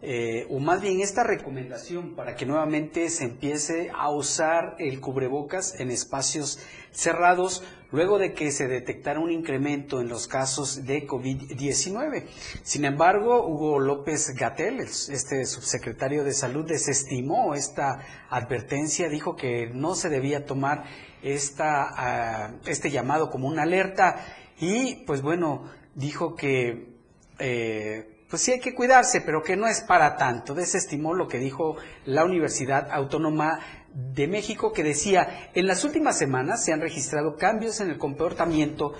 eh, 0.00 0.46
o 0.48 0.60
más 0.60 0.80
bien 0.80 1.00
esta 1.00 1.24
recomendación 1.24 2.14
para 2.14 2.36
que 2.36 2.46
nuevamente 2.46 3.10
se 3.10 3.24
empiece 3.24 3.90
a 3.92 4.10
usar 4.10 4.76
el 4.78 5.00
cubrebocas 5.00 5.74
en 5.80 5.90
espacios 5.90 6.60
cerrados 6.98 7.62
luego 7.92 8.18
de 8.18 8.34
que 8.34 8.50
se 8.50 8.66
detectara 8.66 9.20
un 9.20 9.30
incremento 9.30 10.00
en 10.00 10.08
los 10.08 10.26
casos 10.26 10.84
de 10.84 11.06
COVID-19. 11.06 12.24
Sin 12.62 12.84
embargo, 12.84 13.46
Hugo 13.46 13.78
López 13.78 14.34
Gatel, 14.34 14.80
este 14.80 15.46
subsecretario 15.46 16.24
de 16.24 16.34
Salud, 16.34 16.66
desestimó 16.66 17.54
esta 17.54 18.00
advertencia, 18.28 19.08
dijo 19.08 19.36
que 19.36 19.70
no 19.72 19.94
se 19.94 20.08
debía 20.08 20.44
tomar 20.44 20.84
esta, 21.22 21.88
ah, 21.96 22.54
este 22.66 22.90
llamado 22.90 23.30
como 23.30 23.46
una 23.46 23.62
alerta 23.62 24.26
y 24.60 25.04
pues 25.06 25.22
bueno, 25.22 25.70
dijo 25.94 26.34
que 26.34 26.94
eh, 27.38 28.18
pues 28.28 28.42
sí 28.42 28.52
hay 28.52 28.60
que 28.60 28.74
cuidarse, 28.74 29.22
pero 29.22 29.42
que 29.42 29.56
no 29.56 29.66
es 29.66 29.80
para 29.80 30.16
tanto. 30.16 30.54
Desestimó 30.54 31.14
lo 31.14 31.28
que 31.28 31.38
dijo 31.38 31.76
la 32.04 32.24
Universidad 32.24 32.90
Autónoma 32.90 33.60
de 33.98 34.28
México, 34.28 34.72
que 34.72 34.84
decía, 34.84 35.50
en 35.54 35.66
las 35.66 35.82
últimas 35.82 36.16
semanas 36.16 36.64
se 36.64 36.72
han 36.72 36.80
registrado 36.80 37.36
cambios 37.36 37.80
en 37.80 37.90
el 37.90 37.98
comportamiento 37.98 38.92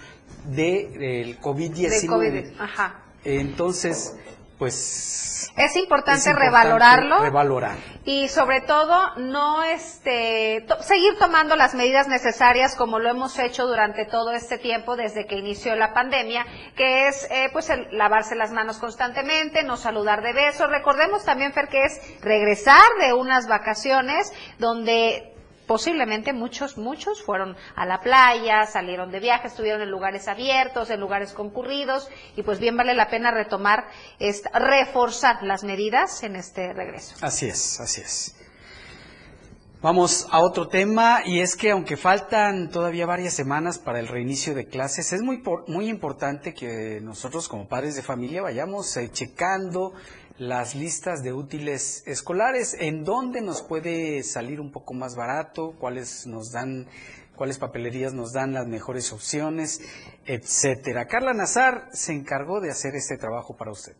de, 0.51 0.89
del 0.99 1.41
COVID-19. 1.41 2.01
De 2.01 2.07
COVID. 2.07 2.61
Ajá. 2.61 3.05
Entonces, 3.25 4.17
pues... 4.59 5.25
Es 5.57 5.75
importante, 5.77 6.21
es 6.21 6.27
importante 6.27 6.33
revalorarlo. 6.35 7.19
Revalorar. 7.21 7.77
y 8.05 8.29
sobre 8.29 8.61
todo 8.61 9.17
no 9.17 9.65
este 9.65 10.65
to- 10.69 10.81
seguir 10.83 11.17
tomando 11.19 11.57
las 11.57 11.75
medidas 11.75 12.07
necesarias 12.07 12.77
como 12.77 12.99
lo 13.01 13.09
hemos 13.09 13.39
hecho 13.41 13.67
durante 13.67 14.05
todo 14.05 14.31
este 14.33 14.59
tiempo 14.59 14.95
desde 14.97 15.27
que 15.27 15.37
inició 15.37 15.75
la 15.75 15.93
pandemia 15.93 16.47
que 16.77 17.09
es 17.09 17.27
eh, 17.31 17.49
pues 17.53 17.71
el 17.71 17.89
lavarse 17.91 18.37
las 18.37 18.53
manos 18.53 18.79
constantemente 18.79 19.65
no 19.65 19.77
saludar 19.77 20.23
de 20.23 20.33
besos 20.33 20.69
recordemos 20.71 21.25
también 21.25 21.53
Fer 21.53 21.69
que 21.69 21.85
es 21.85 22.01
regresar 22.21 22.83
de 23.01 23.13
unas 23.15 23.49
vacaciones 23.49 24.33
donde 24.59 25.35
posiblemente 25.69 26.33
muchos, 26.33 26.77
muchos 26.79 27.23
fueron 27.23 27.57
a 27.77 27.87
la 27.87 28.01
playa, 28.01 28.67
salieron 28.67 29.13
de 29.13 29.21
viaje, 29.21 29.47
estuvieron 29.47 29.83
en 29.83 29.91
lugares 29.91 30.27
abiertos, 30.27 30.91
en 30.91 30.99
lugares 30.99 31.33
concurridos, 31.33 32.09
y 32.35 32.43
pues 32.43 32.59
bien 32.59 32.77
vale 32.77 32.95
la 32.95 33.09
pena 33.09 33.31
retomar, 33.31 33.87
esta, 34.19 34.59
reforzar 34.59 35.43
las 35.45 35.63
medidas 35.63 36.25
en 36.25 36.35
este 36.35 36.73
regreso. 36.73 37.15
Así 37.21 37.47
es, 37.47 37.79
así 37.79 38.01
es. 38.01 38.35
Vamos 39.81 40.27
a 40.33 40.41
otro 40.41 40.67
tema 40.67 41.21
y 41.25 41.39
es 41.39 41.55
que 41.55 41.71
aunque 41.71 41.97
faltan 41.97 42.69
todavía 42.69 43.07
varias 43.07 43.35
semanas 43.35 43.79
para 43.79 44.01
el 44.01 44.09
reinicio 44.09 44.53
de 44.53 44.67
clases, 44.67 45.13
es 45.13 45.23
muy, 45.23 45.41
muy 45.69 45.89
importante 45.89 46.53
que 46.53 46.99
nosotros 47.01 47.49
como 47.49 47.69
padres 47.69 47.95
de 47.95 48.03
familia 48.03 48.43
vayamos 48.43 48.97
eh, 48.97 49.09
checando 49.13 49.93
las 50.39 50.75
listas 50.75 51.23
de 51.23 51.33
útiles 51.33 52.03
escolares, 52.07 52.75
en 52.79 53.05
dónde 53.05 53.41
nos 53.41 53.63
puede 53.63 54.23
salir 54.23 54.61
un 54.61 54.71
poco 54.71 54.95
más 54.95 55.17
barato, 55.17 55.75
cuáles 55.79 56.27
nos 56.27 56.53
dan, 56.53 56.87
cuáles 57.35 57.59
papelerías 57.59 58.15
nos 58.15 58.33
dan 58.33 58.53
las 58.53 58.67
mejores 58.67 59.13
opciones, 59.13 59.81
etcétera. 60.27 61.07
Carla 61.07 61.35
Nazar 61.35 61.89
se 61.93 62.13
encargó 62.13 62.61
de 62.61 62.71
hacer 62.71 62.95
este 62.95 63.17
trabajo 63.17 63.57
para 63.57 63.73
usted. 63.73 63.97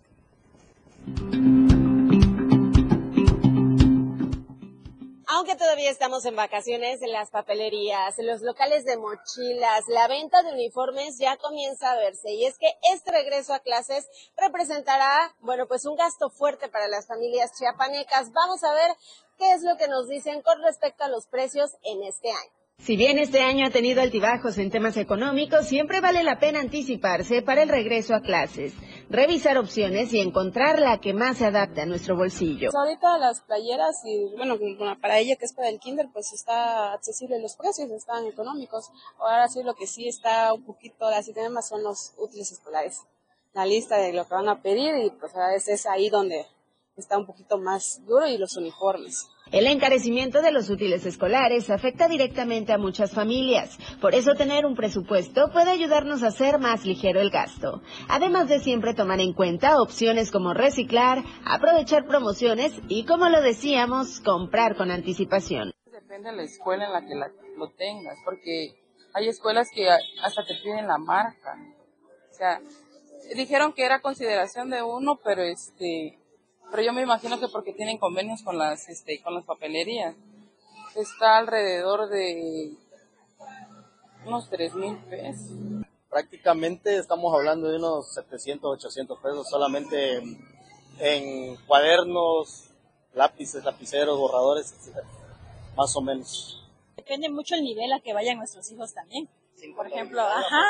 Aunque 5.39 5.55
todavía 5.55 5.93
estamos 5.93 6.25
en 6.25 6.35
vacaciones, 6.35 6.99
las 7.01 7.31
papelerías, 7.31 8.17
los 8.19 8.43
locales 8.43 8.85
de 8.85 8.97
mochilas, 8.97 9.85
la 9.87 10.09
venta 10.09 10.43
de 10.43 10.53
uniformes 10.53 11.17
ya 11.17 11.37
comienza 11.37 11.93
a 11.93 11.95
verse. 11.95 12.33
Y 12.33 12.45
es 12.45 12.59
que 12.59 12.67
este 12.93 13.13
regreso 13.13 13.55
a 13.55 13.61
clases 13.61 14.09
representará, 14.37 15.33
bueno, 15.39 15.69
pues 15.69 15.87
un 15.87 15.95
gasto 15.95 16.29
fuerte 16.29 16.69
para 16.69 16.89
las 16.89 17.07
familias 17.07 17.53
chiapanecas. 17.57 18.33
Vamos 18.33 18.65
a 18.65 18.75
ver 18.75 18.91
qué 19.39 19.53
es 19.53 19.63
lo 19.63 19.77
que 19.77 19.87
nos 19.87 20.09
dicen 20.09 20.43
con 20.43 20.61
respecto 20.61 21.05
a 21.05 21.09
los 21.09 21.29
precios 21.29 21.71
en 21.85 22.03
este 22.03 22.31
año. 22.33 22.59
Si 22.81 22.97
bien 22.97 23.19
este 23.19 23.41
año 23.41 23.67
ha 23.67 23.71
tenido 23.71 24.03
altibajos 24.03 24.57
en 24.59 24.71
temas 24.71 24.97
económicos, 24.97 25.67
siempre 25.67 26.01
vale 26.01 26.23
la 26.23 26.39
pena 26.39 26.61
anticiparse 26.61 27.43
para 27.43 27.63
el 27.63 27.69
regreso 27.69 28.15
a 28.15 28.23
clases, 28.23 28.73
revisar 29.11 29.59
opciones 29.59 30.13
y 30.13 30.21
encontrar 30.21 30.79
la 30.79 31.01
que 31.01 31.15
más 31.15 31.39
se 31.39 31.47
adapte 31.47 31.81
a 31.81 31.87
nuestro 31.87 32.17
bolsillo. 32.17 32.71
Ahorita 32.75 33.19
las 33.19 33.41
playeras 33.43 34.03
y 34.05 34.35
bueno, 34.37 34.57
para 35.01 35.19
ella 35.19 35.37
que 35.37 35.47
es 35.47 35.53
para 35.53 35.69
el 35.69 35.81
kinder, 35.81 36.09
pues 36.13 36.33
está 36.33 36.93
accesible 36.93 37.41
los 37.41 37.57
precios, 37.57 37.91
están 37.91 38.27
económicos. 38.27 38.91
Ahora 39.19 39.49
sí 39.49 39.63
lo 39.63 39.75
que 39.75 39.87
sí 39.87 40.09
está 40.09 40.53
un 40.53 40.65
poquito 40.65 41.07
así 41.07 41.33
temas 41.33 41.69
son 41.69 41.83
los 41.83 42.13
útiles 42.19 42.51
escolares. 42.53 43.03
La 43.55 43.65
lista 43.65 43.97
de 43.97 44.13
lo 44.13 44.27
que 44.27 44.35
van 44.35 44.49
a 44.49 44.63
pedir 44.63 44.95
y 44.97 45.11
pues 45.11 45.35
a 45.35 45.49
veces 45.49 45.81
es 45.81 45.87
ahí 45.87 46.11
donde 46.11 46.47
está 46.97 47.17
un 47.17 47.27
poquito 47.27 47.59
más 47.59 48.05
duro 48.07 48.27
y 48.27 48.37
los 48.37 48.57
uniformes. 48.57 49.29
El 49.51 49.67
encarecimiento 49.67 50.43
de 50.43 50.53
los 50.53 50.69
útiles 50.69 51.07
escolares 51.07 51.71
afecta 51.71 52.07
directamente 52.07 52.75
a 52.75 52.79
muchas 52.79 53.13
familias. 53.13 53.79
Por 53.99 54.15
eso 54.15 54.35
tener 54.35 54.67
un 54.67 54.75
presupuesto 54.75 55.51
puede 55.51 55.71
ayudarnos 55.71 56.23
a 56.23 56.27
hacer 56.27 56.59
más 56.59 56.85
ligero 56.85 57.21
el 57.21 57.31
gasto. 57.31 57.81
Además 58.11 58.49
de 58.49 58.59
siempre 58.59 58.93
tomar 58.93 59.21
en 59.21 59.33
cuenta 59.33 59.81
opciones 59.81 60.31
como 60.31 60.53
reciclar, 60.53 61.25
aprovechar 61.47 62.07
promociones 62.07 62.79
y, 62.89 63.07
como 63.07 63.31
lo 63.31 63.41
decíamos, 63.41 64.21
comprar 64.21 64.77
con 64.77 64.91
anticipación. 64.91 65.73
Depende 65.91 66.31
de 66.31 66.37
la 66.37 66.43
escuela 66.43 66.85
en 66.85 66.93
la 66.93 67.01
que 67.01 67.15
lo 67.57 67.71
tengas, 67.71 68.19
porque 68.27 68.75
hay 69.15 69.29
escuelas 69.29 69.69
que 69.75 69.89
hasta 69.89 70.45
te 70.45 70.57
piden 70.63 70.87
la 70.87 70.99
marca. 70.99 71.57
O 72.31 72.35
sea, 72.35 72.61
dijeron 73.35 73.73
que 73.73 73.85
era 73.85 74.01
consideración 74.01 74.69
de 74.69 74.83
uno, 74.83 75.19
pero 75.25 75.43
este 75.43 76.19
pero 76.71 76.83
yo 76.83 76.93
me 76.93 77.03
imagino 77.03 77.41
que 77.41 77.49
porque 77.49 77.73
tienen 77.73 77.99
convenios 77.99 78.43
con 78.43 78.59
las, 78.59 78.89
este, 78.89 79.23
con 79.23 79.35
las 79.35 79.45
papelerías. 79.45 80.15
Está 80.95 81.39
alrededor 81.39 82.09
de 82.09 82.73
unos 84.27 84.49
tres 84.51 84.75
mil 84.75 84.97
pesos. 84.97 85.53
Prácticamente 86.11 86.97
estamos 86.97 87.35
hablando 87.35 87.69
de 87.69 87.77
unos 87.77 88.15
700, 88.15 88.79
800 88.79 89.19
pesos 89.19 89.49
solamente 89.49 90.23
en, 90.99 91.57
cuadernos, 91.67 92.71
lápices, 93.15 93.65
lapiceros, 93.65 94.19
borradores, 94.19 94.73
etc. 94.73 95.05
Más 95.77 95.95
o 95.97 96.01
menos. 96.01 96.65
Depende 96.97 97.29
mucho 97.29 97.55
el 97.55 97.63
nivel 97.63 97.93
a 97.93 98.01
que 98.01 98.13
vayan 98.13 98.39
nuestros 98.39 98.71
hijos 98.73 98.93
también. 98.93 99.29
por 99.77 99.87
ejemplo, 99.87 100.21
ajá, 100.21 100.65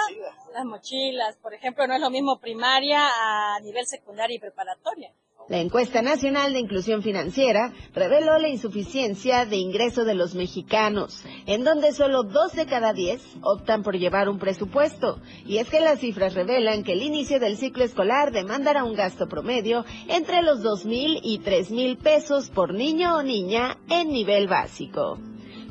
las 0.52 0.64
mochilas. 0.64 1.36
Por 1.36 1.54
ejemplo, 1.54 1.86
no 1.86 1.94
es 1.94 2.00
lo 2.00 2.10
mismo 2.10 2.38
primaria 2.38 3.08
a 3.08 3.60
nivel 3.60 3.86
secundaria 3.86 4.36
y 4.36 4.40
preparatoria. 4.40 5.12
La 5.48 5.60
encuesta 5.60 6.02
nacional 6.02 6.52
de 6.52 6.58
inclusión 6.58 7.02
financiera 7.02 7.72
reveló 7.94 8.38
la 8.38 8.48
insuficiencia 8.48 9.46
de 9.46 9.56
ingreso 9.56 10.04
de 10.04 10.14
los 10.14 10.34
mexicanos, 10.34 11.24
en 11.46 11.64
donde 11.64 11.92
solo 11.92 12.22
dos 12.22 12.52
de 12.52 12.66
cada 12.66 12.92
diez 12.92 13.22
optan 13.40 13.82
por 13.82 13.96
llevar 13.96 14.28
un 14.28 14.38
presupuesto. 14.38 15.20
Y 15.46 15.56
es 15.56 15.70
que 15.70 15.80
las 15.80 16.00
cifras 16.00 16.34
revelan 16.34 16.84
que 16.84 16.92
el 16.92 17.02
inicio 17.02 17.40
del 17.40 17.56
ciclo 17.56 17.84
escolar 17.84 18.30
demandará 18.30 18.84
un 18.84 18.94
gasto 18.94 19.26
promedio 19.26 19.86
entre 20.08 20.42
los 20.42 20.62
dos 20.62 20.84
mil 20.84 21.18
y 21.22 21.38
tres 21.38 21.70
mil 21.70 21.96
pesos 21.96 22.50
por 22.50 22.74
niño 22.74 23.16
o 23.16 23.22
niña 23.22 23.78
en 23.88 24.08
nivel 24.08 24.48
básico. 24.48 25.18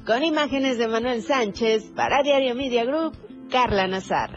Con 0.07 0.23
imágenes 0.23 0.79
de 0.79 0.87
Manuel 0.87 1.21
Sánchez, 1.21 1.91
para 1.95 2.23
Diario 2.23 2.55
Media 2.55 2.83
Group, 2.83 3.15
Carla 3.51 3.87
Nazar. 3.87 4.31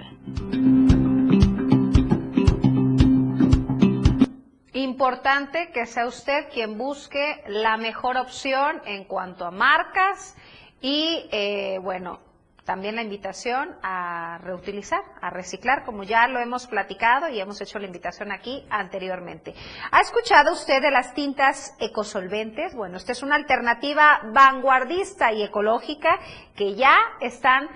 Importante 5.00 5.70
que 5.72 5.86
sea 5.86 6.04
usted 6.04 6.50
quien 6.52 6.76
busque 6.76 7.42
la 7.46 7.78
mejor 7.78 8.18
opción 8.18 8.82
en 8.84 9.04
cuanto 9.04 9.46
a 9.46 9.50
marcas 9.50 10.36
y, 10.82 11.26
eh, 11.32 11.78
bueno, 11.80 12.20
también 12.66 12.96
la 12.96 13.02
invitación 13.02 13.78
a 13.82 14.36
reutilizar, 14.42 15.00
a 15.22 15.30
reciclar, 15.30 15.86
como 15.86 16.02
ya 16.02 16.28
lo 16.28 16.38
hemos 16.38 16.66
platicado 16.66 17.30
y 17.30 17.40
hemos 17.40 17.62
hecho 17.62 17.78
la 17.78 17.86
invitación 17.86 18.30
aquí 18.30 18.66
anteriormente. 18.68 19.54
¿Ha 19.90 20.02
escuchado 20.02 20.52
usted 20.52 20.82
de 20.82 20.90
las 20.90 21.14
tintas 21.14 21.74
ecosolventes? 21.80 22.74
Bueno, 22.74 22.98
esta 22.98 23.12
es 23.12 23.22
una 23.22 23.36
alternativa 23.36 24.20
vanguardista 24.34 25.32
y 25.32 25.42
ecológica 25.42 26.18
que 26.54 26.74
ya 26.74 26.94
están 27.22 27.70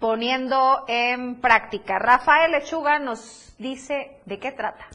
poniendo 0.00 0.86
en 0.88 1.38
práctica. 1.38 1.98
Rafael 1.98 2.50
Lechuga 2.50 2.98
nos 2.98 3.54
dice 3.58 4.22
de 4.24 4.38
qué 4.38 4.52
trata. 4.52 4.86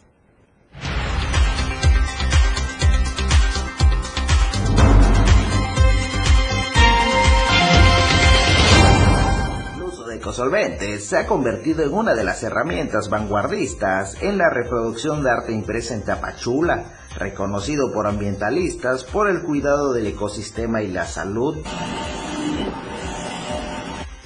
Ecosolventes 10.12 11.06
se 11.06 11.18
ha 11.18 11.26
convertido 11.26 11.84
en 11.84 11.94
una 11.94 12.14
de 12.14 12.24
las 12.24 12.42
herramientas 12.44 13.10
vanguardistas 13.10 14.22
en 14.22 14.38
la 14.38 14.50
reproducción 14.50 15.24
de 15.24 15.32
arte 15.32 15.52
impresa 15.52 15.94
en 15.94 16.04
Tapachula, 16.04 16.94
reconocido 17.16 17.92
por 17.92 18.08
ambientalistas 18.08 19.04
por 19.04 19.30
el 19.30 19.44
cuidado 19.44 19.94
del 19.94 20.08
ecosistema 20.08 20.82
y 20.82 20.88
la 20.88 21.06
salud. 21.06 21.58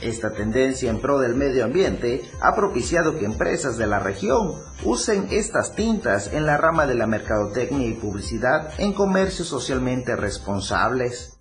Esta 0.02 0.32
tendencia 0.32 0.90
en 0.90 1.00
pro 1.00 1.20
del 1.20 1.36
medio 1.36 1.66
ambiente 1.66 2.24
ha 2.42 2.56
propiciado 2.56 3.18
que 3.18 3.26
empresas 3.26 3.78
de 3.78 3.88
la 3.88 4.00
región 4.00 4.56
usen 4.84 5.28
estas 5.32 5.76
tintas 5.76 6.34
en 6.34 6.46
la 6.46 6.58
rama 6.58 6.88
de 6.88 6.96
la 6.96 7.08
mercadotecnia 7.08 7.88
y 7.88 7.94
publicidad 7.94 8.72
en 8.78 8.94
comercios 8.94 9.48
socialmente 9.48 10.16
responsables. 10.16 11.40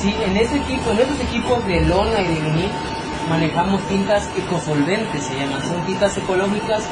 Sí, 0.00 0.14
en 0.24 0.36
ese 0.36 0.56
equipo, 0.56 0.90
en 0.92 1.00
esos 1.00 1.20
equipos 1.20 1.66
de 1.66 1.80
lona 1.82 2.20
y 2.20 2.28
de 2.28 2.40
vinil 2.40 2.70
manejamos 3.28 3.82
tintas 3.88 4.28
ecosolventes, 4.36 5.22
se 5.22 5.34
llaman, 5.38 5.62
son 5.62 5.84
tintas 5.86 6.16
ecológicas 6.16 6.84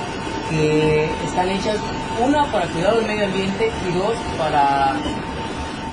que 0.51 1.05
están 1.25 1.49
hechas, 1.51 1.79
una 2.25 2.51
para 2.51 2.67
cuidar 2.69 2.97
del 2.97 3.07
medio 3.07 3.27
ambiente 3.27 3.71
y 3.89 3.93
dos 3.93 4.15
para, 4.39 4.97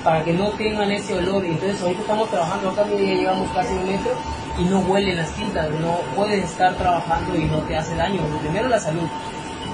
para 0.02 0.24
que 0.24 0.32
no 0.32 0.50
tengan 0.52 0.90
ese 0.90 1.14
olor. 1.14 1.44
Entonces 1.44 1.80
ahorita 1.82 2.00
estamos 2.00 2.30
trabajando, 2.30 2.70
acá 2.70 2.84
ya 2.88 2.96
llevamos 2.96 3.50
casi 3.52 3.74
un 3.74 3.86
metro 3.86 4.12
y 4.58 4.64
no 4.64 4.80
huelen 4.80 5.16
las 5.16 5.30
tintas, 5.32 5.70
no 5.80 5.98
puedes 6.14 6.44
estar 6.44 6.74
trabajando 6.76 7.36
y 7.36 7.44
no 7.44 7.58
te 7.60 7.76
hace 7.76 7.94
daño. 7.96 8.20
Primero 8.40 8.68
la 8.68 8.80
salud 8.80 9.08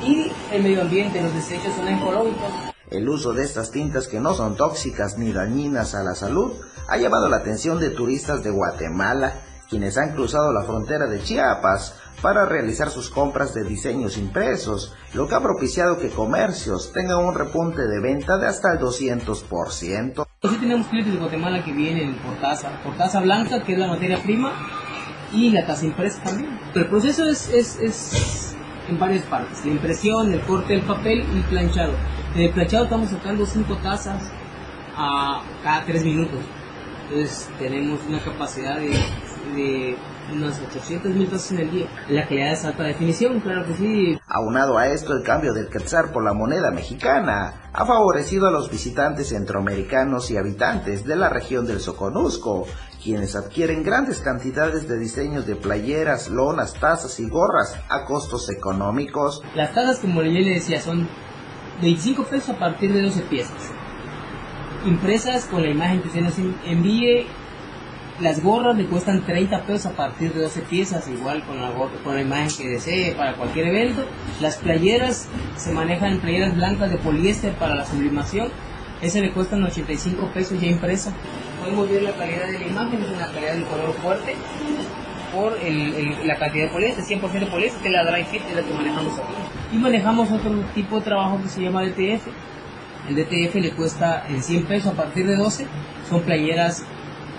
y 0.05 0.33
el 0.53 0.63
medio 0.63 0.83
ambiente, 0.83 1.23
los 1.23 1.33
desechos 1.35 1.75
son 1.75 1.89
ecológicos. 1.89 2.51
El 2.91 3.09
uso 3.09 3.33
de 3.33 3.45
estas 3.45 3.71
tintas 3.71 4.07
que 4.07 4.21
no 4.21 4.35
son 4.35 4.57
tóxicas 4.57 5.17
ni 5.17 5.33
dañinas 5.33 5.95
a 5.95 6.03
la 6.03 6.15
salud 6.15 6.53
ha 6.89 6.97
llamado 6.99 7.29
la 7.29 7.39
atención 7.39 7.81
de 7.81 7.91
turistas 7.91 8.43
de 8.43 8.51
Guatemala 8.51 9.35
quienes 9.73 9.97
han 9.97 10.13
cruzado 10.13 10.53
la 10.53 10.65
frontera 10.65 11.07
de 11.07 11.23
Chiapas 11.23 11.99
para 12.21 12.45
realizar 12.45 12.91
sus 12.91 13.09
compras 13.09 13.55
de 13.55 13.65
diseños 13.65 14.19
impresos, 14.19 14.95
lo 15.15 15.27
que 15.27 15.35
ha 15.35 15.41
propiciado 15.41 15.99
que 15.99 16.11
comercios 16.11 16.93
tengan 16.93 17.25
un 17.25 17.35
repunte 17.35 17.81
de 17.81 17.99
venta 18.03 18.37
de 18.37 18.49
hasta 18.49 18.75
el 18.75 18.81
200%. 18.81 20.27
Sí 20.43 20.57
tenemos 20.61 20.89
clientes 20.89 21.15
de 21.15 21.19
Guatemala 21.19 21.65
que 21.65 21.73
vienen 21.73 22.19
por 22.19 22.35
taza, 22.35 22.83
por 22.85 22.99
taza 22.99 23.21
blanca, 23.21 23.63
que 23.63 23.73
es 23.73 23.79
la 23.79 23.87
materia 23.87 24.23
prima, 24.23 24.53
y 25.33 25.49
la 25.49 25.65
taza 25.67 25.87
impresa 25.87 26.23
también. 26.23 26.61
el 26.75 26.89
proceso 26.91 27.25
es, 27.25 27.49
es, 27.49 27.79
es 27.81 28.55
en 28.91 28.99
varias 28.99 29.25
partes, 29.25 29.65
la 29.65 29.73
impresión, 29.73 30.35
el 30.35 30.43
corte 30.43 30.75
del 30.75 30.83
papel 30.83 31.25
y 31.35 31.41
planchado. 31.49 31.95
En 32.35 32.43
el 32.43 32.53
planchado 32.53 32.85
estamos 32.85 33.09
sacando 33.09 33.47
5 33.47 33.75
tazas 33.83 34.31
a 34.95 35.41
cada 35.65 35.87
3 35.87 36.05
minutos. 36.05 36.41
Entonces 37.05 37.49
tenemos 37.59 38.01
una 38.07 38.23
capacidad 38.23 38.77
de 38.77 38.93
de 39.55 39.97
unos 40.33 40.61
800 40.61 41.13
mil 41.13 41.27
pesos 41.27 41.53
en 41.53 41.59
el 41.59 41.71
día. 41.71 41.87
La 42.09 42.27
calidad 42.27 42.53
es 42.53 42.65
alta 42.65 42.85
definición, 42.85 43.41
claro 43.41 43.67
que 43.67 43.75
sí. 43.75 44.19
Aunado 44.29 44.79
a 44.79 44.89
esto, 44.89 45.13
el 45.13 45.23
cambio 45.23 45.53
del 45.53 45.69
quetzal 45.69 46.11
por 46.11 46.25
la 46.25 46.33
moneda 46.33 46.71
mexicana 46.71 47.55
ha 47.73 47.85
favorecido 47.87 48.47
a 48.47 48.51
los 48.51 48.71
visitantes 48.71 49.29
centroamericanos 49.29 50.31
y 50.31 50.37
habitantes 50.37 51.05
de 51.05 51.17
la 51.17 51.29
región 51.29 51.67
del 51.67 51.81
Soconusco, 51.81 52.67
quienes 53.03 53.35
adquieren 53.35 53.83
grandes 53.83 54.21
cantidades 54.21 54.89
de 54.89 54.99
diseños 54.99 55.47
de 55.47 55.57
playeras, 55.57 56.29
lonas, 56.29 56.75
tazas 56.75 57.19
y 57.21 57.29
gorras 57.29 57.77
a 57.89 58.05
costos 58.05 58.49
económicos. 58.51 59.43
Las 59.55 59.75
tazas, 59.75 59.99
como 59.99 60.23
yo 60.23 60.31
le 60.31 60.55
decía, 60.55 60.81
son 60.81 61.09
25 61.81 62.25
pesos 62.25 62.51
a 62.51 62.59
partir 62.59 62.93
de 62.93 63.03
12 63.03 63.23
piezas. 63.23 63.73
Impresas 64.85 65.47
con 65.47 65.63
la 65.63 65.71
imagen 65.71 66.03
que 66.03 66.09
usted 66.09 66.21
nos 66.21 66.39
envíe. 66.65 67.27
Las 68.23 68.41
gorras 68.41 68.77
le 68.77 68.87
cuestan 68.87 69.27
30 69.27 69.65
pesos 69.65 69.87
a 69.87 69.97
partir 69.97 70.33
de 70.33 70.43
12 70.43 70.61
piezas, 70.63 71.09
igual 71.09 71.45
con 71.45 71.61
la, 71.61 71.73
con 72.05 72.15
la 72.15 72.21
imagen 72.21 72.57
que 72.57 72.69
desee 72.69 73.17
para 73.17 73.35
cualquier 73.35 73.67
evento. 73.67 74.05
Las 74.41 74.59
playeras 74.59 75.29
se 75.57 75.73
manejan 75.73 76.21
playeras 76.21 76.55
blancas 76.55 76.93
de 76.93 76.99
poliéster 76.99 77.53
para 77.55 77.75
la 77.75 77.85
sublimación. 77.85 78.49
Ese 79.01 79.21
le 79.21 79.33
cuestan 79.33 79.65
85 79.65 80.31
pesos 80.33 80.61
ya 80.61 80.69
impresa. 80.69 81.13
Podemos 81.59 81.91
ver 81.91 82.05
la 82.05 82.13
calidad 82.13 82.47
de 82.47 82.61
la 82.61 82.67
imagen, 82.69 83.03
es 83.03 83.09
una 83.11 83.27
calidad 83.27 83.55
del 83.55 83.65
color 83.65 83.93
fuerte 83.95 84.37
por 85.35 85.59
la 86.25 86.37
cantidad 86.37 86.67
de 86.67 86.71
poliéster, 86.71 87.05
100% 87.05 87.51
poliéster, 87.51 87.83
que 87.83 87.89
es 87.89 87.93
la 87.93 88.05
dry 88.05 88.23
fit, 88.23 88.43
es 88.49 88.55
la 88.55 88.63
que 88.63 88.73
manejamos 88.73 89.19
aquí. 89.19 89.33
Y 89.73 89.79
manejamos 89.79 90.31
otro 90.31 90.53
tipo 90.77 90.99
de 91.01 91.03
trabajo 91.03 91.41
que 91.43 91.49
se 91.49 91.61
llama 91.61 91.83
DTF. 91.83 92.29
El 93.09 93.17
DTF 93.17 93.57
le 93.57 93.73
cuesta 93.73 94.25
100 94.29 94.67
pesos 94.67 94.93
a 94.93 94.97
partir 94.97 95.27
de 95.27 95.35
12. 95.35 95.67
Son 96.09 96.21
playeras 96.21 96.85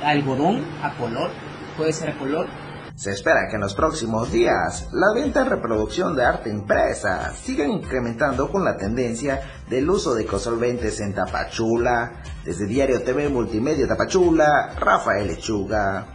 algodón 0.04 0.64
a 0.82 0.96
color, 0.98 1.32
puede 1.78 1.94
ser 1.94 2.10
a 2.10 2.18
color. 2.18 2.48
Se 2.96 3.12
espera 3.12 3.48
que 3.50 3.56
en 3.56 3.62
los 3.62 3.74
próximos 3.74 4.32
días 4.32 4.88
la 4.92 5.20
venta 5.20 5.44
y 5.44 5.50
reproducción 5.50 6.16
de 6.16 6.24
arte 6.24 6.50
impresa 6.52 7.34
sigan 7.34 7.72
incrementando 7.72 8.52
con 8.52 8.64
la 8.64 8.78
tendencia 8.78 9.42
del 9.68 9.90
uso 9.90 10.14
de 10.14 10.28
cosolventes 10.28 11.00
en 11.00 11.14
Tapachula. 11.14 12.22
Desde 12.46 12.68
Diario 12.68 13.02
TV 13.02 13.30
Multimedia 13.30 13.88
Tapachula, 13.88 14.76
Rafael 14.78 15.28
Lechuga. 15.28 16.06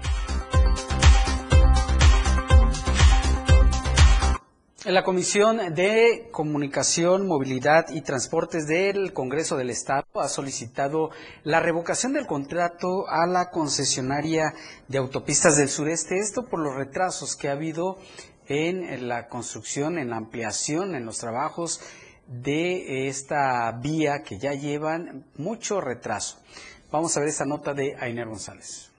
La 4.89 5.05
Comisión 5.05 5.75
de 5.75 6.31
Comunicación, 6.33 7.27
Movilidad 7.27 7.91
y 7.91 8.01
Transportes 8.01 8.67
del 8.67 9.13
Congreso 9.13 9.59
del 9.59 9.69
Estado 9.69 10.07
ha 10.15 10.29
solicitado 10.29 11.11
la 11.45 11.61
revocación 11.61 12.15
del 12.15 12.27
contrato 12.27 13.07
a 13.07 13.27
la 13.27 13.51
concesionaria 13.51 14.55
de 14.89 14.97
autopistas 14.97 15.59
del 15.59 15.69
sureste, 15.69 16.17
esto 16.17 16.47
por 16.47 16.61
los 16.61 16.75
retrasos 16.75 17.37
que 17.37 17.51
ha 17.51 17.53
habido 17.53 17.99
en 18.47 19.07
la 19.09 19.29
construcción, 19.29 19.99
en 19.99 20.09
la 20.09 20.17
ampliación, 20.17 20.95
en 20.95 21.05
los 21.05 21.19
trabajos 21.19 21.83
de 22.27 23.09
esta 23.09 23.71
vía 23.73 24.23
que 24.23 24.39
ya 24.39 24.55
llevan 24.55 25.27
mucho 25.37 25.83
retraso. 25.83 26.39
Vamos 26.91 27.15
a 27.15 27.21
ver 27.21 27.29
esta 27.29 27.45
nota 27.45 27.75
de 27.75 27.95
Ainer 28.01 28.27
González. 28.27 28.91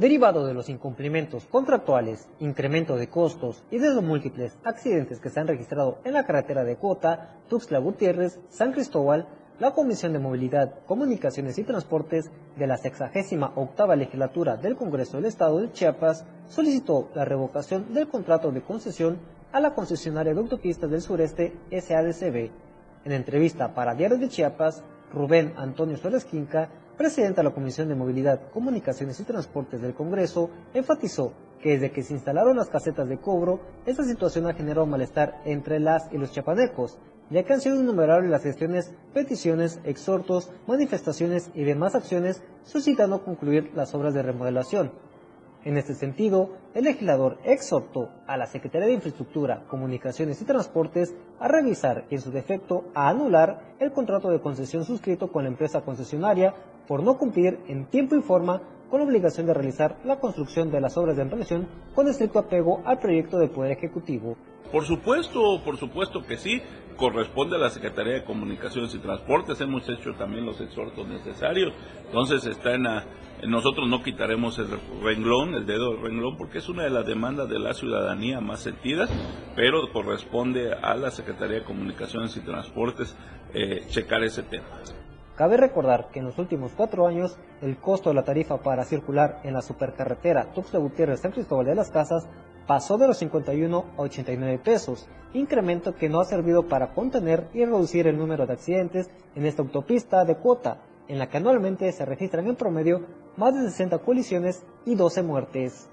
Derivado 0.00 0.46
de 0.46 0.54
los 0.54 0.70
incumplimientos 0.70 1.44
contractuales, 1.44 2.26
incremento 2.38 2.96
de 2.96 3.10
costos 3.10 3.62
y 3.70 3.76
de 3.76 3.90
los 3.90 4.02
múltiples 4.02 4.56
accidentes 4.64 5.20
que 5.20 5.28
se 5.28 5.38
han 5.38 5.46
registrado 5.46 5.98
en 6.04 6.14
la 6.14 6.24
carretera 6.24 6.64
de 6.64 6.76
Cuota, 6.76 7.36
Tuxtla 7.50 7.80
Gutiérrez, 7.80 8.40
San 8.48 8.72
Cristóbal, 8.72 9.28
la 9.58 9.72
Comisión 9.72 10.14
de 10.14 10.18
Movilidad, 10.18 10.86
Comunicaciones 10.86 11.58
y 11.58 11.64
Transportes 11.64 12.30
de 12.56 12.66
la 12.66 12.78
68 12.78 13.94
legislatura 13.94 14.56
del 14.56 14.74
Congreso 14.74 15.18
del 15.18 15.26
Estado 15.26 15.60
de 15.60 15.70
Chiapas 15.70 16.24
solicitó 16.48 17.10
la 17.14 17.26
revocación 17.26 17.92
del 17.92 18.08
contrato 18.08 18.50
de 18.52 18.62
concesión 18.62 19.18
a 19.52 19.60
la 19.60 19.74
concesionaria 19.74 20.32
de 20.32 20.40
autopistas 20.40 20.90
del 20.90 21.02
sureste 21.02 21.52
SADCB. 21.70 22.50
En 23.04 23.12
entrevista 23.12 23.74
para 23.74 23.94
Diario 23.94 24.16
de 24.16 24.30
Chiapas, 24.30 24.82
Rubén 25.12 25.52
Antonio 25.58 25.98
Suárez 25.98 26.24
Quinca 26.24 26.70
presidente 27.00 27.40
de 27.40 27.44
la 27.44 27.54
Comisión 27.54 27.88
de 27.88 27.94
Movilidad, 27.94 28.50
Comunicaciones 28.52 29.18
y 29.20 29.24
Transportes 29.24 29.80
del 29.80 29.94
Congreso, 29.94 30.50
enfatizó 30.74 31.32
que 31.62 31.70
desde 31.70 31.92
que 31.92 32.02
se 32.02 32.12
instalaron 32.12 32.58
las 32.58 32.68
casetas 32.68 33.08
de 33.08 33.16
cobro, 33.16 33.58
esta 33.86 34.04
situación 34.04 34.46
ha 34.46 34.52
generado 34.52 34.84
malestar 34.84 35.40
entre 35.46 35.80
las 35.80 36.12
y 36.12 36.18
los 36.18 36.30
chapanecos, 36.30 36.98
ya 37.30 37.42
que 37.42 37.54
han 37.54 37.62
sido 37.62 37.80
innumerables 37.80 38.30
las 38.30 38.42
gestiones, 38.42 38.92
peticiones, 39.14 39.80
exhortos, 39.84 40.52
manifestaciones 40.66 41.50
y 41.54 41.64
demás 41.64 41.94
acciones 41.94 42.42
suscitando 42.64 43.24
concluir 43.24 43.70
las 43.74 43.94
obras 43.94 44.12
de 44.12 44.20
remodelación. 44.20 44.92
En 45.62 45.76
este 45.76 45.94
sentido, 45.94 46.56
el 46.72 46.84
legislador 46.84 47.38
exhortó 47.44 48.08
a 48.26 48.38
la 48.38 48.46
Secretaría 48.46 48.86
de 48.86 48.94
Infraestructura, 48.94 49.64
Comunicaciones 49.68 50.40
y 50.40 50.46
Transportes 50.46 51.14
a 51.38 51.48
revisar 51.48 52.06
y 52.08 52.14
en 52.14 52.22
su 52.22 52.30
defecto 52.30 52.84
a 52.94 53.10
anular 53.10 53.74
el 53.78 53.92
contrato 53.92 54.30
de 54.30 54.40
concesión 54.40 54.84
suscrito 54.84 55.30
con 55.30 55.44
la 55.44 55.50
empresa 55.50 55.82
concesionaria 55.82 56.54
por 56.88 57.02
no 57.02 57.18
cumplir 57.18 57.58
en 57.68 57.84
tiempo 57.86 58.16
y 58.16 58.22
forma 58.22 58.62
con 58.88 59.00
la 59.00 59.06
obligación 59.06 59.46
de 59.46 59.54
realizar 59.54 59.98
la 60.04 60.18
construcción 60.18 60.70
de 60.70 60.80
las 60.80 60.96
obras 60.96 61.16
de 61.16 61.22
ampliación 61.22 61.68
con 61.94 62.08
estricto 62.08 62.38
apego 62.38 62.82
al 62.86 62.98
proyecto 62.98 63.38
del 63.38 63.50
Poder 63.50 63.72
Ejecutivo. 63.72 64.36
Por 64.72 64.84
supuesto, 64.86 65.62
por 65.62 65.76
supuesto 65.76 66.22
que 66.22 66.38
sí, 66.38 66.62
corresponde 66.96 67.56
a 67.56 67.58
la 67.58 67.70
Secretaría 67.70 68.14
de 68.14 68.24
Comunicaciones 68.24 68.94
y 68.94 68.98
Transportes, 68.98 69.60
hemos 69.60 69.88
hecho 69.88 70.14
también 70.14 70.46
los 70.46 70.60
exhortos 70.60 71.06
necesarios, 71.06 71.72
entonces 72.06 72.46
está 72.46 72.74
en 72.74 72.84
la, 72.84 73.04
nosotros 73.46 73.88
no 73.88 74.02
quitaremos 74.02 74.58
el 74.58 74.68
renglón, 75.02 75.54
el 75.54 75.66
dedo 75.66 75.92
del 75.92 76.02
renglón, 76.02 76.36
porque 76.36 76.58
es 76.58 76.68
una 76.68 76.84
de 76.84 76.90
las 76.90 77.06
demandas 77.06 77.48
de 77.48 77.58
la 77.58 77.74
ciudadanía 77.74 78.40
más 78.40 78.60
sentidas, 78.60 79.10
pero 79.56 79.92
corresponde 79.92 80.72
a 80.72 80.94
la 80.94 81.10
Secretaría 81.10 81.58
de 81.58 81.64
Comunicaciones 81.64 82.36
y 82.36 82.40
Transportes 82.40 83.16
eh, 83.54 83.84
checar 83.88 84.22
ese 84.22 84.42
tema. 84.42 84.66
Cabe 85.36 85.56
recordar 85.56 86.10
que 86.12 86.18
en 86.18 86.26
los 86.26 86.38
últimos 86.38 86.72
cuatro 86.76 87.06
años 87.06 87.38
el 87.62 87.78
costo 87.78 88.10
de 88.10 88.14
la 88.14 88.24
tarifa 88.24 88.58
para 88.58 88.84
circular 88.84 89.40
en 89.42 89.54
la 89.54 89.62
supercarretera 89.62 90.52
Tuxtla 90.52 90.78
Gutiérrez 90.78 91.20
San 91.20 91.32
Cristóbal 91.32 91.64
de 91.64 91.74
las 91.74 91.90
Casas 91.90 92.28
pasó 92.66 92.98
de 92.98 93.08
los 93.08 93.16
51 93.16 93.84
a 93.96 94.02
89 94.02 94.60
pesos, 94.62 95.08
incremento 95.32 95.94
que 95.94 96.08
no 96.08 96.20
ha 96.20 96.24
servido 96.24 96.68
para 96.68 96.92
contener 96.92 97.48
y 97.54 97.64
reducir 97.64 98.06
el 98.06 98.18
número 98.18 98.46
de 98.46 98.52
accidentes 98.52 99.10
en 99.34 99.46
esta 99.46 99.62
autopista 99.62 100.24
de 100.24 100.36
cuota, 100.36 100.82
en 101.08 101.18
la 101.18 101.28
que 101.28 101.38
anualmente 101.38 101.90
se 101.90 102.04
registran 102.04 102.46
en 102.46 102.54
promedio 102.54 103.00
más 103.36 103.54
de 103.54 103.62
60 103.62 103.98
colisiones 103.98 104.62
y 104.84 104.94
12 104.94 105.22
muertes. 105.22 105.88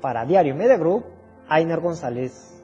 Para 0.00 0.24
Diario 0.24 0.54
Media 0.54 0.76
Group, 0.76 1.04
Ainer 1.48 1.80
González. 1.80 2.57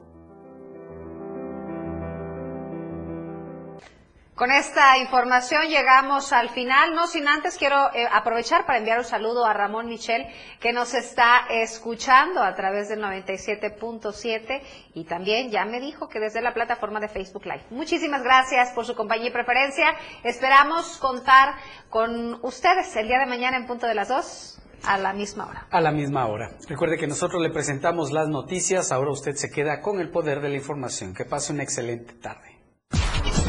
Con 4.35 4.51
esta 4.51 4.97
información 4.97 5.69
llegamos 5.69 6.33
al 6.33 6.49
final, 6.49 6.93
no 6.93 7.07
sin 7.07 7.25
antes 7.25 7.57
quiero 7.57 7.77
eh, 7.93 8.05
aprovechar 8.11 8.65
para 8.65 8.79
enviar 8.79 8.99
un 8.99 9.05
saludo 9.05 9.45
a 9.45 9.53
Ramón 9.53 9.85
Michel 9.85 10.27
que 10.59 10.73
nos 10.73 10.93
está 10.93 11.47
escuchando 11.49 12.43
a 12.43 12.53
través 12.53 12.89
del 12.89 12.99
97.7 12.99 14.61
y 14.93 15.05
también 15.05 15.51
ya 15.51 15.63
me 15.63 15.79
dijo 15.79 16.09
que 16.09 16.19
desde 16.19 16.41
la 16.41 16.53
plataforma 16.53 16.99
de 16.99 17.07
Facebook 17.07 17.45
Live. 17.45 17.63
Muchísimas 17.69 18.23
gracias 18.23 18.73
por 18.73 18.85
su 18.85 18.93
compañía 18.93 19.29
y 19.29 19.31
preferencia. 19.31 19.95
Esperamos 20.25 20.97
contar 20.97 21.55
con 21.89 22.37
ustedes 22.43 22.93
el 22.97 23.07
día 23.07 23.19
de 23.19 23.27
mañana 23.27 23.55
en 23.55 23.67
punto 23.67 23.87
de 23.87 23.95
las 23.95 24.09
dos. 24.09 24.61
A 24.83 24.97
la 24.97 25.13
misma 25.13 25.47
hora. 25.47 25.67
A 25.71 25.79
la 25.79 25.91
misma 25.91 26.27
hora. 26.27 26.51
Recuerde 26.67 26.97
que 26.97 27.07
nosotros 27.07 27.41
le 27.41 27.51
presentamos 27.51 28.11
las 28.11 28.27
noticias, 28.27 28.91
ahora 28.91 29.11
usted 29.11 29.35
se 29.35 29.49
queda 29.49 29.79
con 29.79 30.01
el 30.01 30.11
poder 30.11 30.41
de 30.41 30.49
la 30.49 30.55
información. 30.55 31.13
Que 31.13 31.23
pase 31.23 31.53
una 31.53 31.63
excelente 31.63 32.15
tarde. 32.15 32.54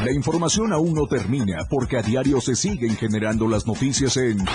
La 0.03 0.11
información 0.11 0.73
aún 0.73 0.93
no 0.93 1.07
termina 1.07 1.65
porque 1.69 1.97
a 1.97 2.01
diario 2.01 2.39
se 2.39 2.55
siguen 2.55 2.95
generando 2.95 3.47
las 3.47 3.65
noticias 3.65 4.15
en 4.17 4.45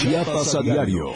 Chiapas 0.00 0.54
a 0.54 0.62
diario. 0.62 1.12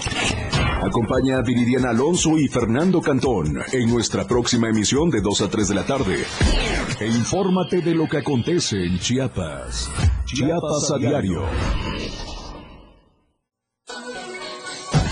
Acompaña 0.82 1.38
a 1.38 1.43
Viridiana 1.43 1.91
Alonso 1.91 2.38
y 2.38 2.49
Fernando 2.49 3.01
Cantón 3.01 3.59
en 3.72 3.91
nuestra 3.91 4.26
próxima 4.26 4.68
emisión 4.68 5.11
de 5.11 5.20
2 5.20 5.41
a 5.43 5.49
3 5.49 5.68
de 5.68 5.74
la 5.74 5.84
tarde. 5.84 6.24
E 7.01 7.07
infórmate 7.07 7.80
de 7.80 7.95
lo 7.95 8.07
que 8.09 8.18
acontece 8.18 8.76
en 8.84 8.99
Chiapas. 8.99 9.91
Chiapas 10.26 10.91
a 10.95 10.99
diario. 10.99 11.43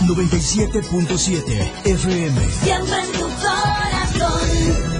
97.7 0.07 1.85
FM. 1.85 2.51
Siempre 2.51 3.01
en 3.03 3.13
tu 3.13 3.29
corazón. 3.29 4.98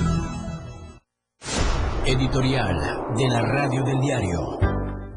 Editorial 2.09 3.05
de 3.19 3.29
la 3.29 3.43
Radio 3.43 3.85
del 3.85 4.01
Diario. 4.01 4.59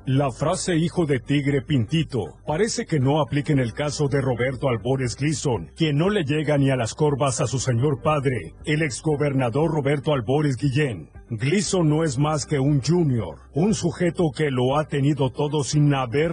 La 0.05 0.29
frase 0.29 0.75
hijo 0.75 1.05
de 1.05 1.19
tigre 1.21 1.61
pintito 1.61 2.19
parece 2.45 2.85
que 2.85 2.99
no 2.99 3.21
aplica 3.21 3.53
en 3.53 3.59
el 3.59 3.71
caso 3.71 4.09
de 4.09 4.19
Roberto 4.19 4.67
Albores 4.67 5.15
Gleason, 5.15 5.71
quien 5.73 5.95
no 5.95 6.09
le 6.09 6.25
llega 6.25 6.57
ni 6.57 6.69
a 6.69 6.75
las 6.75 6.93
corvas 6.93 7.39
a 7.39 7.47
su 7.47 7.59
señor 7.59 8.01
padre, 8.01 8.55
el 8.65 8.81
exgobernador 8.81 9.71
Roberto 9.71 10.11
Albores 10.11 10.57
Guillén. 10.57 11.09
Gleason 11.29 11.87
no 11.87 12.03
es 12.03 12.17
más 12.17 12.45
que 12.45 12.59
un 12.59 12.81
junior, 12.81 13.37
un 13.53 13.73
sujeto 13.73 14.31
que 14.35 14.51
lo 14.51 14.77
ha 14.77 14.83
tenido 14.89 15.29
todo 15.29 15.63
sin 15.63 15.93
haber 15.93 16.29